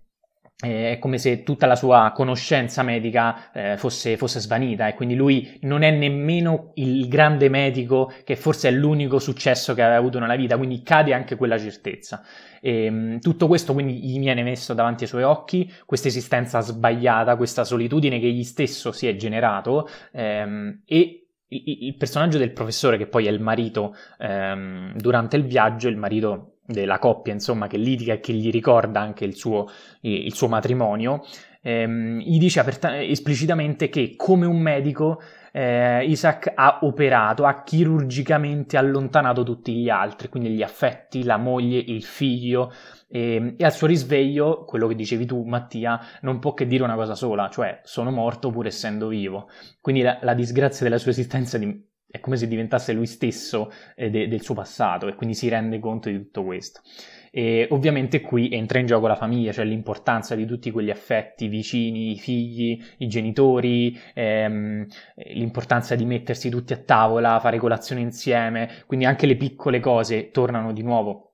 è 0.59 0.97
come 0.99 1.19
se 1.19 1.43
tutta 1.43 1.67
la 1.67 1.75
sua 1.75 2.11
conoscenza 2.15 2.81
medica 2.81 3.51
eh, 3.51 3.77
fosse, 3.77 4.17
fosse, 4.17 4.39
svanita 4.39 4.87
e 4.87 4.95
quindi 4.95 5.13
lui 5.13 5.59
non 5.61 5.83
è 5.83 5.91
nemmeno 5.91 6.71
il 6.75 7.07
grande 7.07 7.47
medico 7.47 8.11
che 8.23 8.35
forse 8.35 8.69
è 8.69 8.71
l'unico 8.71 9.19
successo 9.19 9.75
che 9.75 9.83
aveva 9.83 9.99
avuto 9.99 10.17
nella 10.17 10.35
vita, 10.35 10.57
quindi 10.57 10.81
cade 10.81 11.13
anche 11.13 11.35
quella 11.35 11.59
certezza. 11.59 12.23
E, 12.59 12.85
ehm, 12.85 13.19
tutto 13.19 13.45
questo 13.45 13.73
quindi 13.73 13.99
gli 14.03 14.17
viene 14.17 14.41
messo 14.41 14.73
davanti 14.73 15.03
ai 15.03 15.09
suoi 15.09 15.23
occhi, 15.23 15.71
questa 15.85 16.07
esistenza 16.07 16.59
sbagliata, 16.61 17.35
questa 17.35 17.63
solitudine 17.63 18.19
che 18.19 18.25
egli 18.25 18.43
stesso 18.43 18.91
si 18.91 19.05
è 19.07 19.15
generato 19.15 19.87
ehm, 20.11 20.81
e 20.85 21.27
il, 21.49 21.95
personaggio 21.95 22.37
del 22.37 22.51
professore, 22.51 22.97
che 22.97 23.07
poi 23.07 23.27
è 23.27 23.29
il 23.29 23.39
marito 23.39 23.95
ehm, 24.17 24.95
durante 24.97 25.37
il 25.37 25.45
viaggio, 25.45 25.87
il 25.87 25.97
marito 25.97 26.56
della 26.67 26.99
coppia, 26.99 27.31
insomma, 27.33 27.67
che 27.67 27.77
litiga 27.77 28.13
e 28.13 28.19
che 28.19 28.33
gli 28.33 28.51
ricorda 28.51 28.99
anche 28.99 29.23
il 29.23 29.35
suo, 29.35 29.67
il 30.01 30.33
suo 30.33 30.49
matrimonio, 30.49 31.23
ehm, 31.61 32.19
gli 32.19 32.37
dice 32.37 32.59
aperta- 32.59 33.01
esplicitamente 33.01 33.87
che 33.89 34.15
come 34.17 34.45
un 34.45 34.59
medico 34.59 35.21
eh, 35.53 36.05
Isaac 36.05 36.51
ha 36.53 36.79
operato, 36.81 37.45
ha 37.45 37.63
chirurgicamente 37.63 38.77
allontanato 38.77 39.43
tutti 39.43 39.73
gli 39.73 39.89
altri, 39.89 40.27
quindi 40.27 40.49
gli 40.49 40.61
affetti, 40.61 41.23
la 41.23 41.37
moglie, 41.37 41.79
il 41.79 42.03
figlio, 42.03 42.71
e, 43.07 43.35
ehm, 43.35 43.55
e, 43.57 43.63
al 43.63 43.73
suo 43.73 43.87
risveglio, 43.87 44.65
quello 44.65 44.87
che 44.87 44.95
dicevi 44.95 45.25
tu 45.25 45.43
Mattia, 45.43 45.99
non 46.21 46.39
può 46.39 46.53
che 46.53 46.67
dire 46.67 46.83
una 46.83 46.95
cosa 46.95 47.15
sola, 47.15 47.49
cioè 47.49 47.79
sono 47.83 48.11
morto 48.11 48.51
pur 48.51 48.67
essendo 48.67 49.07
vivo. 49.07 49.49
Quindi 49.81 50.01
la, 50.01 50.19
la 50.21 50.33
disgrazia 50.33 50.85
della 50.85 50.99
sua 50.99 51.11
esistenza 51.11 51.57
di, 51.57 51.85
è 52.09 52.19
come 52.19 52.37
se 52.37 52.47
diventasse 52.47 52.93
lui 52.93 53.05
stesso 53.05 53.71
eh, 53.95 54.09
de, 54.09 54.27
del 54.27 54.41
suo 54.41 54.55
passato 54.55 55.07
e 55.07 55.15
quindi 55.15 55.35
si 55.35 55.49
rende 55.49 55.79
conto 55.79 56.09
di 56.09 56.17
tutto 56.17 56.43
questo. 56.43 56.81
E 57.29 57.67
ovviamente 57.71 58.21
qui 58.21 58.49
entra 58.51 58.79
in 58.79 58.85
gioco 58.85 59.07
la 59.07 59.15
famiglia, 59.15 59.51
cioè 59.51 59.65
l'importanza 59.65 60.33
di 60.33 60.45
tutti 60.45 60.71
quegli 60.71 60.89
affetti 60.89 61.47
vicini, 61.47 62.13
i 62.13 62.17
figli, 62.17 62.81
i 62.97 63.07
genitori, 63.07 63.97
ehm, 64.13 64.87
l'importanza 65.33 65.95
di 65.95 66.05
mettersi 66.05 66.49
tutti 66.49 66.73
a 66.73 66.77
tavola, 66.77 67.39
fare 67.39 67.59
colazione 67.59 68.01
insieme, 68.01 68.83
quindi 68.87 69.05
anche 69.05 69.25
le 69.27 69.35
piccole 69.35 69.79
cose 69.79 70.31
tornano 70.31 70.71
di 70.71 70.81
nuovo, 70.81 71.33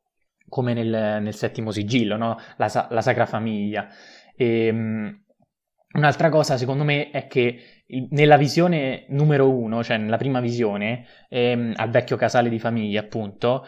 come 0.50 0.74
nel, 0.74 1.22
nel 1.22 1.36
settimo 1.36 1.72
sigillo, 1.72 2.18
no? 2.18 2.38
la, 2.58 2.88
la, 2.90 3.02
Sacra 3.02 3.26
Famiglia. 3.26 3.88
E, 4.36 4.70
um, 4.70 5.24
un'altra 5.94 6.30
cosa, 6.30 6.58
secondo 6.58 6.84
me, 6.84 7.12
è 7.12 7.28
che 7.28 7.60
nella 8.12 8.38
visione 8.38 9.06
numero 9.10 9.50
uno, 9.50 9.84
cioè 9.84 9.98
nella 9.98 10.18
prima 10.18 10.40
visione, 10.40 11.06
ehm, 11.30 11.74
al 11.76 11.90
vecchio 11.90 12.16
casale 12.16 12.50
di 12.50 12.60
famiglia, 12.60 13.02
appunto, 13.02 13.66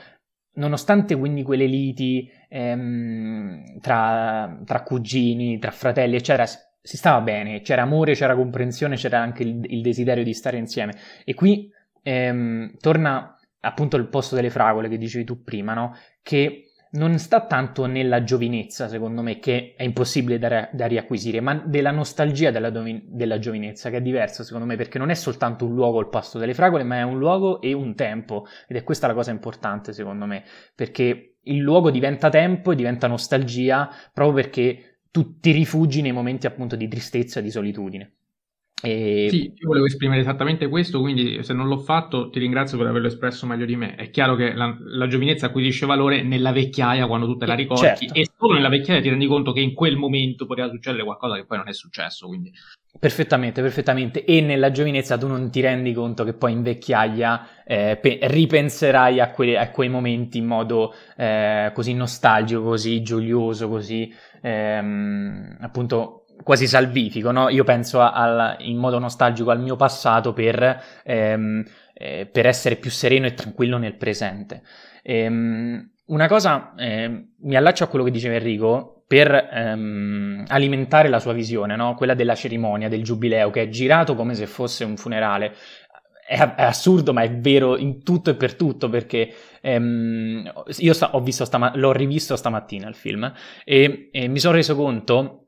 nonostante 0.54 1.16
quindi 1.16 1.44
quelle 1.44 1.66
liti 1.66 2.30
ehm, 2.50 3.80
tra, 3.80 4.60
tra, 4.66 4.84
cugini, 4.84 5.60
tra 5.60 5.72
fratelli, 5.72 6.16
eccetera, 6.16 6.46
si 6.46 6.98
stava 6.98 7.22
bene, 7.22 7.62
c'era 7.62 7.82
amore, 7.82 8.14
c'era 8.14 8.36
comprensione, 8.36 8.96
c'era 8.96 9.20
anche 9.20 9.44
il, 9.44 9.62
il 9.70 9.82
desiderio 9.82 10.24
di 10.24 10.34
stare 10.34 10.58
insieme. 10.58 10.94
E 11.24 11.34
qui 11.34 11.70
ehm, 12.04 12.78
torna 12.80 13.38
appunto 13.62 13.98
il 13.98 14.08
posto 14.08 14.36
delle 14.36 14.52
fragole 14.52 14.88
che 14.90 14.98
dicevi 14.98 15.26
tu 15.26 15.44
prima, 15.44 15.74
no? 15.74 15.96
Che 16.22 16.65
non 16.96 17.18
sta 17.20 17.46
tanto 17.46 17.86
nella 17.86 18.24
giovinezza, 18.24 18.88
secondo 18.88 19.22
me, 19.22 19.40
che 19.40 19.74
è 19.78 19.84
impossibile 19.84 20.38
da, 20.38 20.70
da 20.72 20.86
riacquisire, 20.86 21.40
ma 21.42 21.54
della 21.56 21.92
nostalgia 21.92 22.52
della, 22.52 22.70
della, 22.70 23.40
giovinezza, 23.40 23.90
che 23.90 23.98
è 23.98 24.02
diversa, 24.02 24.44
secondo 24.44 24.66
me, 24.66 24.76
perché 24.76 24.98
non 24.98 25.10
è 25.10 25.14
soltanto 25.14 25.66
un 25.66 25.74
luogo 25.74 26.00
il 26.00 26.10
pasto 26.10 26.40
delle 26.40 26.54
fragole, 26.54 26.84
ma 26.84 26.98
è 26.98 27.04
un 27.04 27.18
luogo 27.18 27.62
e 27.62 27.74
un 27.74 27.96
tempo. 27.96 28.46
Ed 28.68 28.78
è 28.78 28.84
questa 28.84 29.08
la 29.08 29.14
cosa 29.14 29.32
importante, 29.32 29.94
secondo 29.94 30.26
me, 30.26 30.44
perché 30.74 31.36
il 31.46 31.60
luogo 31.60 31.92
diventa 31.92 32.30
tempo 32.30 32.72
e 32.72 32.76
diventa 32.76 33.08
nostalgia 33.08 33.90
proprio 34.12 34.44
perché 34.44 35.00
tu 35.12 35.40
ti 35.40 35.52
rifugi 35.52 36.02
nei 36.02 36.12
momenti 36.12 36.48
appunto 36.48 36.76
di 36.76 36.88
tristezza 36.88 37.40
di 37.42 37.52
solitudine. 37.52 38.14
E... 38.82 39.28
Sì, 39.30 39.54
io 39.56 39.68
volevo 39.68 39.86
esprimere 39.86 40.22
esattamente 40.22 40.68
questo, 40.68 41.00
quindi 41.00 41.42
se 41.44 41.54
non 41.54 41.68
l'ho 41.68 41.78
fatto 41.78 42.30
ti 42.30 42.40
ringrazio 42.40 42.78
per 42.78 42.88
averlo 42.88 43.08
espresso 43.08 43.46
meglio 43.46 43.66
di 43.66 43.76
me. 43.76 43.96
È 43.96 44.10
chiaro 44.10 44.36
che 44.36 44.54
la, 44.54 44.76
la 44.80 45.08
giovinezza 45.08 45.48
acquisisce 45.48 45.86
valore 45.86 46.24
nella 46.24 46.52
vecchiaia 46.52 47.08
quando 47.08 47.26
tu 47.26 47.38
te 47.38 47.46
la 47.46 47.56
ricordi 47.56 47.84
certo. 47.84 48.14
e 48.14 48.28
solo 48.38 48.54
nella 48.54 48.70
vecchiaia 48.70 49.02
ti 49.02 49.10
rendi 49.10 49.28
conto 49.28 49.54
che 49.54 49.62
in 49.62 49.74
quel 49.74 49.96
momento 49.96 50.46
poteva 50.46 50.70
succedere 50.70 51.04
qualcosa 51.04 51.36
che 51.36 51.46
poi 51.46 51.58
non 51.58 51.70
è 51.70 51.74
successo. 51.74 52.28
Quindi. 52.28 52.52
Perfettamente, 52.98 53.62
perfettamente. 53.62 54.24
E 54.24 54.42
nella 54.42 54.72
giovinezza 54.72 55.18
tu 55.18 55.28
non 55.28 55.50
ti 55.50 55.62
rendi 55.62 55.94
conto 55.94 56.24
che 56.24 56.34
poi 56.34 56.52
in 56.52 56.62
vecchiaia 56.62 57.64
eh, 57.66 57.98
pe- 58.02 58.20
ripenserai 58.22 59.20
a, 59.20 59.32
que- 59.32 59.58
a, 59.58 59.70
quei 59.72 59.90
momenti 59.90 60.38
in 60.38 60.46
modo 60.46 60.94
eh, 61.18 61.72
così 61.74 61.94
nostalgico, 61.94 62.62
così 62.62 63.02
gioioso, 63.02 63.68
così 63.68 64.14
ehm, 64.42 65.58
appunto 65.60 66.25
quasi 66.44 66.68
salvifico, 66.68 67.32
no? 67.32 67.50
Io 67.50 67.64
penso 67.64 68.02
a, 68.02 68.12
a, 68.12 68.56
in 68.60 68.78
modo 68.78 69.00
nostalgico 69.00 69.52
al 69.52 69.62
mio 69.62 69.76
passato 69.76 70.34
per, 70.34 70.84
ehm, 71.04 71.64
eh, 71.94 72.26
per, 72.26 72.46
essere 72.46 72.76
più 72.76 72.90
sereno 72.90 73.26
e 73.26 73.34
tranquillo 73.34 73.78
nel 73.78 73.96
presente. 73.96 74.62
Ehm, 75.04 75.92
una 76.08 76.28
cosa, 76.28 76.74
eh, 76.78 77.30
mi 77.40 77.56
allaccio 77.56 77.84
a 77.84 77.88
quello 77.88 78.06
che 78.06 78.12
diceva 78.12 78.36
Enrico, 78.36 79.04
per 79.08 79.50
ehm, 79.52 80.46
alimentare 80.48 81.10
la 81.10 81.20
sua 81.20 81.34
visione, 81.34 81.76
no? 81.76 81.96
quella 81.96 82.16
della 82.16 82.36
cerimonia, 82.36 82.90
del 82.90 83.04
giubileo, 83.04 83.50
che 83.52 83.64
è 83.64 83.70
girato 83.70 84.16
come 84.16 84.34
se 84.34 84.48
fosse 84.48 84.84
un 84.84 84.98
funerale. 84.98 85.54
È, 86.28 86.40
è 86.56 86.64
assurdo, 86.64 87.14
ma 87.14 87.22
è 87.22 87.32
vero 87.32 87.78
in 87.78 88.04
tutto 88.04 88.32
e 88.32 88.36
per 88.36 88.56
tutto, 88.56 88.90
perché 88.90 89.32
ehm, 89.62 90.52
io 90.78 90.94
sta, 90.94 91.12
stama- 91.30 91.72
l'ho 91.76 91.92
rivisto 91.92 92.36
stamattina 92.36 92.88
il 92.88 92.96
film 92.96 93.32
e, 93.64 94.10
e 94.12 94.28
mi 94.28 94.40
sono 94.40 94.56
reso 94.56 94.76
conto 94.76 95.45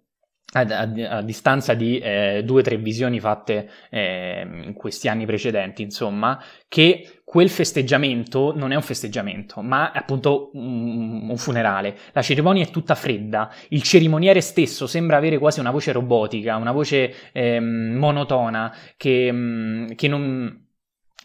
a, 0.54 0.62
a, 0.62 1.18
a, 1.18 1.22
distanza 1.22 1.74
di 1.74 2.00
eh, 2.00 2.42
due 2.46 2.62
o 2.62 2.64
tre 2.64 2.78
visioni 2.78 3.20
fatte 3.20 3.70
eh, 3.90 4.48
in 4.64 4.74
questi 4.74 5.10
anni 5.10 5.26
precedenti, 5.26 5.82
insomma, 5.82 6.42
che 6.68 7.22
quel 7.26 7.50
festeggiamento 7.50 8.54
non 8.56 8.72
è 8.72 8.76
un 8.76 8.82
festeggiamento, 8.82 9.62
ma 9.62 9.92
è 9.92 9.98
appunto 9.98 10.52
un, 10.54 11.28
un, 11.30 11.38
funerale. 11.38 11.98
La 12.14 12.22
cerimonia 12.22 12.64
è 12.64 12.70
tutta 12.70 12.96
fredda, 12.96 13.52
il 13.70 13.84
cerimoniere 13.84 14.40
stesso 14.40 14.88
sembra 14.88 15.18
avere 15.18 15.38
quasi 15.38 15.60
una 15.60 15.72
voce 15.72 15.92
robotica, 15.92 16.56
una 16.56 16.72
voce 16.72 17.32
eh, 17.34 17.60
monotona 17.60 18.74
che, 18.96 19.30
mm, 19.32 19.88
che 19.96 20.08
non 20.08 20.67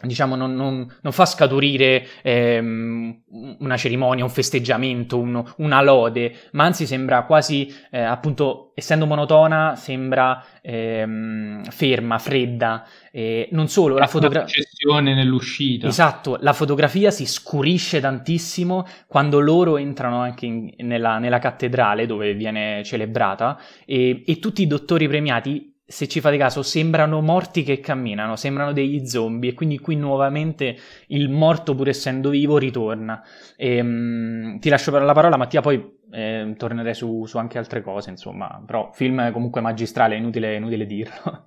diciamo, 0.03 0.35
non, 0.35 0.55
non, 0.55 0.91
non, 1.01 1.11
fa 1.11 1.25
scaturire 1.25 2.07
ehm, 2.21 3.21
una 3.59 3.77
cerimonia, 3.77 4.23
un 4.23 4.29
festeggiamento, 4.29 5.17
un, 5.17 5.43
una 5.57 5.81
lode, 5.81 6.35
ma 6.51 6.65
anzi 6.65 6.85
sembra 6.85 7.23
quasi, 7.23 7.73
eh, 7.91 8.01
appunto, 8.01 8.71
essendo 8.75 9.05
monotona, 9.05 9.75
sembra 9.75 10.43
ehm, 10.61 11.63
ferma, 11.65 12.17
fredda. 12.17 12.85
Eh, 13.11 13.47
non 13.51 13.67
solo, 13.67 13.97
la 13.97 14.07
fotografia... 14.07 14.61
nell'uscita. 14.99 15.87
Esatto, 15.87 16.37
la 16.41 16.53
fotografia 16.53 17.11
si 17.11 17.25
scurisce 17.25 17.99
tantissimo 17.99 18.85
quando 19.07 19.39
loro 19.39 19.77
entrano 19.77 20.19
anche 20.19 20.45
in, 20.45 20.73
nella, 20.79 21.19
nella, 21.19 21.39
cattedrale 21.39 22.05
dove 22.05 22.33
viene 22.33 22.83
celebrata 22.83 23.59
e, 23.85 24.23
e 24.25 24.39
tutti 24.39 24.61
i 24.61 24.67
dottori 24.67 25.07
premiati 25.07 25.72
se 25.93 26.07
ci 26.07 26.21
fate 26.21 26.37
caso, 26.37 26.63
sembrano 26.63 27.21
morti 27.21 27.61
che 27.61 27.79
camminano, 27.79 28.35
sembrano 28.35 28.73
degli 28.73 29.05
zombie 29.05 29.51
e 29.51 29.53
quindi 29.53 29.77
qui 29.77 29.95
nuovamente 29.95 30.75
il 31.09 31.29
morto, 31.29 31.75
pur 31.75 31.87
essendo 31.87 32.31
vivo, 32.31 32.57
ritorna. 32.57 33.21
E, 33.55 33.79
um, 33.79 34.57
ti 34.57 34.69
lascio 34.69 34.89
la 34.89 35.13
parola, 35.13 35.37
Mattia, 35.37 35.61
poi 35.61 35.99
eh, 36.09 36.55
tornerei 36.57 36.95
su, 36.95 37.25
su, 37.27 37.37
anche 37.37 37.59
altre 37.59 37.83
cose, 37.83 38.09
insomma, 38.09 38.59
però 38.65 38.89
film 38.91 39.31
comunque 39.31 39.61
magistrale, 39.61 40.15
è 40.15 40.17
inutile, 40.17 40.55
inutile 40.55 40.87
dirlo. 40.87 41.45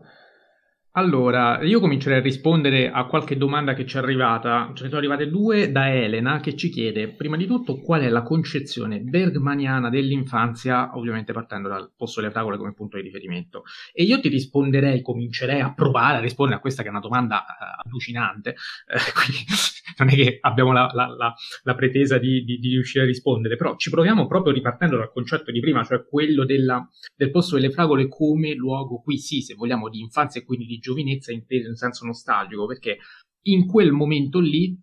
Allora, 0.99 1.63
io 1.63 1.79
comincerei 1.79 2.21
a 2.21 2.23
rispondere 2.23 2.91
a 2.91 3.05
qualche 3.05 3.37
domanda 3.37 3.75
che 3.75 3.85
ci 3.85 3.97
è 3.97 3.99
arrivata. 3.99 4.73
Ce 4.75 4.85
ne 4.85 4.89
sono 4.89 4.97
arrivate 4.97 5.29
due 5.29 5.71
da 5.71 5.93
Elena 5.93 6.41
che 6.41 6.57
ci 6.57 6.71
chiede, 6.71 7.09
prima 7.09 7.37
di 7.37 7.45
tutto, 7.45 7.83
qual 7.83 8.01
è 8.01 8.09
la 8.09 8.23
concezione 8.23 9.01
bergmaniana 9.01 9.91
dell'infanzia, 9.91 10.97
ovviamente 10.97 11.35
partendo 11.35 11.69
dal 11.69 11.93
posto 11.95 12.23
delle 12.23 12.33
fragole 12.33 12.57
come 12.57 12.73
punto 12.73 12.97
di 12.97 13.03
riferimento. 13.03 13.65
E 13.93 14.05
io 14.05 14.19
ti 14.21 14.31
risponderei, 14.31 15.03
comincerei 15.03 15.61
a 15.61 15.75
provare 15.75 16.17
a 16.17 16.21
rispondere 16.21 16.57
a 16.57 16.63
questa 16.63 16.81
che 16.81 16.89
è 16.89 16.93
una 16.93 17.01
domanda 17.01 17.45
uh, 17.45 17.87
allucinante, 17.87 18.57
uh, 18.87 19.13
quindi 19.21 19.45
non 19.99 20.09
è 20.09 20.15
che 20.15 20.39
abbiamo 20.41 20.73
la, 20.73 20.91
la, 20.93 21.07
la, 21.09 21.35
la 21.63 21.75
pretesa 21.75 22.19
di, 22.19 22.45
di, 22.45 22.59
di, 22.59 22.71
riuscire 22.71 23.05
a 23.05 23.07
rispondere, 23.07 23.57
però 23.57 23.77
ci 23.77 23.91
proviamo 23.91 24.27
proprio 24.27 24.53
ripartendo 24.53 24.97
dal 24.97 25.13
concetto 25.13 25.51
di 25.51 25.61
prima, 25.61 25.85
cioè 25.85 26.05
quello 26.07 26.45
della, 26.45 26.87
del 27.15 27.31
posto 27.31 27.55
delle 27.57 27.71
fragole 27.71 28.09
come 28.09 28.55
luogo 28.55 29.01
qui 29.01 29.19
sì, 29.19 29.41
se 29.41 29.55
vogliamo, 29.55 29.89
di 29.89 30.01
infanzia 30.01 30.41
e 30.41 30.45
quindi 30.45 30.67
di 30.67 30.79
giovinezza 30.79 31.33
inteso 31.33 31.69
in 31.69 31.77
senso 31.77 32.05
nostalgico, 32.05 32.67
perché 32.67 32.99
in 33.47 33.67
quel 33.67 33.93
momento 33.93 34.41
lì 34.41 34.79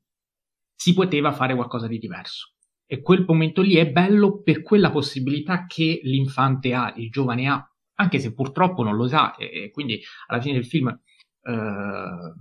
si 0.76 0.94
poteva 0.94 1.32
fare 1.32 1.56
qualcosa 1.56 1.88
di 1.88 2.00
diverso. 2.00 2.52
E 2.86 3.02
quel 3.02 3.24
momento 3.26 3.62
lì 3.62 3.76
è 3.76 3.90
bello 3.90 4.42
per 4.42 4.62
quella 4.62 4.92
possibilità 4.92 5.66
che 5.66 6.02
l'infante 6.04 6.74
ha, 6.74 6.94
il 6.98 7.10
giovane 7.10 7.48
ha, 7.48 7.68
anche 7.96 8.20
se 8.20 8.34
purtroppo 8.34 8.84
non 8.84 8.96
lo 8.96 9.08
sa, 9.08 9.36
e, 9.36 9.70
quindi 9.72 10.02
alla 10.28 10.42
fine 10.42 10.56
del 10.56 10.66
film 10.66 10.88
eh, 10.90 12.34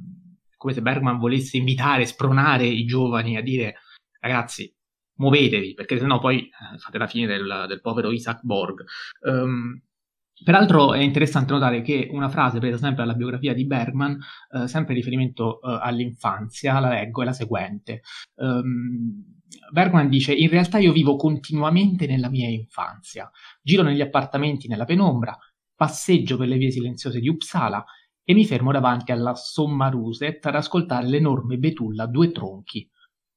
come 0.62 0.72
se 0.72 0.80
Bergman 0.80 1.18
volesse 1.18 1.56
invitare, 1.56 2.06
spronare 2.06 2.64
i 2.64 2.84
giovani 2.84 3.36
a 3.36 3.42
dire 3.42 3.74
ragazzi 4.20 4.72
muovetevi 5.16 5.74
perché 5.74 5.98
sennò 5.98 6.20
poi 6.20 6.44
eh, 6.44 6.78
fate 6.78 6.98
la 6.98 7.08
fine 7.08 7.26
del, 7.26 7.64
del 7.66 7.80
povero 7.80 8.12
Isaac 8.12 8.40
Borg. 8.42 8.84
Um, 9.22 9.82
Peraltro 10.42 10.92
è 10.92 10.98
interessante 10.98 11.52
notare 11.52 11.82
che 11.82 12.08
una 12.10 12.28
frase 12.28 12.58
presa 12.58 12.76
sempre 12.76 13.04
dalla 13.04 13.16
biografia 13.16 13.54
di 13.54 13.64
Bergman, 13.64 14.18
eh, 14.50 14.66
sempre 14.66 14.92
in 14.92 14.98
riferimento 14.98 15.60
eh, 15.60 15.78
all'infanzia, 15.80 16.80
la 16.80 16.88
leggo, 16.88 17.22
è 17.22 17.24
la 17.24 17.32
seguente. 17.32 18.00
Um, 18.36 19.22
Bergman 19.70 20.08
dice: 20.08 20.34
In 20.34 20.48
realtà 20.48 20.78
io 20.78 20.90
vivo 20.90 21.14
continuamente 21.14 22.06
nella 22.08 22.28
mia 22.28 22.48
infanzia. 22.48 23.30
Giro 23.62 23.84
negli 23.84 24.00
appartamenti 24.00 24.66
nella 24.66 24.84
penombra, 24.84 25.38
passeggio 25.76 26.36
per 26.36 26.48
le 26.48 26.56
vie 26.56 26.72
silenziose 26.72 27.20
di 27.20 27.28
Uppsala 27.28 27.84
e 28.24 28.34
mi 28.34 28.46
fermo 28.46 28.72
davanti 28.72 29.12
alla 29.12 29.34
Sommaruset 29.34 30.44
ad 30.46 30.54
ascoltare 30.54 31.08
l'enorme 31.08 31.58
betulla 31.58 32.04
a 32.04 32.08
due 32.08 32.30
tronchi. 32.30 32.88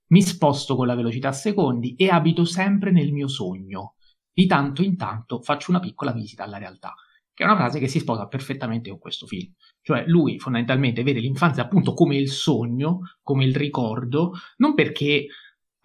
Mi 0.07 0.21
sposto 0.21 0.75
con 0.75 0.87
la 0.87 0.95
velocità 0.95 1.29
a 1.29 1.33
secondi 1.33 1.95
e 1.95 2.09
abito 2.09 2.45
sempre 2.45 2.91
nel 2.91 3.11
mio 3.11 3.27
sogno 3.27 3.95
di 4.31 4.45
tanto 4.47 4.83
in 4.83 4.97
tanto 4.97 5.41
faccio 5.41 5.71
una 5.71 5.79
piccola 5.79 6.11
visita 6.11 6.43
alla 6.43 6.57
realtà, 6.57 6.93
che 7.33 7.43
è 7.43 7.45
una 7.45 7.55
frase 7.55 7.79
che 7.79 7.87
si 7.87 7.99
sposa 7.99 8.27
perfettamente 8.27 8.89
con 8.89 8.99
questo 8.99 9.25
film. 9.25 9.51
Cioè 9.81 10.03
lui 10.07 10.39
fondamentalmente 10.39 11.03
vede 11.03 11.21
l'infanzia 11.21 11.63
appunto 11.63 11.93
come 11.93 12.17
il 12.17 12.29
sogno, 12.29 12.99
come 13.23 13.45
il 13.45 13.55
ricordo, 13.55 14.33
non 14.57 14.73
perché 14.73 15.27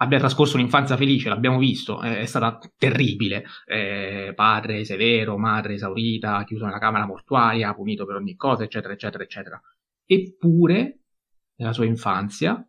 abbia 0.03 0.18
trascorso 0.18 0.57
un'infanzia 0.57 0.96
felice, 0.96 1.28
l'abbiamo 1.28 1.59
visto, 1.59 2.01
è 2.01 2.24
stata 2.24 2.59
terribile, 2.76 3.44
eh, 3.66 4.32
padre 4.34 4.84
severo, 4.84 5.36
madre 5.36 5.74
esaurita, 5.74 6.42
chiuso 6.44 6.64
nella 6.64 6.78
camera 6.78 7.07
mortuaria, 7.07 7.74
punito 7.74 8.07
per 8.07 8.16
ogni 8.16 8.34
cosa, 8.34 8.64
eccetera, 8.64 8.94
eccetera, 8.94 9.22
eccetera. 9.22 9.61
Eppure, 10.07 11.01
nella 11.57 11.74
sua 11.74 11.84
infanzia, 11.84 12.66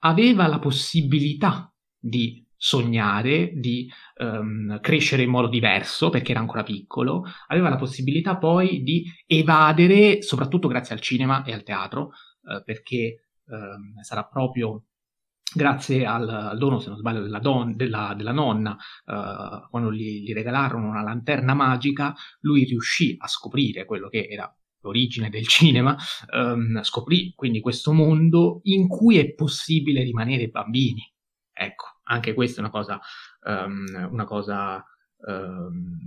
aveva 0.00 0.48
la 0.48 0.58
possibilità 0.58 1.72
di 1.96 2.44
sognare, 2.56 3.52
di 3.54 3.88
um, 4.18 4.80
crescere 4.80 5.22
in 5.22 5.30
modo 5.30 5.48
diverso 5.48 6.10
perché 6.10 6.32
era 6.32 6.40
ancora 6.40 6.64
piccolo, 6.64 7.24
aveva 7.46 7.68
la 7.68 7.76
possibilità 7.76 8.38
poi 8.38 8.82
di 8.82 9.04
evadere, 9.26 10.20
soprattutto 10.22 10.66
grazie 10.66 10.96
al 10.96 11.00
cinema 11.00 11.44
e 11.44 11.52
al 11.52 11.62
teatro, 11.62 12.10
uh, 12.42 12.62
perché 12.64 13.28
um, 13.46 14.00
sarà 14.02 14.24
proprio 14.24 14.86
grazie 15.54 16.06
al, 16.06 16.56
dono, 16.58 16.80
se 16.80 16.88
non 16.88 16.98
sbaglio, 16.98 17.22
della, 17.22 17.38
don, 17.38 17.76
della, 17.76 18.14
della 18.16 18.32
nonna, 18.32 18.76
uh, 19.06 19.68
quando 19.70 19.92
gli, 19.92 20.22
gli, 20.22 20.32
regalarono 20.32 20.88
una 20.88 21.02
lanterna 21.02 21.54
magica, 21.54 22.14
lui 22.40 22.64
riuscì 22.64 23.16
a 23.18 23.26
scoprire 23.26 23.84
quello 23.84 24.08
che 24.08 24.26
era 24.30 24.54
l'origine 24.80 25.30
del 25.30 25.46
cinema, 25.46 25.96
um, 26.32 26.82
scoprì 26.82 27.32
quindi 27.34 27.60
questo 27.60 27.92
mondo 27.92 28.60
in 28.64 28.88
cui 28.88 29.18
è 29.18 29.32
possibile 29.34 30.02
rimanere 30.02 30.48
bambini. 30.48 31.02
Ecco, 31.52 32.00
anche 32.04 32.34
questa 32.34 32.56
è 32.56 32.64
una 32.64 32.72
cosa, 32.72 33.00
um, 33.44 34.08
una 34.10 34.24
cosa 34.24 34.84
um, 35.26 35.98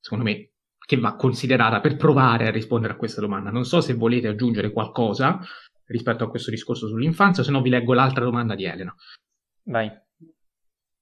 secondo 0.00 0.24
me, 0.24 0.50
che 0.86 0.98
va 0.98 1.16
considerata 1.16 1.80
per 1.80 1.96
provare 1.96 2.46
a 2.46 2.50
rispondere 2.50 2.92
a 2.92 2.96
questa 2.96 3.22
domanda. 3.22 3.50
Non 3.50 3.64
so 3.64 3.80
se 3.80 3.94
volete 3.94 4.28
aggiungere 4.28 4.70
qualcosa 4.70 5.40
rispetto 5.86 6.24
a 6.24 6.30
questo 6.30 6.50
discorso 6.50 6.88
sull'infanzia, 6.88 7.42
se 7.42 7.50
no 7.50 7.62
vi 7.62 7.70
leggo 7.70 7.94
l'altra 7.94 8.24
domanda 8.24 8.54
di 8.54 8.64
Elena. 8.64 8.94
Vai. 9.64 9.90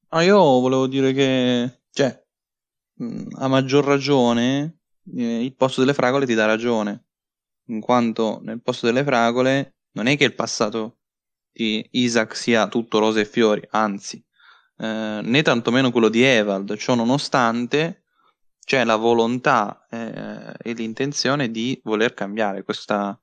Ah, 0.08 0.22
io 0.22 0.38
volevo 0.38 0.86
dire 0.86 1.12
che, 1.12 1.82
cioè, 1.90 2.24
a 3.38 3.48
maggior 3.48 3.84
ragione, 3.84 4.80
eh, 5.16 5.44
il 5.44 5.54
posto 5.54 5.80
delle 5.80 5.94
fragole 5.94 6.26
ti 6.26 6.34
dà 6.34 6.46
ragione, 6.46 7.06
in 7.66 7.80
quanto 7.80 8.40
nel 8.42 8.62
posto 8.62 8.86
delle 8.86 9.04
fragole 9.04 9.76
non 9.92 10.06
è 10.06 10.16
che 10.16 10.24
il 10.24 10.34
passato 10.34 10.98
di 11.52 11.86
Isaac 11.92 12.36
sia 12.36 12.68
tutto 12.68 12.98
rose 12.98 13.20
e 13.20 13.24
fiori, 13.24 13.66
anzi, 13.70 14.24
eh, 14.78 15.20
né 15.22 15.42
tantomeno 15.42 15.90
quello 15.90 16.08
di 16.08 16.22
Evald. 16.22 16.76
Ciò 16.76 16.94
nonostante, 16.94 18.04
c'è 18.64 18.84
la 18.84 18.96
volontà 18.96 19.86
eh, 19.90 20.54
e 20.58 20.72
l'intenzione 20.72 21.50
di 21.50 21.80
voler 21.84 22.14
cambiare 22.14 22.62
questa, 22.62 23.18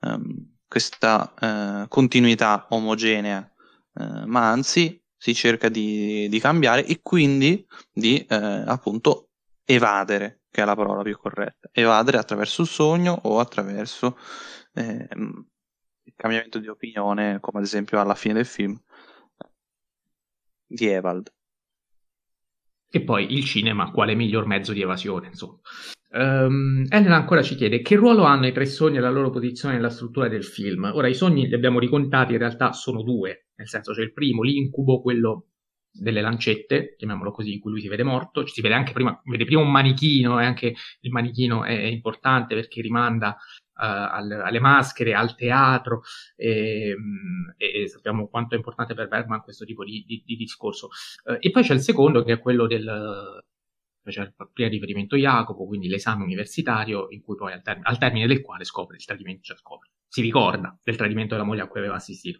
um, 0.00 0.58
questa 0.70 1.34
uh, 1.40 1.88
continuità 1.88 2.68
omogenea, 2.70 3.52
uh, 3.94 4.24
ma 4.26 4.52
anzi 4.52 5.02
si 5.16 5.34
cerca 5.34 5.68
di, 5.68 6.28
di 6.28 6.38
cambiare 6.38 6.86
e 6.86 7.00
quindi 7.02 7.66
di 7.92 8.24
uh, 8.30 8.34
appunto 8.66 9.30
evadere, 9.64 10.42
che 10.48 10.62
è 10.62 10.64
la 10.64 10.76
parola 10.76 11.02
più 11.02 11.18
corretta, 11.18 11.68
evadere 11.72 12.18
attraverso 12.18 12.62
il 12.62 12.68
sogno 12.68 13.18
o 13.24 13.40
attraverso 13.40 14.16
eh, 14.74 15.08
cambiamento 16.14 16.60
di 16.60 16.68
opinione, 16.68 17.40
come 17.40 17.58
ad 17.58 17.64
esempio 17.64 18.00
alla 18.00 18.14
fine 18.14 18.34
del 18.34 18.46
film 18.46 18.80
di 20.66 20.86
Evald. 20.86 21.32
E 22.88 23.02
poi 23.02 23.32
il 23.32 23.44
cinema, 23.44 23.90
quale 23.90 24.14
miglior 24.14 24.46
mezzo 24.46 24.72
di 24.72 24.82
evasione, 24.82 25.26
insomma. 25.26 25.58
Um, 26.12 26.86
Elena 26.88 27.14
ancora 27.14 27.40
ci 27.40 27.54
chiede 27.54 27.82
che 27.82 27.94
ruolo 27.94 28.24
hanno 28.24 28.48
i 28.48 28.52
tre 28.52 28.66
sogni 28.66 28.96
e 28.96 29.00
la 29.00 29.10
loro 29.10 29.30
posizione 29.30 29.74
nella 29.74 29.90
struttura 29.90 30.28
del 30.28 30.44
film. 30.44 30.90
Ora, 30.92 31.06
i 31.06 31.14
sogni 31.14 31.46
li 31.46 31.54
abbiamo 31.54 31.78
ricontati, 31.78 32.32
in 32.32 32.38
realtà 32.38 32.72
sono 32.72 33.02
due, 33.02 33.48
nel 33.56 33.68
senso 33.68 33.92
c'è 33.92 34.02
il 34.02 34.12
primo, 34.12 34.42
l'incubo, 34.42 35.00
quello 35.00 35.46
delle 35.92 36.20
lancette, 36.20 36.94
chiamiamolo 36.96 37.30
così, 37.30 37.52
in 37.52 37.60
cui 37.60 37.70
lui 37.72 37.80
si 37.80 37.88
vede 37.88 38.02
morto, 38.02 38.44
ci 38.44 38.54
si 38.54 38.60
vede 38.60 38.74
anche 38.74 38.92
prima, 38.92 39.20
vede 39.24 39.44
prima 39.44 39.60
un 39.60 39.70
manichino 39.70 40.40
e 40.40 40.44
anche 40.44 40.74
il 41.00 41.10
manichino 41.10 41.64
è 41.64 41.72
importante 41.72 42.54
perché 42.54 42.80
rimanda 42.80 43.36
alle, 43.80 44.34
alle, 44.36 44.60
maschere, 44.60 45.14
al 45.14 45.34
teatro 45.34 46.02
e, 46.36 46.94
e, 47.56 47.88
sappiamo 47.88 48.28
quanto 48.28 48.54
è 48.54 48.58
importante 48.58 48.94
per 48.94 49.08
Bergman 49.08 49.42
questo 49.42 49.64
tipo 49.64 49.84
di, 49.84 50.04
di, 50.06 50.22
di 50.24 50.36
discorso. 50.36 50.88
Uh, 51.24 51.38
e 51.40 51.50
poi 51.50 51.62
c'è 51.62 51.72
il 51.72 51.80
secondo 51.80 52.22
che 52.22 52.34
è 52.34 52.38
quello 52.38 52.66
del 52.66 53.42
c'è 54.04 54.32
prima 54.52 54.68
riferimento 54.68 55.16
Jacopo, 55.16 55.66
quindi 55.66 55.88
l'esame 55.88 56.24
universitario 56.24 57.08
in 57.10 57.20
cui 57.20 57.36
poi 57.36 57.52
al, 57.52 57.62
term- 57.62 57.82
al, 57.84 57.98
termine 57.98 58.26
del 58.26 58.40
quale 58.40 58.64
scopre 58.64 58.96
il 58.96 59.04
tradimento, 59.04 59.42
cioè 59.42 59.56
scopre, 59.56 59.90
si 60.08 60.20
ricorda 60.20 60.76
del 60.82 60.96
tradimento 60.96 61.34
della 61.34 61.46
moglie 61.46 61.62
a 61.62 61.68
cui 61.68 61.80
aveva 61.80 61.96
assistito. 61.96 62.38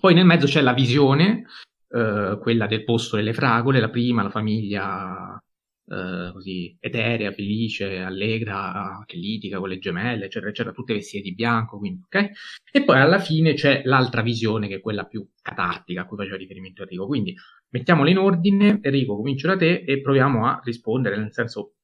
Poi 0.00 0.14
nel 0.14 0.24
mezzo 0.24 0.46
c'è 0.46 0.60
la 0.60 0.72
visione, 0.72 1.44
uh, 1.88 2.38
quella 2.38 2.66
del 2.66 2.84
posto 2.84 3.16
delle 3.16 3.32
fragole, 3.32 3.80
la 3.80 3.90
prima, 3.90 4.22
la 4.22 4.30
famiglia 4.30 5.38
eh, 5.86 6.30
così 6.32 6.74
eterea, 6.80 7.32
felice, 7.32 7.98
allegra, 7.98 9.02
che 9.04 9.16
litiga 9.18 9.58
con 9.58 9.68
le 9.68 9.78
gemelle, 9.78 10.24
eccetera, 10.26 10.50
eccetera, 10.50 10.74
tutte 10.74 10.94
vestite 10.94 11.22
di 11.22 11.34
bianco, 11.34 11.78
quindi, 11.78 12.02
ok? 12.04 12.30
E 12.72 12.84
poi 12.84 13.00
alla 13.00 13.18
fine 13.18 13.52
c'è 13.52 13.82
l'altra 13.84 14.22
visione 14.22 14.66
che 14.66 14.76
è 14.76 14.80
quella 14.80 15.04
più 15.04 15.28
catartica 15.42 16.02
a 16.02 16.06
cui 16.06 16.16
faceva 16.16 16.36
riferimento 16.36 16.82
Enrico. 16.82 17.06
Quindi 17.06 17.34
mettiamole 17.74 18.10
in 18.10 18.18
ordine, 18.18 18.78
Enrico, 18.82 19.16
comincio 19.16 19.48
da 19.48 19.56
te 19.56 19.82
e 19.84 20.00
proviamo 20.00 20.46
a 20.46 20.60
rispondere, 20.62 21.16
nel 21.16 21.32
senso 21.32 21.74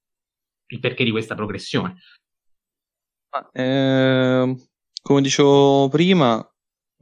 il 0.68 0.78
perché 0.78 1.02
di 1.02 1.10
questa 1.10 1.34
progressione. 1.34 1.96
Eh, 3.52 4.56
come 5.02 5.20
dicevo 5.20 5.88
prima, 5.88 6.38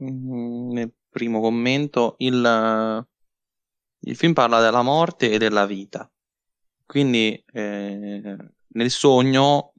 mm, 0.03 0.71
nel 0.71 0.91
primo 1.07 1.39
commento, 1.39 2.15
il, 2.17 3.07
il 3.99 4.15
film 4.15 4.33
parla 4.33 4.59
della 4.59 4.81
morte 4.81 5.31
e 5.31 5.37
della 5.37 5.67
vita. 5.67 6.11
Quindi 6.83 7.43
eh, 7.53 8.37
nel 8.69 8.89
sogno 8.89 9.73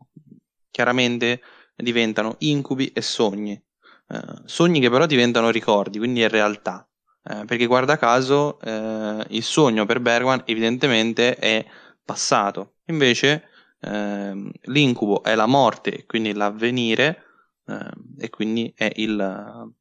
chiaramente 0.71 1.43
diventano 1.75 2.37
incubi 2.41 2.93
e 2.93 3.03
sogni, 3.03 3.61
eh, 4.07 4.43
sogni 4.45 4.79
che 4.79 4.89
però 4.89 5.07
diventano 5.07 5.51
ricordi, 5.51 5.99
quindi 5.99 6.23
è 6.23 6.29
realtà. 6.29 6.85
Eh, 7.23 7.45
perché 7.45 7.67
guarda 7.67 7.99
caso 7.99 8.59
eh, 8.61 9.25
il 9.29 9.43
sogno 9.43 9.85
per 9.85 10.01
Bergman 10.01 10.43
evidentemente 10.47 11.37
è 11.37 11.65
passato, 12.03 12.77
invece 12.87 13.45
ehm, 13.81 14.51
l'incubo 14.63 15.23
è 15.23 15.35
la 15.35 15.47
morte, 15.47 16.07
quindi 16.07 16.33
l'avvenire 16.33 17.23
ehm, 17.67 18.17
e 18.19 18.31
quindi 18.31 18.73
è 18.75 18.91
il, 18.97 19.73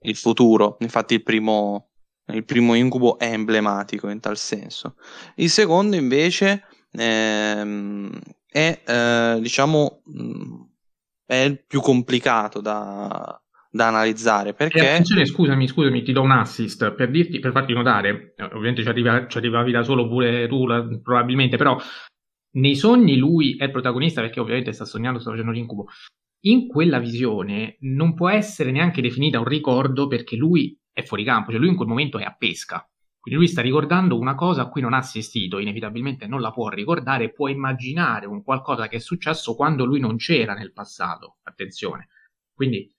il 0.00 0.16
futuro. 0.16 0.76
Infatti 0.80 1.14
il 1.14 1.22
primo, 1.22 1.90
il 2.26 2.44
primo 2.44 2.74
incubo 2.74 3.18
è 3.18 3.32
emblematico 3.32 4.08
in 4.08 4.20
tal 4.20 4.36
senso. 4.36 4.96
Il 5.36 5.50
secondo 5.50 5.96
invece 5.96 6.64
ehm, 6.90 8.18
è, 8.46 8.82
eh, 8.84 9.38
diciamo, 9.40 10.02
mm, 10.10 10.60
è 11.24 11.64
più 11.66 11.80
complicato 11.80 12.60
da, 12.60 13.40
da 13.70 13.86
analizzare 13.86 14.52
perché... 14.52 14.80
attenzione, 14.80 15.24
scusami, 15.24 15.68
scusami, 15.68 16.02
ti 16.02 16.12
do 16.12 16.22
un 16.22 16.32
assist 16.32 16.92
per, 16.92 17.10
dirti, 17.10 17.38
per 17.38 17.52
farti 17.52 17.72
notare, 17.72 18.34
eh, 18.36 18.44
ovviamente 18.44 18.82
ci, 18.82 18.88
arriva, 18.88 19.26
ci 19.28 19.38
arrivavi 19.38 19.70
da 19.70 19.82
solo 19.82 20.08
pure 20.08 20.48
tu 20.48 20.66
probabilmente, 21.02 21.56
però 21.56 21.78
nei 22.52 22.74
sogni 22.74 23.16
lui 23.16 23.56
è 23.56 23.64
il 23.64 23.70
protagonista 23.70 24.20
perché 24.20 24.40
ovviamente 24.40 24.72
sta 24.72 24.84
sognando, 24.84 25.20
sta 25.20 25.30
facendo 25.30 25.52
l'incubo. 25.52 25.86
In 26.44 26.66
quella 26.66 26.98
visione 26.98 27.76
non 27.80 28.14
può 28.14 28.28
essere 28.28 28.70
neanche 28.70 29.02
definita 29.02 29.38
un 29.38 29.44
ricordo 29.44 30.06
perché 30.06 30.36
lui 30.36 30.74
è 30.74 30.80
è 31.00 31.02
fuori 31.02 31.24
campo, 31.24 31.50
cioè 31.50 31.60
lui 31.60 31.70
in 31.70 31.76
quel 31.76 31.88
momento 31.88 32.18
è 32.18 32.24
a 32.24 32.34
pesca. 32.36 32.86
Quindi 33.18 33.40
lui 33.40 33.50
sta 33.50 33.60
ricordando 33.60 34.18
una 34.18 34.34
cosa 34.34 34.62
a 34.62 34.68
cui 34.68 34.80
non 34.80 34.94
ha 34.94 34.98
assistito, 34.98 35.58
inevitabilmente 35.58 36.26
non 36.26 36.40
la 36.40 36.52
può 36.52 36.68
ricordare, 36.68 37.32
può 37.32 37.48
immaginare 37.48 38.26
un 38.26 38.42
qualcosa 38.42 38.88
che 38.88 38.96
è 38.96 39.00
successo 39.00 39.54
quando 39.54 39.84
lui 39.84 40.00
non 40.00 40.16
c'era 40.16 40.54
nel 40.54 40.72
passato. 40.72 41.36
Attenzione. 41.42 42.08
Quindi 42.54 42.90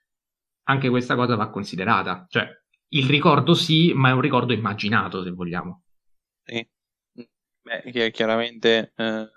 anche 0.63 0.89
questa 0.89 1.15
cosa 1.15 1.35
va 1.35 1.49
considerata. 1.49 2.25
Cioè, 2.29 2.47
il 2.89 3.07
ricordo 3.07 3.53
sì, 3.53 3.93
ma 3.93 4.09
è 4.09 4.13
un 4.13 4.21
ricordo 4.21 4.53
immaginato, 4.53 5.23
se 5.23 5.31
vogliamo. 5.31 5.83
Sì. 6.43 6.67
Beh, 7.63 8.11
chiaramente 8.11 8.93
eh, 8.95 9.29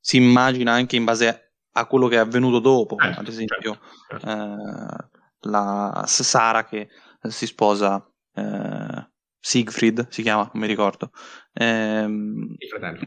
si 0.00 0.16
immagina 0.16 0.72
anche 0.72 0.96
in 0.96 1.04
base 1.04 1.52
a 1.72 1.86
quello 1.86 2.08
che 2.08 2.16
è 2.16 2.18
avvenuto 2.18 2.58
dopo, 2.58 2.96
certo, 2.96 3.20
ad 3.20 3.28
esempio 3.28 3.78
certo, 4.08 4.26
certo. 4.26 4.28
Eh, 4.28 5.08
la 5.42 6.04
Sara 6.06 6.64
che 6.64 6.88
si 7.28 7.46
sposa 7.46 8.04
eh, 8.34 9.10
Siegfried, 9.40 10.08
si 10.08 10.22
chiama, 10.22 10.50
non 10.52 10.62
mi 10.62 10.66
ricordo. 10.66 11.10
Ehm, 11.54 12.56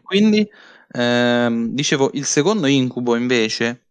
quindi, 0.04 0.48
ehm, 0.92 1.68
dicevo, 1.70 2.12
il 2.14 2.26
secondo 2.26 2.68
incubo 2.68 3.16
invece 3.16 3.91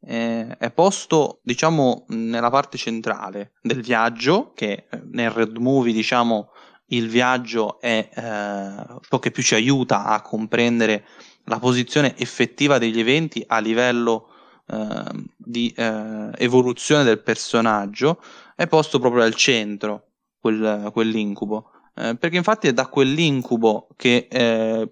eh, 0.00 0.56
è 0.56 0.70
posto, 0.70 1.40
diciamo, 1.42 2.04
nella 2.08 2.50
parte 2.50 2.78
centrale 2.78 3.52
del 3.62 3.82
viaggio, 3.82 4.52
che 4.54 4.86
eh, 4.88 5.02
nel 5.10 5.30
Red 5.30 5.56
Movie, 5.56 5.92
diciamo, 5.92 6.50
il 6.88 7.08
viaggio 7.08 7.80
è 7.80 8.08
eh, 8.14 8.96
ciò 9.08 9.18
che 9.18 9.30
più 9.30 9.42
ci 9.42 9.54
aiuta 9.54 10.04
a 10.04 10.22
comprendere 10.22 11.04
la 11.44 11.58
posizione 11.58 12.16
effettiva 12.16 12.78
degli 12.78 12.98
eventi 13.00 13.44
a 13.46 13.58
livello 13.58 14.28
eh, 14.66 15.26
di 15.36 15.72
eh, 15.76 16.30
evoluzione 16.36 17.04
del 17.04 17.20
personaggio, 17.20 18.22
è 18.54 18.66
posto 18.66 18.98
proprio 18.98 19.22
al 19.22 19.34
centro 19.34 20.08
quel, 20.38 20.90
quell'incubo. 20.92 21.70
Eh, 21.94 22.16
perché 22.16 22.36
infatti 22.36 22.68
è 22.68 22.72
da 22.72 22.86
quell'incubo 22.86 23.88
che 23.96 24.28
eh, 24.30 24.88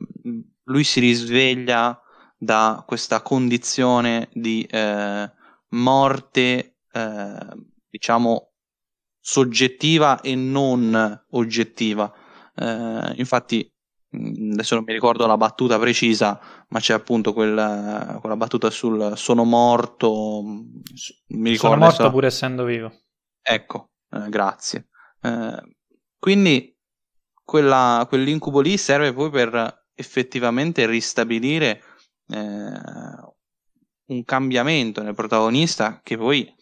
lui 0.65 0.85
si 0.85 1.01
risveglia 1.01 2.01
da 2.37 2.85
questa 2.87 3.23
condizione 3.23 4.29
di 4.33 4.63
eh, 4.63 5.31
morte, 5.69 6.77
eh, 6.93 7.39
diciamo, 7.89 8.53
soggettiva 9.19 10.21
e 10.21 10.35
non 10.35 11.25
oggettiva. 11.31 12.13
Eh, 12.55 13.13
infatti, 13.17 13.69
adesso 14.11 14.75
non 14.75 14.85
mi 14.85 14.93
ricordo 14.93 15.27
la 15.27 15.37
battuta 15.37 15.79
precisa, 15.79 16.39
ma 16.69 16.79
c'è 16.79 16.95
appunto 16.95 17.33
quella, 17.33 18.19
quella 18.21 18.37
battuta 18.37 18.71
sul 18.71 19.13
sono 19.17 19.45
morto. 19.45 20.43
Mi 21.29 21.51
ricordo 21.51 21.57
sono 21.57 21.77
morto 21.77 22.03
adesso... 22.03 22.11
pur 22.11 22.25
essendo 22.25 22.65
vivo. 22.65 22.93
Ecco, 23.43 23.91
eh, 24.11 24.29
grazie. 24.29 24.89
Eh, 25.23 25.77
quindi 26.19 26.77
quella, 27.43 28.05
quell'incubo 28.09 28.61
lì 28.61 28.77
serve 28.77 29.13
poi 29.13 29.31
per 29.31 29.85
effettivamente 29.95 30.87
ristabilire 30.87 31.83
eh, 32.29 33.35
un 34.07 34.25
cambiamento 34.25 35.03
nel 35.03 35.15
protagonista 35.15 36.01
che 36.03 36.17
poi 36.17 36.53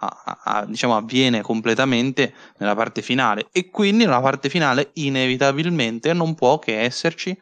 a, 0.00 0.40
a, 0.44 0.66
diciamo, 0.66 0.96
avviene 0.96 1.42
completamente 1.42 2.34
nella 2.58 2.74
parte 2.74 3.02
finale. 3.02 3.48
E 3.52 3.70
quindi 3.70 4.04
nella 4.04 4.20
parte 4.20 4.48
finale 4.48 4.90
inevitabilmente 4.94 6.12
non 6.12 6.34
può 6.34 6.58
che 6.58 6.80
esserci 6.80 7.36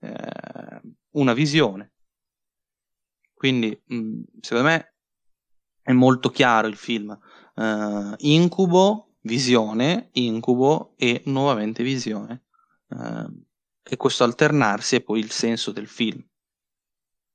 eh, 0.00 0.80
una 1.12 1.32
visione. 1.32 1.92
Quindi 3.34 3.78
mh, 3.84 4.20
secondo 4.40 4.68
me 4.68 4.94
è 5.82 5.92
molto 5.92 6.30
chiaro 6.30 6.68
il 6.68 6.76
film. 6.76 7.18
Uh, 7.54 8.14
incubo 8.18 9.16
visione 9.22 10.08
incubo 10.12 10.94
e 10.96 11.22
nuovamente 11.26 11.82
visione. 11.82 12.44
Uh, 12.88 13.44
e 13.82 13.96
questo 13.96 14.24
alternarsi 14.24 14.96
è 14.96 15.00
poi 15.02 15.18
il 15.18 15.30
senso 15.30 15.72
del 15.72 15.88
film 15.88 16.24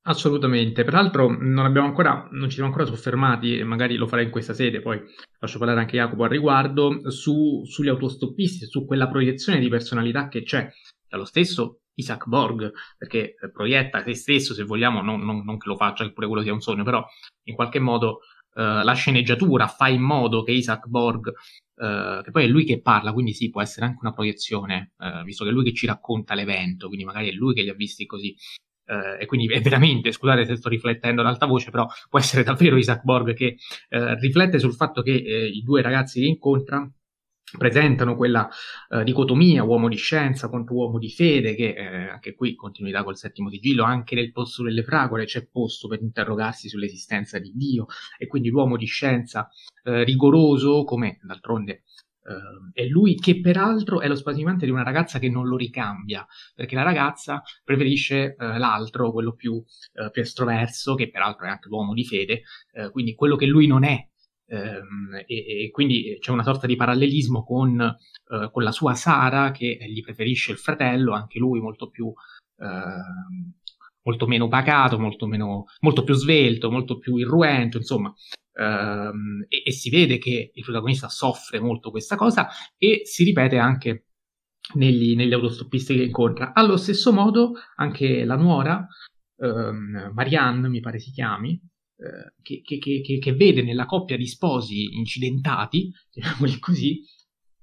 Assolutamente, 0.09 0.85
peraltro 0.85 1.27
non, 1.37 1.65
abbiamo 1.65 1.87
ancora, 1.87 2.29
non 2.31 2.47
ci 2.47 2.55
siamo 2.55 2.69
ancora 2.69 2.85
soffermati, 2.85 3.57
e 3.57 3.65
magari 3.65 3.97
lo 3.97 4.07
farei 4.07 4.23
in 4.23 4.31
questa 4.31 4.53
sede, 4.53 4.79
poi 4.79 5.01
lascio 5.39 5.57
parlare 5.59 5.81
anche 5.81 5.97
Jacopo 5.97 6.23
al 6.23 6.29
riguardo, 6.29 7.11
su, 7.11 7.63
sugli 7.65 7.89
autostoppisti, 7.89 8.67
su 8.67 8.85
quella 8.85 9.09
proiezione 9.09 9.59
di 9.59 9.67
personalità 9.67 10.29
che 10.29 10.43
c'è 10.43 10.69
dallo 11.09 11.25
stesso 11.25 11.81
Isaac 11.95 12.25
Borg, 12.25 12.71
perché 12.97 13.35
proietta 13.51 14.01
se 14.01 14.13
stesso, 14.13 14.53
se 14.53 14.63
vogliamo, 14.63 15.01
non, 15.01 15.19
non, 15.19 15.43
non 15.43 15.57
che 15.57 15.67
lo 15.67 15.75
faccia, 15.75 16.05
che 16.05 16.13
pure 16.13 16.27
quello 16.27 16.41
sia 16.41 16.53
un 16.53 16.61
sogno, 16.61 16.85
però 16.85 17.05
in 17.43 17.55
qualche 17.55 17.79
modo 17.79 18.19
eh, 18.55 18.61
la 18.61 18.93
sceneggiatura 18.93 19.67
fa 19.67 19.89
in 19.89 20.01
modo 20.01 20.41
che 20.41 20.51
Isaac 20.51 20.87
Borg, 20.87 21.33
eh, 21.75 22.21
che 22.23 22.31
poi 22.31 22.45
è 22.45 22.47
lui 22.47 22.63
che 22.63 22.81
parla, 22.81 23.11
quindi 23.11 23.33
sì, 23.33 23.49
può 23.49 23.61
essere 23.61 23.85
anche 23.87 23.99
una 24.01 24.13
proiezione, 24.13 24.93
eh, 24.99 25.23
visto 25.25 25.43
che 25.43 25.49
è 25.49 25.53
lui 25.53 25.65
che 25.65 25.73
ci 25.73 25.85
racconta 25.85 26.33
l'evento, 26.33 26.87
quindi 26.87 27.03
magari 27.03 27.27
è 27.27 27.33
lui 27.33 27.53
che 27.53 27.63
li 27.63 27.69
ha 27.69 27.73
visti 27.73 28.05
così, 28.05 28.33
eh, 28.33 28.66
e 29.19 29.25
quindi 29.25 29.47
è 29.47 29.61
veramente, 29.61 30.11
scusate 30.11 30.45
se 30.45 30.55
sto 30.55 30.69
riflettendo 30.69 31.21
ad 31.21 31.27
alta 31.27 31.45
voce, 31.45 31.71
però 31.71 31.87
può 32.09 32.19
essere 32.19 32.43
davvero 32.43 32.77
Isaac 32.77 33.03
Borg 33.03 33.33
che 33.33 33.57
eh, 33.89 34.19
riflette 34.19 34.59
sul 34.59 34.73
fatto 34.73 35.01
che 35.01 35.13
eh, 35.13 35.47
i 35.47 35.61
due 35.61 35.81
ragazzi 35.81 36.21
che 36.21 36.27
incontra 36.27 36.89
presentano 37.57 38.17
quella 38.17 38.49
uh, 38.89 39.03
dicotomia 39.03 39.63
uomo 39.63 39.87
di 39.87 39.95
scienza 39.95 40.49
contro 40.49 40.75
uomo 40.75 40.97
di 40.97 41.09
fede 41.09 41.55
che 41.55 41.69
eh, 41.69 42.09
anche 42.09 42.35
qui 42.35 42.55
continuità 42.55 43.05
col 43.05 43.15
settimo 43.15 43.49
sigillo 43.49 43.83
anche 43.85 44.15
nel 44.15 44.33
posto 44.33 44.63
delle 44.63 44.83
fragole 44.83 45.23
c'è 45.23 45.47
posto 45.47 45.87
per 45.87 46.01
interrogarsi 46.01 46.67
sull'esistenza 46.67 47.39
di 47.39 47.53
Dio. 47.55 47.85
E 48.17 48.27
quindi 48.27 48.49
l'uomo 48.49 48.75
di 48.75 48.85
scienza 48.85 49.49
eh, 49.83 50.03
rigoroso 50.03 50.83
come 50.83 51.19
d'altronde 51.21 51.83
Uh, 52.27 52.71
è 52.73 52.83
lui 52.83 53.15
che 53.15 53.39
peraltro 53.39 54.01
è 54.01 54.07
lo 54.09 54.15
spasimante 54.15 54.65
di 54.65 54.71
una 54.71 54.83
ragazza 54.83 55.17
che 55.17 55.29
non 55.29 55.47
lo 55.47 55.55
ricambia, 55.55 56.27
perché 56.53 56.75
la 56.75 56.83
ragazza 56.83 57.41
preferisce 57.63 58.35
uh, 58.37 58.57
l'altro, 58.57 59.13
quello 59.13 59.33
più, 59.33 59.53
uh, 59.53 60.11
più, 60.11 60.21
estroverso, 60.21 60.95
che 60.95 61.09
peraltro 61.09 61.45
è 61.45 61.49
anche 61.49 61.69
l'uomo 61.69 61.93
di 61.93 62.05
fede, 62.05 62.41
quindi 62.91 63.15
quello 63.15 63.37
che 63.37 63.45
lui 63.45 63.65
non 63.65 63.85
è. 63.85 64.05
Um, 64.49 65.13
e, 65.25 65.65
e, 65.65 65.69
quindi 65.71 66.17
c'è 66.19 66.31
una 66.31 66.43
sorta 66.43 66.67
di 66.67 66.75
parallelismo 66.75 67.43
con, 67.43 67.95
con, 68.51 68.63
la 68.63 68.71
sua 68.71 68.93
Sara 68.93 69.51
che 69.51 69.77
gli 69.89 70.01
preferisce 70.01 70.51
il 70.51 70.57
fratello, 70.57 71.13
anche 71.13 71.39
lui 71.39 71.59
molto 71.59 71.89
più 71.89 72.13
ehm, 72.57 73.53
molto 74.03 74.25
meno 74.25 74.47
pacato, 74.47 74.97
molto, 74.97 75.27
meno, 75.27 75.65
molto 75.81 76.03
più 76.03 76.13
svelto, 76.13 76.71
molto 76.71 76.97
più 76.97 77.17
irruento, 77.17 77.77
insomma, 77.77 78.13
ehm, 78.57 79.45
e, 79.47 79.63
e, 79.65 79.71
si 79.71 79.89
vede 79.89 80.17
che 80.17 80.51
il 80.53 80.63
protagonista 80.63 81.07
soffre 81.09 81.59
molto 81.59 81.91
questa 81.91 82.15
cosa 82.15 82.47
e 82.77 83.01
si 83.03 83.23
ripete 83.23 83.57
anche 83.57 84.05
negli, 84.75 85.15
negli 85.15 85.33
autostoppisti 85.33 85.95
che 85.95 86.03
incontra. 86.03 86.53
Allo 86.53 86.77
stesso 86.77 87.13
modo, 87.13 87.53
anche 87.75 88.25
la 88.25 88.35
nuora, 88.35 88.85
ehm, 89.37 90.11
Marianne 90.13 90.69
mi 90.69 90.79
pare 90.79 90.99
si 90.99 91.11
chiami, 91.11 91.51
eh, 91.51 92.33
che, 92.41 92.61
che, 92.61 93.01
che, 93.01 93.17
che, 93.19 93.33
vede 93.33 93.63
nella 93.63 93.85
coppia 93.85 94.17
di 94.17 94.27
sposi 94.27 94.95
incidentati, 94.97 95.91
chiamiamoli 96.09 96.59
così, 96.59 97.01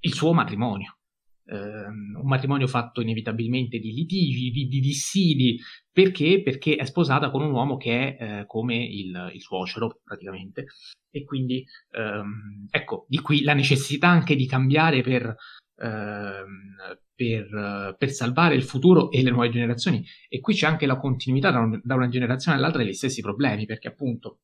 il 0.00 0.12
suo 0.12 0.32
matrimonio. 0.32 0.98
Eh, 1.46 1.86
un 1.86 2.26
matrimonio 2.26 2.66
fatto 2.66 3.00
inevitabilmente 3.00 3.78
di 3.78 3.92
litigi, 3.92 4.50
di, 4.50 4.66
di 4.66 4.80
dissidi, 4.80 5.58
perché? 5.92 6.42
Perché 6.42 6.76
è 6.76 6.84
sposata 6.84 7.30
con 7.30 7.42
un 7.42 7.52
uomo 7.52 7.76
che 7.76 8.16
è 8.16 8.40
eh, 8.40 8.46
come 8.46 8.76
il, 8.76 9.30
il, 9.32 9.40
suocero, 9.40 10.00
praticamente. 10.02 10.66
E 11.10 11.24
quindi, 11.24 11.64
ehm, 11.90 12.66
ecco, 12.70 13.06
di 13.08 13.20
qui 13.20 13.42
la 13.42 13.54
necessità 13.54 14.08
anche 14.08 14.34
di 14.36 14.46
cambiare 14.46 15.02
per, 15.02 15.34
ehm, 15.76 16.76
per, 17.14 17.94
per, 17.96 18.10
salvare 18.10 18.54
il 18.54 18.64
futuro 18.64 19.10
e 19.10 19.22
le 19.22 19.30
nuove 19.30 19.50
generazioni. 19.50 20.04
E 20.28 20.40
qui 20.40 20.54
c'è 20.54 20.66
anche 20.66 20.86
la 20.86 20.96
continuità 20.96 21.50
da, 21.50 21.60
un, 21.60 21.80
da 21.82 21.94
una 21.94 22.08
generazione 22.08 22.56
all'altra 22.56 22.82
degli 22.82 22.92
stessi 22.94 23.20
problemi, 23.20 23.66
perché 23.66 23.88
appunto 23.88 24.38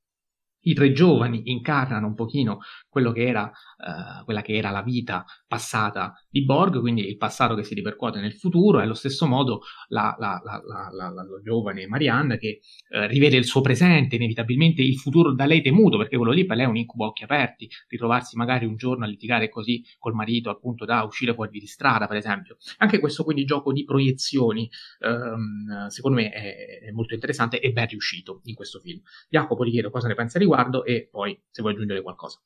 i 0.65 0.75
tre 0.75 0.93
giovani 0.93 1.43
incarnano 1.51 2.07
un 2.07 2.15
pochino 2.15 2.59
quello 2.91 3.13
che 3.13 3.27
era, 3.27 3.45
uh, 3.45 4.25
quella 4.25 4.43
che 4.43 4.55
era 4.55 4.71
la 4.71 4.83
vita 4.83 5.25
passata 5.47 6.13
di 6.29 6.45
Borg, 6.45 6.81
quindi 6.81 7.09
il 7.09 7.17
passato 7.17 7.55
che 7.55 7.63
si 7.63 7.75
ripercuote 7.75 8.21
nel 8.21 8.35
futuro, 8.35 8.81
e 8.81 8.83
allo 8.83 8.95
stesso 8.95 9.27
modo 9.27 9.63
la, 9.89 10.15
la, 10.19 10.41
la, 10.43 10.91
la 10.91 11.25
giovane 11.43 11.87
Marianne 11.87 12.37
che 12.37 12.61
uh, 12.91 13.07
rivede 13.07 13.37
il 13.37 13.45
suo 13.45 13.61
presente, 13.61 14.17
inevitabilmente 14.17 14.83
il 14.83 14.99
futuro 14.99 15.33
da 15.33 15.47
lei 15.47 15.63
temuto, 15.63 15.97
perché 15.97 16.17
quello 16.17 16.33
lì 16.33 16.45
per 16.45 16.57
lei 16.57 16.67
è 16.67 16.69
un 16.69 16.77
incubo 16.77 17.05
a 17.05 17.09
occhi 17.09 17.25
aperti, 17.25 17.71
ritrovarsi 17.89 18.37
magari 18.37 18.67
un 18.67 18.77
giorno 18.77 19.05
a 19.05 19.09
litigare 19.09 19.49
così 19.49 19.83
col 19.99 20.15
marito, 20.15 20.51
appunto 20.51 20.85
da 20.85 21.03
uscire 21.05 21.33
fuori 21.33 21.59
di 21.59 21.67
strada, 21.67 22.07
per 22.07 22.17
esempio. 22.17 22.57
Anche 22.79 22.99
questo 22.99 23.25
quindi 23.25 23.45
gioco 23.45 23.73
di 23.73 23.85
proiezioni, 23.85 24.69
um, 25.01 25.87
secondo 25.89 26.19
me 26.19 26.31
è, 26.31 26.81
è, 26.87 26.91
molto 26.91 27.15
interessante 27.15 27.61
e 27.61 27.73
ben 27.73 27.87
riuscito 27.87 28.41
in 28.45 28.55
questo 28.55 28.81
film. 28.81 29.01
Jacopo, 29.29 29.65
ti 29.65 29.71
chiedo 29.71 29.91
cosa 29.91 30.09
ne 30.09 30.15
pensi 30.15 30.37
a 30.37 30.41
riguardo 30.41 30.85
e 30.85 31.09
poi 31.11 31.41
se 31.51 31.63
vuoi 31.63 31.75
aggiungere 31.75 32.03
qualcosa. 32.03 32.41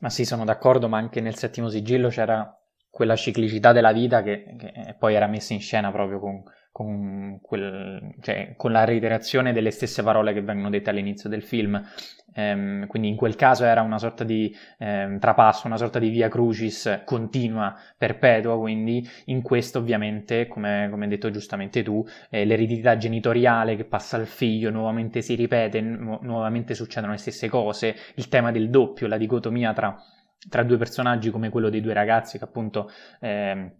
Ma 0.00 0.10
sì, 0.10 0.24
sono 0.24 0.44
d'accordo, 0.44 0.88
ma 0.88 0.98
anche 0.98 1.20
nel 1.20 1.36
settimo 1.36 1.68
sigillo 1.68 2.08
c'era 2.08 2.52
quella 2.98 3.14
ciclicità 3.14 3.70
della 3.70 3.92
vita 3.92 4.24
che, 4.24 4.56
che 4.58 4.96
poi 4.98 5.14
era 5.14 5.28
messa 5.28 5.52
in 5.52 5.60
scena 5.60 5.92
proprio 5.92 6.18
con, 6.18 6.42
con, 6.72 7.38
quel, 7.40 8.16
cioè, 8.20 8.54
con, 8.56 8.72
la 8.72 8.82
reiterazione 8.82 9.52
delle 9.52 9.70
stesse 9.70 10.02
parole 10.02 10.32
che 10.32 10.42
vengono 10.42 10.68
dette 10.68 10.90
all'inizio 10.90 11.28
del 11.28 11.44
film. 11.44 11.80
Ehm, 12.34 12.88
quindi 12.88 13.06
in 13.06 13.14
quel 13.14 13.36
caso 13.36 13.64
era 13.64 13.82
una 13.82 13.98
sorta 13.98 14.24
di 14.24 14.52
ehm, 14.78 15.20
trapasso, 15.20 15.68
una 15.68 15.76
sorta 15.76 16.00
di 16.00 16.08
via 16.08 16.28
crucis 16.28 17.02
continua, 17.04 17.72
perpetua, 17.96 18.58
quindi 18.58 19.08
in 19.26 19.42
questo 19.42 19.78
ovviamente, 19.78 20.48
come, 20.48 20.90
hai 20.92 21.08
detto 21.08 21.30
giustamente 21.30 21.84
tu, 21.84 22.04
eh, 22.30 22.44
l'eredità 22.44 22.96
genitoriale 22.96 23.76
che 23.76 23.84
passa 23.84 24.16
al 24.16 24.26
figlio 24.26 24.70
nuovamente 24.70 25.22
si 25.22 25.36
ripete, 25.36 25.80
nu- 25.80 26.18
nuovamente 26.22 26.74
succedono 26.74 27.12
le 27.12 27.18
stesse 27.18 27.48
cose, 27.48 27.94
il 28.16 28.26
tema 28.26 28.50
del 28.50 28.70
doppio, 28.70 29.06
la 29.06 29.18
dicotomia 29.18 29.72
tra, 29.72 29.96
tra 30.48 30.62
due 30.62 30.76
personaggi 30.76 31.30
come 31.30 31.48
quello 31.48 31.68
dei 31.70 31.80
due 31.80 31.94
ragazzi 31.94 32.38
che 32.38 32.44
appunto... 32.44 32.90
Eh, 33.20 33.72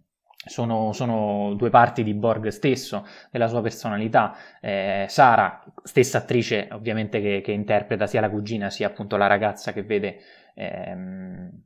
sono, 0.45 0.93
sono, 0.93 1.53
due 1.55 1.69
parti 1.69 2.01
di 2.01 2.13
Borg 2.13 2.47
stesso, 2.47 3.05
della 3.29 3.47
sua 3.47 3.61
personalità. 3.61 4.35
Eh, 4.61 5.05
Sara, 5.09 5.61
stessa 5.83 6.19
attrice 6.19 6.69
ovviamente 6.71 7.21
che, 7.21 7.41
che, 7.41 7.51
interpreta 7.51 8.07
sia 8.07 8.21
la 8.21 8.29
cugina 8.29 8.69
sia 8.69 8.87
appunto 8.87 9.17
la 9.17 9.27
ragazza 9.27 9.73
che 9.73 9.83
vede, 9.83 10.19
ehm, 10.55 11.63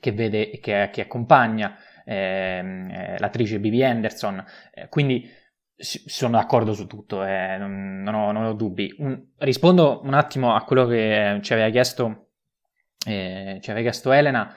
che, 0.00 0.12
vede 0.12 0.50
e 0.50 0.60
che, 0.60 0.90
che, 0.92 1.00
accompagna, 1.00 1.76
ehm, 2.04 2.90
eh, 2.90 3.18
l'attrice 3.18 3.58
Bibi 3.58 3.82
Anderson. 3.82 4.44
Eh, 4.74 4.88
quindi 4.88 5.26
sono 5.80 6.36
d'accordo 6.36 6.72
su 6.74 6.86
tutto, 6.86 7.24
eh, 7.24 7.56
non, 7.56 8.02
non, 8.02 8.14
ho, 8.14 8.32
non, 8.32 8.44
ho, 8.44 8.52
dubbi. 8.52 8.94
Un, 8.98 9.28
rispondo 9.38 10.00
un 10.02 10.12
attimo 10.12 10.54
a 10.54 10.64
quello 10.64 10.86
che 10.86 11.38
ci 11.42 11.52
aveva 11.52 11.70
chiesto, 11.70 12.27
eh, 13.06 13.58
ci 13.60 13.70
aveva 13.70 13.90
chiesto 13.90 14.12
Elena 14.12 14.54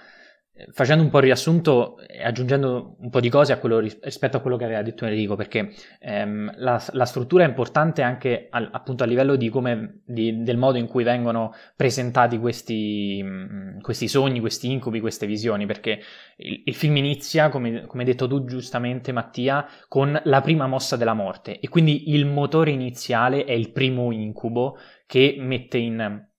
facendo 0.72 1.04
un 1.04 1.10
po' 1.10 1.18
il 1.18 1.24
riassunto 1.24 1.98
e 2.00 2.24
aggiungendo 2.24 2.98
un 3.00 3.10
po' 3.10 3.20
di 3.20 3.30
cose 3.30 3.54
a 3.54 3.58
quello, 3.58 3.80
rispetto 3.80 4.38
a 4.38 4.40
quello 4.42 4.58
che 4.58 4.66
aveva 4.66 4.82
detto 4.82 5.06
Enrico, 5.06 5.36
perché 5.36 5.74
ehm, 6.00 6.54
la, 6.58 6.84
la, 6.92 7.06
struttura 7.06 7.44
è 7.44 7.48
importante 7.48 8.02
anche 8.02 8.48
al, 8.50 8.70
appunto 8.72 9.04
a 9.04 9.08
livello 9.08 9.36
di 9.36 9.50
come, 9.50 10.02
di, 10.06 10.44
del 10.44 10.58
modo 10.58 10.78
in 10.78 10.88
cui 10.88 11.04
vengono 11.04 11.54
presentati 11.76 12.38
questi, 12.38 13.22
mh, 13.24 13.82
questi, 13.82 14.08
sogni, 14.08 14.40
questi 14.40 14.72
incubi, 14.72 15.00
queste 15.00 15.26
visioni, 15.26 15.66
perché 15.66 16.00
il, 16.38 16.64
il 16.66 16.76
film 16.76 16.98
inizia, 16.98 17.50
come 17.50 17.88
hai 17.88 18.06
detto 18.06 18.28
tu 18.28 18.44
giustamente 18.46 19.12
Mattia, 19.12 19.66
con 19.88 20.20
la 20.24 20.42
prima 20.42 20.68
mossa 20.68 20.96
della 20.98 21.14
morte 21.14 21.60
e 21.60 21.70
quindi 21.70 22.12
il 22.12 22.26
motore 22.26 22.72
iniziale 22.72 23.46
è 23.46 23.54
il 23.54 23.72
primo 23.72 24.12
incubo 24.12 24.78
che 25.06 25.36
mette 25.40 25.78
in 25.78 26.30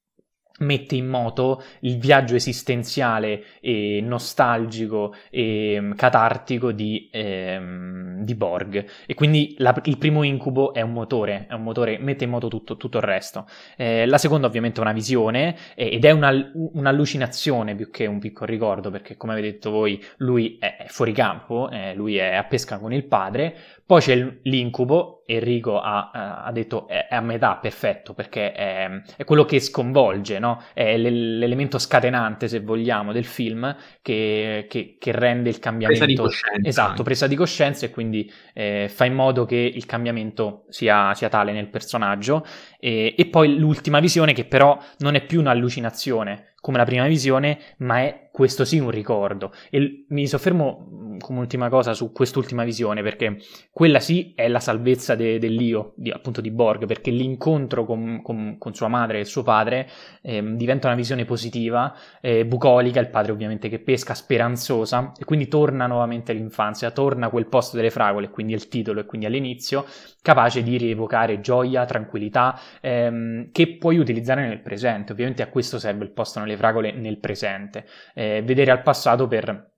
mette 0.62 0.94
in 0.94 1.06
moto 1.06 1.62
il 1.80 1.98
viaggio 1.98 2.34
esistenziale 2.34 3.44
e 3.60 4.00
nostalgico 4.02 5.14
e 5.30 5.78
mm, 5.80 5.92
catartico 5.92 6.72
di, 6.72 7.08
ehm, 7.12 8.22
di 8.22 8.34
Borg. 8.34 8.84
E 9.06 9.14
quindi 9.14 9.54
la, 9.58 9.78
il 9.84 9.98
primo 9.98 10.22
incubo 10.22 10.72
è 10.72 10.80
un 10.80 10.92
motore, 10.92 11.46
è 11.48 11.54
un 11.54 11.62
motore 11.62 11.98
mette 11.98 12.24
in 12.24 12.30
moto 12.30 12.48
tutto, 12.48 12.76
tutto 12.76 12.98
il 12.98 13.04
resto. 13.04 13.46
Eh, 13.76 14.06
la 14.06 14.18
seconda 14.18 14.46
ovviamente 14.46 14.78
è 14.78 14.82
una 14.82 14.92
visione 14.92 15.56
eh, 15.74 15.92
ed 15.92 16.04
è 16.04 16.10
una, 16.10 16.32
un'allucinazione 16.54 17.74
più 17.74 17.90
che 17.90 18.06
un 18.06 18.18
piccolo 18.18 18.50
ricordo 18.50 18.90
perché 18.90 19.16
come 19.16 19.32
avete 19.32 19.52
detto 19.52 19.70
voi 19.70 20.02
lui 20.18 20.56
è 20.58 20.86
fuori 20.88 21.12
campo 21.12 21.70
eh, 21.70 21.94
lui 21.94 22.16
è 22.16 22.34
a 22.34 22.44
pesca 22.44 22.78
con 22.78 22.92
il 22.92 23.04
padre. 23.04 23.56
Poi 23.84 24.00
c'è 24.00 24.38
l'incubo, 24.42 25.21
Enrico 25.34 25.80
ha, 25.80 26.10
ha 26.44 26.52
detto 26.52 26.86
è, 26.88 27.06
a 27.10 27.20
metà, 27.20 27.56
perfetto, 27.56 28.14
perché 28.14 28.52
è, 28.52 29.02
è 29.16 29.24
quello 29.24 29.44
che 29.44 29.60
sconvolge, 29.60 30.38
no? 30.38 30.62
è 30.72 30.96
l'elemento 30.96 31.78
scatenante, 31.78 32.48
se 32.48 32.60
vogliamo, 32.60 33.12
del 33.12 33.24
film 33.24 33.74
che, 34.00 34.66
che, 34.68 34.96
che 34.98 35.12
rende 35.12 35.48
il 35.48 35.58
cambiamento... 35.58 36.04
Presa 36.04 36.22
di 36.22 36.28
coscienza. 36.28 36.68
Esatto, 36.68 37.02
presa 37.02 37.26
di 37.26 37.36
coscienza 37.36 37.86
e 37.86 37.90
quindi 37.90 38.30
eh, 38.52 38.88
fa 38.92 39.04
in 39.04 39.14
modo 39.14 39.44
che 39.44 39.56
il 39.56 39.86
cambiamento 39.86 40.64
sia, 40.68 41.14
sia 41.14 41.28
tale 41.28 41.52
nel 41.52 41.68
personaggio. 41.68 42.44
E, 42.78 43.14
e 43.16 43.26
poi 43.26 43.58
l'ultima 43.58 44.00
visione 44.00 44.32
che 44.32 44.44
però 44.44 44.78
non 44.98 45.14
è 45.14 45.24
più 45.24 45.40
un'allucinazione, 45.40 46.51
come 46.62 46.78
la 46.78 46.84
prima 46.84 47.08
visione, 47.08 47.58
ma 47.78 48.02
è 48.02 48.28
questo 48.30 48.64
sì 48.64 48.78
un 48.78 48.90
ricordo. 48.90 49.52
E 49.68 50.06
mi 50.08 50.28
soffermo 50.28 50.88
mm, 50.88 51.18
come 51.18 51.40
ultima 51.40 51.68
cosa 51.68 51.92
su 51.92 52.12
quest'ultima 52.12 52.62
visione, 52.62 53.02
perché 53.02 53.38
quella 53.72 53.98
sì 53.98 54.32
è 54.36 54.46
la 54.46 54.60
salvezza 54.60 55.16
de, 55.16 55.40
dell'io, 55.40 55.92
di, 55.96 56.10
appunto 56.10 56.40
di 56.40 56.52
Borg, 56.52 56.86
perché 56.86 57.10
l'incontro 57.10 57.84
con, 57.84 58.22
con, 58.22 58.58
con 58.58 58.74
sua 58.74 58.86
madre 58.86 59.18
e 59.18 59.24
suo 59.24 59.42
padre 59.42 59.88
eh, 60.22 60.40
diventa 60.54 60.86
una 60.86 60.96
visione 60.96 61.24
positiva, 61.24 61.94
eh, 62.20 62.46
bucolica, 62.46 63.00
il 63.00 63.10
padre 63.10 63.32
ovviamente 63.32 63.68
che 63.68 63.80
pesca, 63.80 64.14
speranzosa, 64.14 65.12
e 65.18 65.24
quindi 65.24 65.48
torna 65.48 65.86
nuovamente 65.88 66.30
all'infanzia, 66.30 66.92
torna 66.92 67.26
a 67.26 67.30
quel 67.30 67.46
posto 67.46 67.76
delle 67.76 67.90
fragole, 67.90 68.30
quindi 68.30 68.54
al 68.54 68.68
titolo 68.68 69.00
e 69.00 69.04
quindi 69.04 69.26
all'inizio, 69.26 69.84
capace 70.22 70.62
di 70.62 70.76
rievocare 70.78 71.40
gioia, 71.40 71.84
tranquillità, 71.84 72.58
ehm, 72.80 73.50
che 73.50 73.76
puoi 73.76 73.98
utilizzare 73.98 74.46
nel 74.46 74.60
presente. 74.60 75.12
Ovviamente 75.12 75.42
a 75.42 75.48
questo 75.48 75.80
serve 75.80 76.04
il 76.04 76.12
posto 76.12 76.38
nelle 76.38 76.51
le 76.52 76.56
fragole 76.56 76.92
nel 76.92 77.18
presente, 77.18 77.86
eh, 78.14 78.42
vedere 78.44 78.70
al 78.70 78.82
passato 78.82 79.26
per, 79.26 79.72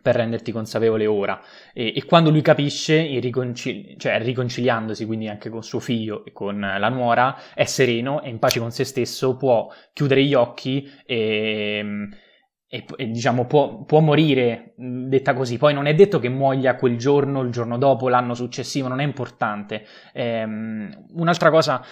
per 0.00 0.16
renderti 0.16 0.52
consapevole 0.52 1.06
ora. 1.06 1.40
E, 1.72 1.92
e 1.94 2.04
quando 2.04 2.30
lui 2.30 2.42
capisce, 2.42 3.18
riconcili- 3.20 3.98
cioè 3.98 4.20
riconciliandosi 4.22 5.06
quindi 5.06 5.28
anche 5.28 5.50
con 5.50 5.62
suo 5.62 5.80
figlio 5.80 6.24
e 6.24 6.32
con 6.32 6.58
la 6.60 6.88
nuora, 6.88 7.36
è 7.54 7.64
sereno, 7.64 8.22
è 8.22 8.28
in 8.28 8.38
pace 8.38 8.60
con 8.60 8.70
se 8.70 8.84
stesso, 8.84 9.36
può 9.36 9.70
chiudere 9.92 10.24
gli 10.24 10.34
occhi 10.34 10.90
e, 11.04 12.08
e, 12.70 12.84
e 12.96 13.06
diciamo 13.08 13.46
può, 13.46 13.84
può, 13.84 14.00
morire, 14.00 14.74
detta 14.76 15.34
così. 15.34 15.56
Poi 15.56 15.74
non 15.74 15.86
è 15.86 15.94
detto 15.94 16.18
che 16.18 16.28
muoia 16.28 16.76
quel 16.76 16.96
giorno, 16.96 17.40
il 17.40 17.50
giorno 17.50 17.78
dopo, 17.78 18.08
l'anno 18.08 18.34
successivo, 18.34 18.88
non 18.88 19.00
è 19.00 19.04
importante. 19.04 19.84
Ehm, 20.12 21.06
un'altra 21.14 21.50
cosa 21.50 21.82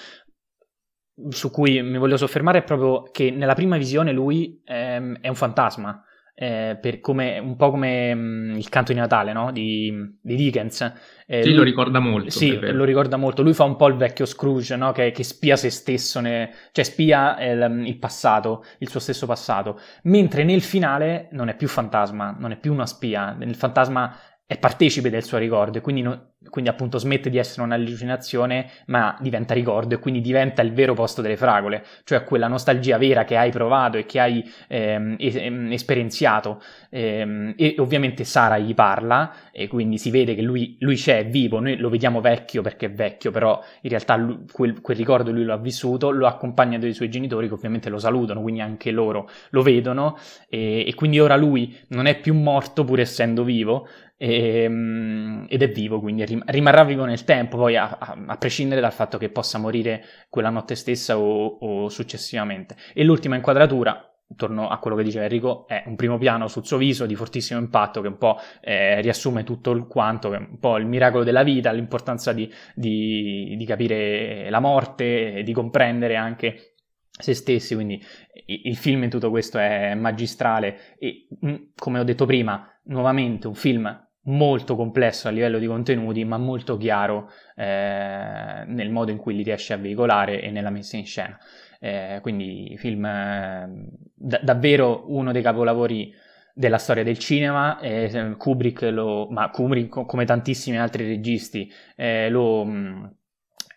su 1.28 1.50
cui 1.50 1.82
mi 1.82 1.98
voglio 1.98 2.16
soffermare 2.16 2.58
è 2.58 2.64
proprio 2.64 3.02
che 3.10 3.30
nella 3.30 3.54
prima 3.54 3.76
visione 3.76 4.12
lui 4.12 4.60
ehm, 4.64 5.18
è 5.20 5.28
un 5.28 5.34
fantasma, 5.34 6.04
eh, 6.38 6.78
come, 7.00 7.38
un 7.38 7.56
po' 7.56 7.70
come 7.70 8.14
mh, 8.14 8.18
mm, 8.18 8.56
il 8.56 8.68
canto 8.68 8.92
di 8.92 8.98
Natale 8.98 9.32
no? 9.32 9.50
di, 9.50 9.90
di, 10.20 10.36
Dickens. 10.36 10.92
Eh, 11.26 11.42
sì, 11.42 11.48
lui, 11.48 11.56
lo 11.56 11.62
ricorda 11.62 11.98
molto. 11.98 12.28
Sì, 12.28 12.58
lo 12.60 12.84
ricorda 12.84 13.16
molto. 13.16 13.42
Lui 13.42 13.54
fa 13.54 13.64
un 13.64 13.76
po' 13.76 13.88
il 13.88 13.96
vecchio 13.96 14.26
Scrooge 14.26 14.76
no? 14.76 14.92
che, 14.92 15.12
che, 15.12 15.24
spia 15.24 15.56
se 15.56 15.70
stesso, 15.70 16.20
ne, 16.20 16.52
cioè 16.72 16.84
spia 16.84 17.40
il, 17.40 17.84
il, 17.86 17.98
passato, 17.98 18.64
il 18.78 18.90
suo 18.90 19.00
stesso 19.00 19.26
passato. 19.26 19.80
Mentre 20.02 20.44
nel 20.44 20.60
finale 20.60 21.28
non 21.32 21.48
è 21.48 21.56
più 21.56 21.68
fantasma, 21.68 22.36
non 22.38 22.52
è 22.52 22.56
più 22.58 22.72
una 22.72 22.86
spia. 22.86 23.34
Il 23.40 23.54
fantasma 23.54 24.14
è 24.48 24.58
partecipe 24.58 25.10
del 25.10 25.24
suo 25.24 25.38
ricordo 25.38 25.78
e 25.78 25.80
quindi, 25.80 26.02
no, 26.02 26.34
quindi 26.50 26.70
appunto 26.70 26.98
smette 26.98 27.30
di 27.30 27.36
essere 27.36 27.62
un'allucinazione 27.62 28.70
ma 28.86 29.16
diventa 29.20 29.54
ricordo 29.54 29.96
e 29.96 29.98
quindi 29.98 30.20
diventa 30.20 30.62
il 30.62 30.72
vero 30.72 30.94
posto 30.94 31.20
delle 31.20 31.36
fragole, 31.36 31.84
cioè 32.04 32.22
quella 32.22 32.46
nostalgia 32.46 32.96
vera 32.96 33.24
che 33.24 33.36
hai 33.36 33.50
provato 33.50 33.96
e 33.96 34.06
che 34.06 34.20
hai 34.20 34.48
ehm, 34.68 35.16
ehm, 35.18 35.72
esperienziato. 35.72 36.62
Ehm, 36.90 37.54
e 37.56 37.74
ovviamente 37.78 38.22
Sara 38.22 38.56
gli 38.58 38.72
parla 38.72 39.50
e 39.50 39.66
quindi 39.66 39.98
si 39.98 40.10
vede 40.10 40.36
che 40.36 40.42
lui, 40.42 40.76
lui, 40.78 40.94
c'è, 40.94 41.18
è 41.18 41.26
vivo, 41.26 41.58
noi 41.58 41.76
lo 41.76 41.88
vediamo 41.88 42.20
vecchio 42.20 42.62
perché 42.62 42.86
è 42.86 42.92
vecchio 42.92 43.32
però 43.32 43.60
in 43.80 43.90
realtà 43.90 44.14
lui, 44.14 44.44
quel, 44.52 44.80
quel, 44.80 44.96
ricordo 44.96 45.32
lui 45.32 45.42
lo 45.42 45.54
ha 45.54 45.58
vissuto, 45.58 46.10
lo 46.10 46.28
accompagna 46.28 46.78
dai 46.78 46.94
suoi 46.94 47.08
genitori 47.10 47.48
che 47.48 47.54
ovviamente 47.54 47.90
lo 47.90 47.98
salutano 47.98 48.42
quindi 48.42 48.60
anche 48.60 48.92
loro 48.92 49.28
lo 49.50 49.62
vedono. 49.62 50.16
E, 50.48 50.86
e 50.86 50.94
quindi 50.94 51.18
ora 51.18 51.34
lui 51.34 51.76
non 51.88 52.06
è 52.06 52.20
più 52.20 52.32
morto 52.34 52.84
pur 52.84 53.00
essendo 53.00 53.42
vivo 53.42 53.88
e, 54.16 54.62
ehm, 54.62 55.46
ed 55.48 55.62
è 55.62 55.68
vivo, 55.68 56.00
quindi 56.00 56.24
rimarrà 56.24 56.84
vivo 56.84 57.04
nel 57.04 57.24
tempo, 57.24 57.56
poi 57.56 57.76
a, 57.76 57.96
a, 57.98 58.16
a, 58.26 58.36
prescindere 58.36 58.80
dal 58.80 58.92
fatto 58.92 59.18
che 59.18 59.28
possa 59.28 59.58
morire 59.58 60.02
quella 60.28 60.50
notte 60.50 60.74
stessa 60.74 61.18
o, 61.18 61.58
o 61.60 61.88
successivamente. 61.88 62.76
E 62.94 63.04
l'ultima 63.04 63.36
inquadratura, 63.36 64.10
torno 64.34 64.68
a 64.68 64.78
quello 64.78 64.96
che 64.96 65.04
diceva 65.04 65.24
Enrico, 65.24 65.68
è 65.68 65.84
un 65.86 65.94
primo 65.94 66.18
piano 66.18 66.48
sul 66.48 66.66
suo 66.66 66.78
viso 66.78 67.06
di 67.06 67.14
fortissimo 67.14 67.60
impatto 67.60 68.00
che 68.00 68.08
un 68.08 68.18
po' 68.18 68.38
eh, 68.60 69.00
riassume 69.00 69.44
tutto 69.44 69.70
il 69.70 69.86
quanto, 69.86 70.30
che 70.30 70.36
è 70.36 70.38
un 70.40 70.58
po' 70.58 70.78
il 70.78 70.86
miracolo 70.86 71.22
della 71.22 71.44
vita, 71.44 71.70
l'importanza 71.70 72.32
di, 72.32 72.50
di, 72.74 73.54
di 73.56 73.64
capire 73.64 74.50
la 74.50 74.60
morte, 74.60 75.42
di 75.44 75.52
comprendere 75.52 76.16
anche 76.16 76.72
se 77.18 77.34
stessi, 77.34 77.74
quindi 77.74 78.02
il 78.46 78.76
film 78.76 79.04
in 79.04 79.10
tutto 79.10 79.30
questo 79.30 79.58
è 79.58 79.94
magistrale 79.94 80.96
e 80.98 81.28
mm, 81.44 81.54
come 81.74 82.00
ho 82.00 82.04
detto 82.04 82.26
prima, 82.26 82.68
nuovamente 82.84 83.46
un 83.46 83.54
film 83.54 84.05
molto 84.26 84.76
complesso 84.76 85.28
a 85.28 85.30
livello 85.30 85.58
di 85.58 85.66
contenuti, 85.66 86.24
ma 86.24 86.38
molto 86.38 86.76
chiaro 86.76 87.30
eh, 87.54 88.64
nel 88.66 88.90
modo 88.90 89.10
in 89.10 89.18
cui 89.18 89.34
li 89.34 89.42
riesce 89.42 89.72
a 89.72 89.76
veicolare 89.76 90.40
e 90.40 90.50
nella 90.50 90.70
messa 90.70 90.96
in 90.96 91.06
scena. 91.06 91.38
Eh, 91.78 92.18
quindi 92.22 92.74
film 92.78 93.04
eh, 93.04 93.68
d- 94.14 94.42
davvero 94.42 95.04
uno 95.08 95.32
dei 95.32 95.42
capolavori 95.42 96.12
della 96.54 96.78
storia 96.78 97.04
del 97.04 97.18
cinema, 97.18 97.78
eh, 97.80 98.34
Kubrick, 98.38 98.82
lo, 98.82 99.28
ma 99.30 99.50
Kubrick 99.50 100.06
come 100.06 100.24
tantissimi 100.24 100.78
altri 100.78 101.06
registi 101.06 101.70
eh, 101.94 102.30
lo, 102.30 102.64
mm, 102.64 103.04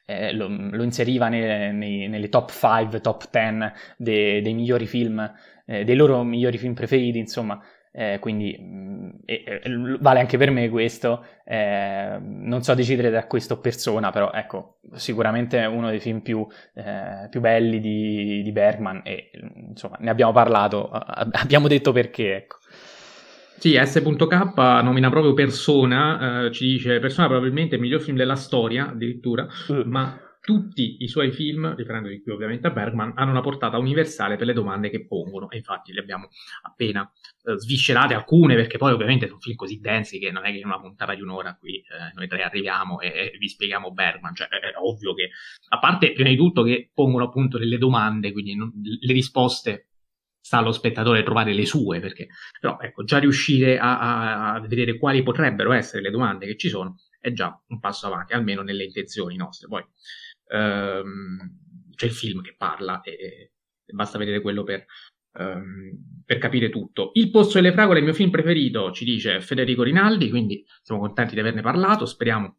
eh, 0.06 0.32
lo, 0.34 0.48
lo, 0.48 0.84
inseriva 0.84 1.28
nei, 1.28 1.74
nei, 1.74 2.08
nelle 2.08 2.30
top 2.30 2.52
5, 2.52 3.02
top 3.02 3.30
10 3.30 3.74
de, 3.98 4.42
dei 4.42 4.54
migliori 4.54 4.88
film, 4.88 5.32
dei 5.66 5.96
loro 5.96 6.24
migliori 6.24 6.58
film 6.58 6.74
preferiti, 6.74 7.20
insomma 7.20 7.62
eh, 7.92 8.18
quindi 8.20 8.56
mh, 8.60 8.66
mm, 8.66 9.10
e, 9.26 9.44
e, 9.46 9.62
vale 10.00 10.20
anche 10.20 10.38
per 10.38 10.52
me 10.52 10.70
questo. 10.70 11.26
Eh, 11.44 12.18
non 12.20 12.62
so 12.62 12.74
decidere 12.74 13.10
da 13.10 13.26
questo 13.26 13.60
persona, 13.60 14.12
però 14.12 14.32
ecco, 14.32 14.80
sicuramente 14.94 15.60
è 15.60 15.66
uno 15.66 15.90
dei 15.90 16.00
film 16.00 16.22
più, 16.22 16.46
eh, 16.76 17.28
più 17.30 17.40
belli 17.40 17.80
di, 17.80 18.42
di, 18.44 18.52
Bergman 18.52 19.02
e 19.04 19.32
insomma 19.70 19.98
ne 20.00 20.10
abbiamo 20.10 20.32
parlato, 20.32 20.90
abbiamo 20.90 21.68
detto 21.68 21.92
perché. 21.92 22.36
Ecco. 22.36 22.58
Sì, 23.58 23.78
S.K 23.84 24.54
nomina 24.82 25.10
proprio 25.10 25.34
Persona, 25.34 26.46
eh, 26.46 26.52
ci 26.52 26.66
dice 26.66 27.00
Persona 27.00 27.28
probabilmente 27.28 27.76
il 27.76 27.82
miglior 27.82 28.00
film 28.00 28.16
della 28.16 28.36
storia 28.36 28.90
addirittura, 28.90 29.46
uh. 29.68 29.84
ma 29.86 30.18
tutti 30.50 31.04
i 31.04 31.08
suoi 31.08 31.32
film, 31.32 31.76
riferendosi 31.76 32.24
qui 32.24 32.32
ovviamente 32.32 32.66
a 32.66 32.72
Bergman, 32.72 33.14
hanno 33.16 33.30
una 33.30 33.42
portata 33.42 33.78
universale 33.78 34.36
per 34.36 34.48
le 34.48 34.54
domande 34.54 34.90
che 34.90 35.06
pongono 35.06 35.48
e 35.52 35.58
infatti 35.58 35.94
le 35.94 36.00
abbiamo 36.00 36.30
appena 36.64 37.08
eh, 37.44 37.60
sviscerate 37.60 38.16
alcune 38.16 38.56
perché 38.56 38.80
poi 38.80 38.92
ovviamente 38.92 39.28
sono 39.28 39.40
film 39.40 39.56
così 39.56 39.80
densi 39.80 40.18
che 40.18 40.32
non 40.32 40.48
è 40.48 40.52
che 40.52 40.58
in 40.58 40.66
una 40.66 40.80
puntata 40.80 41.14
di 41.14 41.22
un'ora 41.22 41.56
qui 41.56 41.76
eh, 41.76 42.14
noi 42.16 42.28
tre 42.28 42.42
arriviamo 42.42 43.00
e, 43.00 43.10
e, 43.10 43.38
vi 43.38 43.48
spieghiamo 43.48 43.92
Bergman, 43.92 44.34
cioè 44.34 44.48
è, 44.48 44.56
è, 44.56 44.74
ovvio 44.82 45.14
che 45.14 45.30
a 45.68 45.78
parte 45.78 46.14
prima 46.14 46.30
di 46.30 46.36
tutto 46.36 46.64
che 46.64 46.90
pongono 46.96 47.26
appunto 47.26 47.60
delle 47.60 47.78
domande, 47.78 48.32
quindi 48.32 48.56
non, 48.56 48.72
le 48.74 49.14
risposte 49.14 49.90
sta 50.42 50.58
allo 50.58 50.72
spettatore 50.72 51.22
trovare 51.22 51.54
le 51.54 51.68
sue, 51.68 52.00
perché 52.00 52.30
però 52.60 52.80
ecco, 52.82 53.04
già 53.04 53.20
riuscire 53.20 53.78
a, 53.78 54.00
a, 54.00 54.54
a 54.56 54.60
vedere 54.62 54.98
quali 54.98 55.22
potrebbero 55.22 55.74
essere 55.74 56.02
le 56.02 56.10
domande 56.10 56.48
che 56.48 56.58
ci 56.58 56.70
sono 56.70 56.96
è 57.20 57.32
già 57.32 57.62
un 57.68 57.80
passo 57.80 58.08
avanti, 58.08 58.34
almeno 58.34 58.62
nelle 58.62 58.86
intenzioni 58.86 59.36
nostre. 59.36 59.68
Poi 59.68 59.86
ehm, 60.50 61.58
c'è 61.96 62.06
il 62.06 62.12
film 62.12 62.42
che 62.42 62.56
parla 62.58 63.02
e, 63.02 63.12
e 63.12 63.94
basta 63.94 64.18
vedere 64.18 64.42
quello 64.42 64.64
per, 64.64 64.86
ehm, 65.38 66.24
per, 66.26 66.38
capire 66.38 66.70
tutto. 66.70 67.12
Il 67.14 67.30
posto 67.32 67.60
delle 67.60 67.74
fragole 67.74 67.98
è 67.98 68.00
il 68.00 68.08
mio 68.08 68.16
film 68.16 68.30
preferito, 68.30 68.92
ci 68.92 69.06
dice 69.06 69.42
Federico 69.42 69.84
Rinaldi, 69.84 70.30
quindi 70.30 70.64
siamo 70.82 71.02
contenti 71.02 71.34
di 71.34 71.40
averne 71.40 71.62
parlato, 71.62 72.06
speriamo 72.06 72.58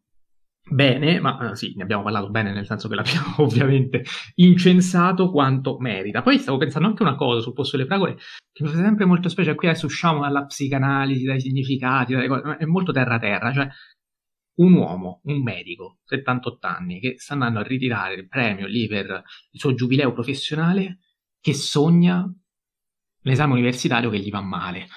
bene, 0.69 1.19
ma 1.19 1.51
eh, 1.51 1.55
sì, 1.55 1.73
ne 1.75 1.83
abbiamo 1.83 2.03
parlato 2.03 2.29
bene 2.29 2.53
nel 2.53 2.65
senso 2.65 2.87
che 2.87 2.95
l'abbiamo 2.95 3.35
ovviamente 3.43 4.03
incensato 4.35 5.31
quanto 5.31 5.77
merita. 5.79 6.21
Poi 6.21 6.37
stavo 6.37 6.57
pensando 6.57 6.87
anche 6.87 7.03
una 7.03 7.15
cosa 7.15 7.41
sul 7.41 7.53
posto 7.53 7.77
delle 7.77 7.87
fragole 7.87 8.17
che 8.51 8.63
mi 8.63 8.69
fa 8.69 8.77
sempre 8.77 9.05
molto 9.05 9.29
specie, 9.29 9.55
qui 9.55 9.67
adesso 9.67 9.85
usciamo 9.85 10.21
dalla 10.21 10.45
psicanalisi, 10.45 11.25
dai 11.25 11.39
significati, 11.39 12.13
dalle 12.13 12.27
cose, 12.27 12.57
è 12.57 12.65
molto 12.65 12.91
terra-terra, 12.91 13.53
cioè 13.53 13.67
un 14.61 14.73
uomo, 14.73 15.21
un 15.23 15.41
medico, 15.41 15.99
78 16.05 16.67
anni, 16.67 16.99
che 16.99 17.15
sta 17.17 17.33
andando 17.33 17.59
a 17.59 17.63
ritirare 17.63 18.13
il 18.13 18.27
premio 18.27 18.67
lì 18.67 18.87
per 18.87 19.23
il 19.51 19.59
suo 19.59 19.73
giubileo 19.73 20.13
professionale, 20.13 20.99
che 21.39 21.53
sogna 21.53 22.31
l'esame 23.23 23.53
universitario 23.53 24.09
che 24.09 24.19
gli 24.19 24.29
va 24.29 24.41
male. 24.41 24.87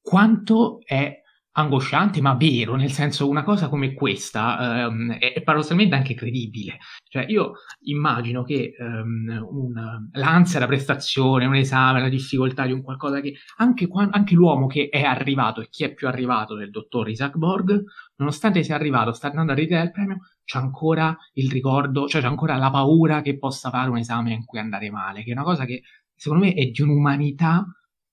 Quanto 0.00 0.80
è 0.84 1.21
angosciante, 1.54 2.20
ma 2.22 2.34
vero, 2.34 2.76
nel 2.76 2.90
senso 2.92 3.28
una 3.28 3.42
cosa 3.42 3.68
come 3.68 3.92
questa 3.92 4.86
um, 4.88 5.12
è, 5.12 5.42
paradossalmente 5.42 5.94
anche 5.94 6.14
credibile. 6.14 6.78
Cioè 7.04 7.26
io 7.28 7.52
immagino 7.82 8.42
che 8.42 8.74
um, 8.78 9.46
un, 9.50 10.08
l'ansia 10.12 10.58
da 10.58 10.66
prestazione, 10.66 11.44
un 11.44 11.54
esame, 11.54 12.00
la 12.00 12.08
difficoltà 12.08 12.64
di 12.64 12.72
un 12.72 12.82
qualcosa 12.82 13.20
che 13.20 13.34
anche, 13.58 13.86
anche, 14.10 14.34
l'uomo 14.34 14.66
che 14.66 14.88
è 14.88 15.02
arrivato 15.02 15.60
e 15.60 15.68
chi 15.68 15.84
è 15.84 15.92
più 15.92 16.08
arrivato 16.08 16.54
del 16.54 16.70
dottor 16.70 17.10
Isaac 17.10 17.36
Borg, 17.36 17.82
nonostante 18.16 18.62
sia 18.62 18.74
arrivato, 18.74 19.12
sta 19.12 19.28
andando 19.28 19.52
a 19.52 19.54
ritirare 19.54 19.86
il 19.86 19.92
premio, 19.92 20.18
c'è 20.44 20.58
ancora 20.58 21.14
il 21.34 21.50
ricordo, 21.50 22.06
cioè 22.06 22.22
c'è 22.22 22.28
ancora 22.28 22.56
la 22.56 22.70
paura 22.70 23.20
che 23.20 23.38
possa 23.38 23.68
fare 23.68 23.90
un 23.90 23.98
esame 23.98 24.32
in 24.32 24.44
cui 24.46 24.58
andare 24.58 24.90
male, 24.90 25.22
che 25.22 25.30
è 25.30 25.34
una 25.34 25.44
cosa 25.44 25.66
che 25.66 25.82
secondo 26.14 26.46
me 26.46 26.54
è 26.54 26.64
di 26.66 26.80
un'umanità 26.80 27.62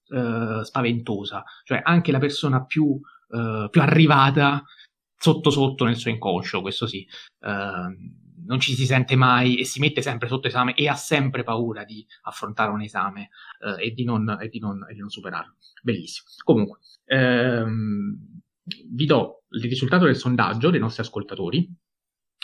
uh, 0.10 0.62
spaventosa. 0.62 1.44
Cioè 1.64 1.80
anche 1.84 2.12
la 2.12 2.20
persona 2.20 2.66
più 2.66 3.00
eh, 3.30 3.68
più 3.70 3.82
arrivata 3.82 4.64
sotto 5.20 5.50
sotto 5.50 5.86
nel 5.86 5.98
suo 5.98 6.12
inconscio, 6.12 6.62
questo 6.62 6.88
sì. 6.88 7.06
Uh, 7.40 8.28
non 8.46 8.60
ci 8.60 8.74
si 8.74 8.86
sente 8.86 9.16
mai 9.16 9.60
e 9.60 9.66
si 9.66 9.80
mette 9.80 10.02
sempre 10.02 10.28
sotto 10.28 10.48
esame 10.48 10.74
e 10.74 10.88
ha 10.88 10.96
sempre 10.96 11.44
paura 11.44 11.84
di 11.84 12.04
affrontare 12.24 12.72
un 12.72 12.82
esame 12.82 13.30
uh, 13.60 13.80
e, 13.80 13.92
di 13.92 14.04
non, 14.04 14.38
e, 14.42 14.48
di 14.48 14.60
non, 14.60 14.86
e, 14.90 14.94
di 14.94 15.00
non, 15.00 15.10
superarlo. 15.10 15.56
Bellissimo. 15.84 16.30
Comunque, 16.44 16.80
ehm, 17.06 18.42
vi 18.92 19.06
do 19.06 19.44
il 19.50 19.62
risultato 19.62 20.06
del 20.06 20.16
sondaggio 20.16 20.70
dei 20.70 20.80
nostri 20.80 21.04
ascoltatori 21.04 21.70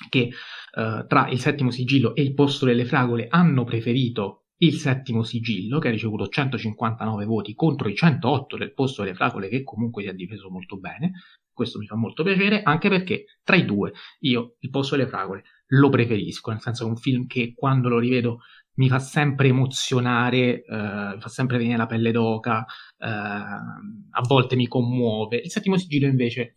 che 0.10 0.30
uh, 0.74 1.08
tra 1.08 1.30
il 1.30 1.40
settimo 1.40 1.72
sigillo 1.72 2.14
e 2.14 2.22
il 2.22 2.34
posto 2.34 2.66
delle 2.66 2.86
fragole 2.86 3.28
hanno 3.30 3.64
preferito 3.64 4.45
il 4.58 4.76
settimo 4.76 5.24
sigillo, 5.24 5.80
che 5.80 5.90
ha 5.90 5.92
ricevuto 5.92 6.28
159 6.28 7.26
voti 7.26 7.54
contro 7.54 7.90
i 7.90 7.96
108 7.96 8.58
del 8.58 8.74
posto 8.74 9.04
delle 9.04 9.16
fragole, 9.16 9.50
che 9.50 9.64
comunque 9.64 10.04
si 10.04 10.10
è 10.10 10.14
difeso 10.14 10.50
molto 10.50 10.78
bene. 10.78 11.12
Questo 11.52 11.80
mi 11.80 11.86
fa 11.86 11.96
molto 11.96 12.24
piacere, 12.24 12.64
anche 12.64 12.90
perché 12.90 13.26
tra 13.44 13.56
i 13.56 13.66
due 13.66 13.94
io 14.20 14.56
il 14.60 14.70
posto 14.70 14.96
delle 14.96 15.08
fragole 15.08 15.44
lo 15.68 15.90
preferisco, 15.90 16.52
nel 16.52 16.62
senso 16.62 16.84
che 16.84 16.90
è 16.90 16.94
un 16.94 17.00
film 17.00 17.28
che 17.28 17.54
quando 17.56 17.90
lo 17.90 18.00
rivedo 18.00 18.40
mi 18.76 18.90
fa 18.90 19.00
sempre 19.00 19.48
emozionare, 19.48 20.64
eh, 20.64 21.14
mi 21.16 21.22
fa 21.22 21.30
sempre 21.30 21.58
venire 21.58 21.78
la 21.78 21.86
pelle 21.86 22.12
d'oca, 22.12 22.66
eh, 22.98 23.08
a 23.08 24.22
volte 24.28 24.56
mi 24.56 24.68
commuove. 24.68 25.38
Il 25.38 25.50
settimo 25.50 25.78
sigillo 25.78 26.08
invece 26.08 26.56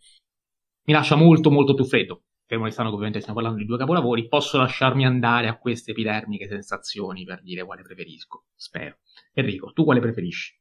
mi 0.85 0.93
lascia 0.93 1.15
molto 1.15 1.49
molto 1.49 1.73
più 1.73 1.85
freddo, 1.85 2.23
fermo 2.49 2.65
restando 2.65 2.91
ovviamente 2.91 3.19
stiamo 3.19 3.37
parlando 3.37 3.61
di 3.61 3.67
due 3.67 3.77
capolavori, 3.77 4.27
posso 4.27 4.57
lasciarmi 4.57 5.05
andare 5.05 5.47
a 5.47 5.59
queste 5.59 5.91
epidermiche 5.91 6.47
sensazioni 6.47 7.23
per 7.23 7.43
dire 7.43 7.63
quale 7.63 7.83
preferisco, 7.83 8.45
spero. 8.55 8.97
Enrico, 9.33 9.71
tu 9.71 9.83
quale 9.83 9.99
preferisci? 9.99 10.59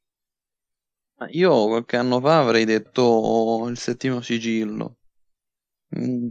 Io 1.30 1.66
qualche 1.66 1.96
anno 1.96 2.20
fa 2.20 2.40
avrei 2.40 2.66
detto 2.66 3.66
il 3.70 3.78
settimo 3.78 4.20
sigillo. 4.20 4.98
Mm. 5.98 6.28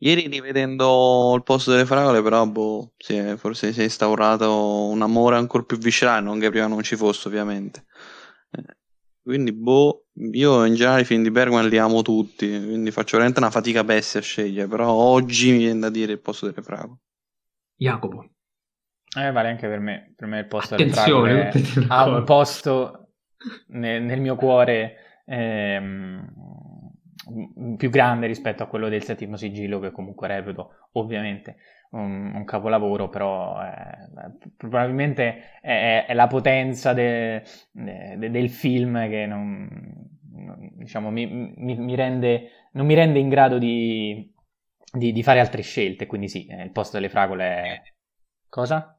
Ieri 0.00 0.28
rivedendo 0.28 1.34
il 1.34 1.42
posto 1.42 1.72
delle 1.72 1.84
fragole, 1.84 2.22
però 2.22 2.46
boh, 2.46 2.92
è, 2.96 3.34
forse 3.34 3.72
si 3.72 3.80
è 3.80 3.82
instaurato 3.82 4.86
un 4.86 5.02
amore 5.02 5.34
ancora 5.34 5.64
più 5.64 5.78
viscerale, 5.78 6.20
non 6.20 6.38
che 6.38 6.50
prima 6.50 6.68
non 6.68 6.80
ci 6.84 6.94
fosse 6.94 7.26
ovviamente. 7.26 7.86
Eh, 8.52 8.77
quindi, 9.28 9.52
boh, 9.52 10.06
io 10.32 10.64
in 10.64 10.74
generale 10.74 11.02
i 11.02 11.04
film 11.04 11.22
di 11.22 11.30
Bergman 11.30 11.68
li 11.68 11.76
amo 11.76 12.00
tutti, 12.00 12.48
quindi 12.48 12.90
faccio 12.90 13.18
veramente 13.18 13.40
una 13.40 13.50
fatica 13.50 13.84
bestia 13.84 14.20
a 14.20 14.22
scegliere, 14.22 14.66
però 14.66 14.90
oggi 14.90 15.50
mi 15.50 15.58
viene 15.58 15.80
da 15.80 15.90
dire 15.90 16.12
il 16.12 16.18
posto 16.18 16.46
delle 16.46 16.62
fragole. 16.62 17.00
Jacopo. 17.76 18.26
Eh, 19.18 19.30
vale 19.30 19.48
anche 19.50 19.68
per 19.68 19.80
me, 19.80 20.14
per 20.16 20.28
me 20.28 20.38
il 20.38 20.46
posto 20.46 20.76
Attenzione, 20.76 21.50
delle 21.52 21.64
fragole 21.66 21.86
ha 21.92 22.16
un 22.16 22.24
posto 22.24 23.08
nel, 23.68 24.02
nel 24.02 24.20
mio 24.22 24.34
cuore 24.34 24.96
ehm, 25.26 26.26
più 27.76 27.90
grande 27.90 28.26
rispetto 28.26 28.62
a 28.62 28.66
quello 28.66 28.88
del 28.88 29.04
settimo 29.04 29.36
sigillo, 29.36 29.78
che 29.78 29.90
comunque 29.90 30.26
reputo 30.26 30.88
ovviamente 30.92 31.56
un, 31.90 32.32
un 32.34 32.44
capolavoro, 32.44 33.08
però 33.08 33.60
eh, 33.62 34.50
probabilmente 34.56 35.58
è, 35.60 36.06
è, 36.06 36.14
la 36.14 36.26
potenza 36.26 36.92
de, 36.92 37.42
de, 37.70 38.30
del 38.30 38.50
film 38.50 39.08
che 39.08 39.26
non, 39.26 39.68
diciamo, 40.74 41.10
mi, 41.10 41.26
mi, 41.26 41.76
mi 41.76 41.94
rende, 41.94 42.68
non 42.72 42.86
mi 42.86 42.94
rende 42.94 43.18
in 43.18 43.28
grado 43.28 43.58
di, 43.58 44.32
di, 44.92 45.12
di, 45.12 45.22
fare 45.22 45.40
altre 45.40 45.62
scelte, 45.62 46.06
quindi 46.06 46.28
sì, 46.28 46.46
eh, 46.46 46.62
il 46.62 46.72
posto 46.72 46.96
delle 46.96 47.08
fragole 47.08 47.44
è... 47.44 47.82
Cosa? 48.48 48.98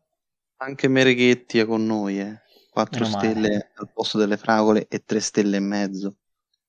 Anche 0.57 0.87
Mereghetti 0.87 1.59
è 1.59 1.65
con 1.65 1.85
noi, 1.85 2.19
eh. 2.19 2.41
4 2.71 3.03
stelle 3.03 3.71
al 3.75 3.91
posto 3.91 4.17
delle 4.17 4.37
fragole 4.37 4.87
e 4.87 5.03
3 5.03 5.19
stelle 5.19 5.57
e 5.57 5.59
mezzo 5.59 6.15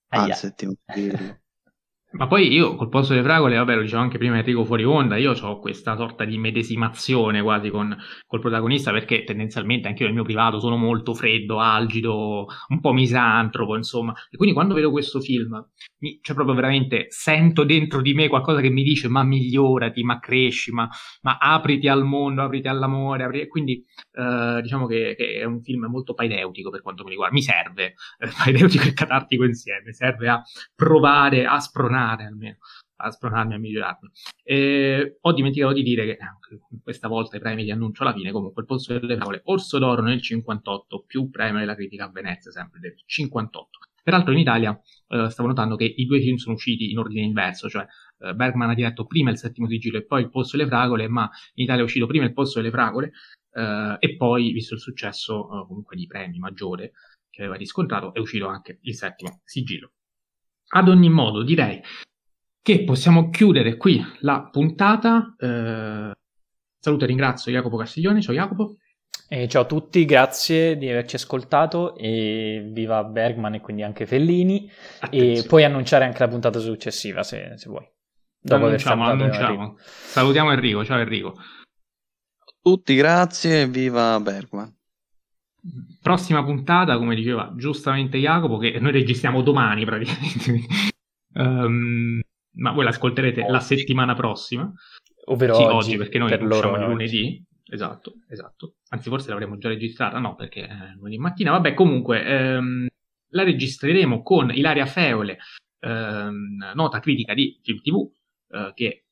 al 0.08 0.34
settimo 0.34 0.74
livello. 0.94 1.38
Ma 2.12 2.26
poi 2.26 2.52
io 2.52 2.74
col 2.74 2.88
posto 2.88 3.12
delle 3.12 3.24
fragole, 3.24 3.54
vabbè, 3.56 3.76
lo 3.76 3.82
dicevo 3.82 4.02
anche 4.02 4.18
prima 4.18 4.36
Enrico 4.36 4.64
fuori 4.64 4.82
onda, 4.82 5.16
io 5.16 5.30
ho 5.30 5.60
questa 5.60 5.94
sorta 5.94 6.24
di 6.24 6.38
medesimazione 6.38 7.40
quasi 7.40 7.70
con 7.70 7.96
col 8.26 8.40
protagonista 8.40 8.90
perché 8.90 9.22
tendenzialmente 9.22 9.86
anche 9.86 10.00
io 10.00 10.06
nel 10.06 10.16
mio 10.16 10.24
privato 10.24 10.58
sono 10.58 10.76
molto 10.76 11.14
freddo, 11.14 11.60
algido, 11.60 12.48
un 12.68 12.80
po' 12.80 12.92
misantropo, 12.92 13.76
insomma. 13.76 14.12
E 14.28 14.36
quindi 14.36 14.56
quando 14.56 14.74
vedo 14.74 14.90
questo 14.90 15.20
film, 15.20 15.64
mi, 15.98 16.18
cioè 16.20 16.34
proprio 16.34 16.56
veramente 16.56 17.06
sento 17.10 17.62
dentro 17.62 18.02
di 18.02 18.12
me 18.12 18.26
qualcosa 18.26 18.60
che 18.60 18.70
mi 18.70 18.82
dice 18.82 19.06
ma 19.06 19.22
migliorati, 19.22 20.02
ma 20.02 20.18
cresci, 20.18 20.72
ma, 20.72 20.88
ma 21.22 21.38
apriti 21.38 21.86
al 21.86 22.04
mondo, 22.04 22.42
apriti 22.42 22.66
all'amore, 22.66 23.22
apri... 23.22 23.46
quindi 23.46 23.84
eh, 24.14 24.58
diciamo 24.62 24.86
che, 24.86 25.14
che, 25.16 25.34
è 25.34 25.44
un 25.44 25.62
film 25.62 25.86
molto 25.86 26.14
paideutico 26.14 26.70
per 26.70 26.82
quanto 26.82 27.04
mi 27.04 27.10
riguarda, 27.10 27.34
mi 27.34 27.42
serve, 27.42 27.94
eh, 28.18 28.28
paideutico 28.36 28.88
e 28.88 28.94
catartico 28.94 29.44
insieme, 29.44 29.92
serve 29.92 30.28
a 30.28 30.42
provare, 30.74 31.46
a 31.46 31.60
spronare 31.60 31.98
spronare 32.00 32.24
almeno 32.24 32.56
a 33.02 33.10
spronarmi 33.10 33.54
a 33.54 33.58
migliorarmi. 33.58 34.10
E 34.42 35.18
ho 35.20 35.32
dimenticato 35.32 35.72
di 35.72 35.82
dire 35.82 36.04
che 36.04 36.10
eh, 36.12 36.60
questa 36.82 37.08
volta 37.08 37.36
i 37.36 37.40
premi 37.40 37.64
li 37.64 37.70
annuncio 37.70 38.02
alla 38.02 38.12
fine, 38.12 38.30
comunque 38.30 38.62
il 38.62 38.68
posto 38.68 38.98
delle 38.98 39.16
favole 39.16 39.40
Orso 39.44 39.78
d'Oro 39.78 40.02
nel 40.02 40.20
58 40.20 41.04
più 41.06 41.30
premio 41.30 41.60
della 41.60 41.74
critica 41.74 42.04
a 42.04 42.10
Venezia 42.10 42.50
sempre 42.50 42.80
del 42.80 42.94
58. 43.04 43.78
Peraltro 44.02 44.32
in 44.32 44.38
Italia 44.38 44.78
eh, 45.08 45.28
stavo 45.30 45.48
notando 45.48 45.76
che 45.76 45.84
i 45.84 46.04
due 46.04 46.20
film 46.20 46.36
sono 46.36 46.54
usciti 46.54 46.90
in 46.90 46.98
ordine 46.98 47.22
inverso, 47.22 47.68
cioè 47.68 47.86
eh, 48.18 48.34
Bergman 48.34 48.70
ha 48.70 48.74
diretto 48.74 49.06
prima 49.06 49.30
il 49.30 49.38
settimo 49.38 49.66
sigillo 49.66 49.98
e 49.98 50.04
poi 50.04 50.22
il 50.22 50.30
posto 50.30 50.56
delle 50.56 50.68
fragole, 50.68 51.08
ma 51.08 51.28
in 51.54 51.64
Italia 51.64 51.82
è 51.82 51.84
uscito 51.84 52.06
prima 52.06 52.24
il 52.24 52.32
posto 52.32 52.60
delle 52.60 52.72
fragole 52.72 53.12
eh, 53.52 53.96
e 53.98 54.16
poi, 54.16 54.52
visto 54.52 54.74
il 54.74 54.80
successo 54.80 55.46
comunque 55.66 55.96
di 55.96 56.06
premi 56.06 56.38
maggiore, 56.38 56.92
che 57.30 57.42
aveva 57.42 57.56
riscontrato, 57.56 58.12
è 58.12 58.18
uscito 58.18 58.46
anche 58.46 58.78
il 58.82 58.94
settimo 58.94 59.40
sigillo. 59.44 59.92
Ad 60.72 60.88
ogni 60.88 61.08
modo, 61.08 61.42
direi 61.42 61.80
che 62.62 62.84
possiamo 62.84 63.30
chiudere 63.30 63.76
qui 63.76 64.00
la 64.20 64.48
puntata. 64.50 65.34
Eh, 65.36 66.12
saluto 66.78 67.04
e 67.04 67.06
ringrazio 67.06 67.50
Jacopo 67.50 67.76
Castiglione. 67.76 68.20
Ciao 68.20 68.34
Jacopo. 68.34 68.76
Eh, 69.28 69.48
ciao 69.48 69.62
a 69.62 69.66
tutti, 69.66 70.04
grazie 70.04 70.76
di 70.76 70.88
averci 70.88 71.16
ascoltato 71.16 71.96
e 71.96 72.68
viva 72.72 73.04
Bergman 73.04 73.54
e 73.54 73.60
quindi 73.60 73.82
anche 73.82 74.06
Fellini. 74.06 74.70
Attenzione. 75.00 75.38
E 75.38 75.46
puoi 75.46 75.64
annunciare 75.64 76.04
anche 76.04 76.18
la 76.18 76.28
puntata 76.28 76.58
successiva 76.58 77.22
se, 77.22 77.52
se 77.56 77.68
vuoi. 77.68 77.88
Dopo 78.40 78.66
annunciamo, 78.66 79.04
annunciamo. 79.04 79.76
Salutiamo 79.78 80.52
Enrico, 80.52 80.84
ciao 80.84 80.98
Enrico. 80.98 81.34
Tutti 82.60 82.94
grazie 82.94 83.62
e 83.62 83.66
viva 83.68 84.18
Bergman. 84.20 84.79
Prossima 86.00 86.42
puntata, 86.42 86.96
come 86.96 87.14
diceva 87.14 87.52
giustamente 87.56 88.18
Jacopo, 88.18 88.56
che 88.56 88.78
noi 88.80 88.92
registriamo 88.92 89.42
domani 89.42 89.84
praticamente. 89.84 90.66
um, 91.34 92.20
ma 92.60 92.72
voi 92.72 92.84
l'ascolterete 92.84 93.42
oggi. 93.42 93.50
la 93.50 93.60
settimana 93.60 94.14
prossima. 94.14 94.72
Ovvero 95.26 95.54
sì, 95.54 95.62
oggi, 95.62 95.74
oggi 95.74 95.96
perché 95.96 96.18
noi 96.18 96.32
usciamo 96.32 96.76
il 96.76 96.84
lunedì. 96.86 97.44
Esatto, 97.72 98.14
esatto. 98.28 98.76
Anzi, 98.88 99.08
forse 99.08 99.30
l'avremmo 99.30 99.56
già 99.58 99.68
registrata, 99.68 100.18
no, 100.18 100.34
perché 100.34 100.66
è 100.66 100.92
lunedì 100.96 101.18
mattina. 101.18 101.52
Vabbè, 101.52 101.74
comunque, 101.74 102.24
ehm, 102.24 102.86
la 103.30 103.44
registreremo 103.44 104.22
con 104.22 104.50
Ilaria 104.52 104.86
Feole, 104.86 105.38
ehm, 105.78 106.72
nota 106.74 106.98
critica 107.00 107.34
di 107.34 107.58
Film 107.62 107.80
TV, 107.80 108.10
eh, 108.48 108.72
che 108.74 108.86
eh, 108.86 109.04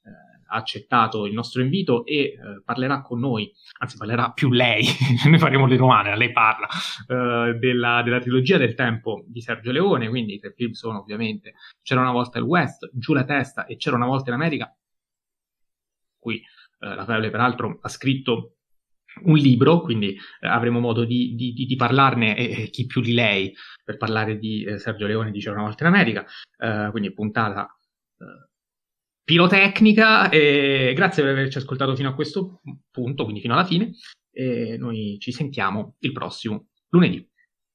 accettato 0.48 1.26
il 1.26 1.32
nostro 1.32 1.62
invito 1.62 2.04
e 2.04 2.14
eh, 2.14 2.36
parlerà 2.64 3.02
con 3.02 3.20
noi, 3.20 3.52
anzi 3.78 3.96
parlerà 3.96 4.32
più 4.32 4.50
lei, 4.50 4.84
noi 5.28 5.38
faremo 5.38 5.66
le 5.66 5.76
romane, 5.76 6.16
lei 6.16 6.32
parla, 6.32 6.66
eh, 7.08 7.54
della, 7.58 8.02
della, 8.02 8.20
trilogia 8.20 8.56
del 8.56 8.74
tempo 8.74 9.24
di 9.26 9.40
Sergio 9.40 9.70
Leone, 9.70 10.08
quindi 10.08 10.34
i 10.34 10.38
tre 10.38 10.52
film 10.54 10.72
sono 10.72 11.00
ovviamente 11.00 11.54
C'era 11.82 12.00
una 12.00 12.12
volta 12.12 12.38
il 12.38 12.44
West, 12.44 12.90
Giù 12.92 13.12
la 13.12 13.24
testa 13.24 13.66
e 13.66 13.76
C'era 13.76 13.96
una 13.96 14.06
volta 14.06 14.30
in 14.30 14.36
America, 14.36 14.74
qui 16.18 16.36
eh, 16.36 16.94
la 16.94 17.04
Feole 17.04 17.30
peraltro 17.30 17.78
ha 17.80 17.88
scritto 17.88 18.54
un 19.24 19.36
libro, 19.36 19.80
quindi 19.80 20.16
eh, 20.40 20.46
avremo 20.46 20.80
modo 20.80 21.04
di, 21.04 21.34
di, 21.34 21.52
di, 21.52 21.66
di 21.66 21.76
parlarne 21.76 22.36
e, 22.36 22.62
e, 22.62 22.70
chi 22.70 22.86
più 22.86 23.00
di 23.00 23.12
lei 23.12 23.54
per 23.84 23.96
parlare 23.96 24.38
di 24.38 24.64
eh, 24.64 24.78
Sergio 24.78 25.06
Leone 25.06 25.30
di 25.30 25.40
C'era 25.40 25.56
una 25.56 25.64
volta 25.64 25.86
in 25.86 25.92
America, 25.92 26.24
eh, 26.58 26.88
quindi 26.90 27.12
puntata 27.12 27.66
eh, 28.18 28.47
pirotecnica 29.28 30.30
e 30.30 30.94
grazie 30.96 31.22
per 31.22 31.32
averci 31.32 31.58
ascoltato 31.58 31.94
fino 31.94 32.08
a 32.08 32.14
questo 32.14 32.62
punto, 32.90 33.24
quindi 33.24 33.42
fino 33.42 33.52
alla 33.52 33.66
fine 33.66 33.90
e 34.32 34.78
noi 34.78 35.18
ci 35.20 35.32
sentiamo 35.32 35.96
il 35.98 36.12
prossimo 36.12 36.68
lunedì. 36.88 37.28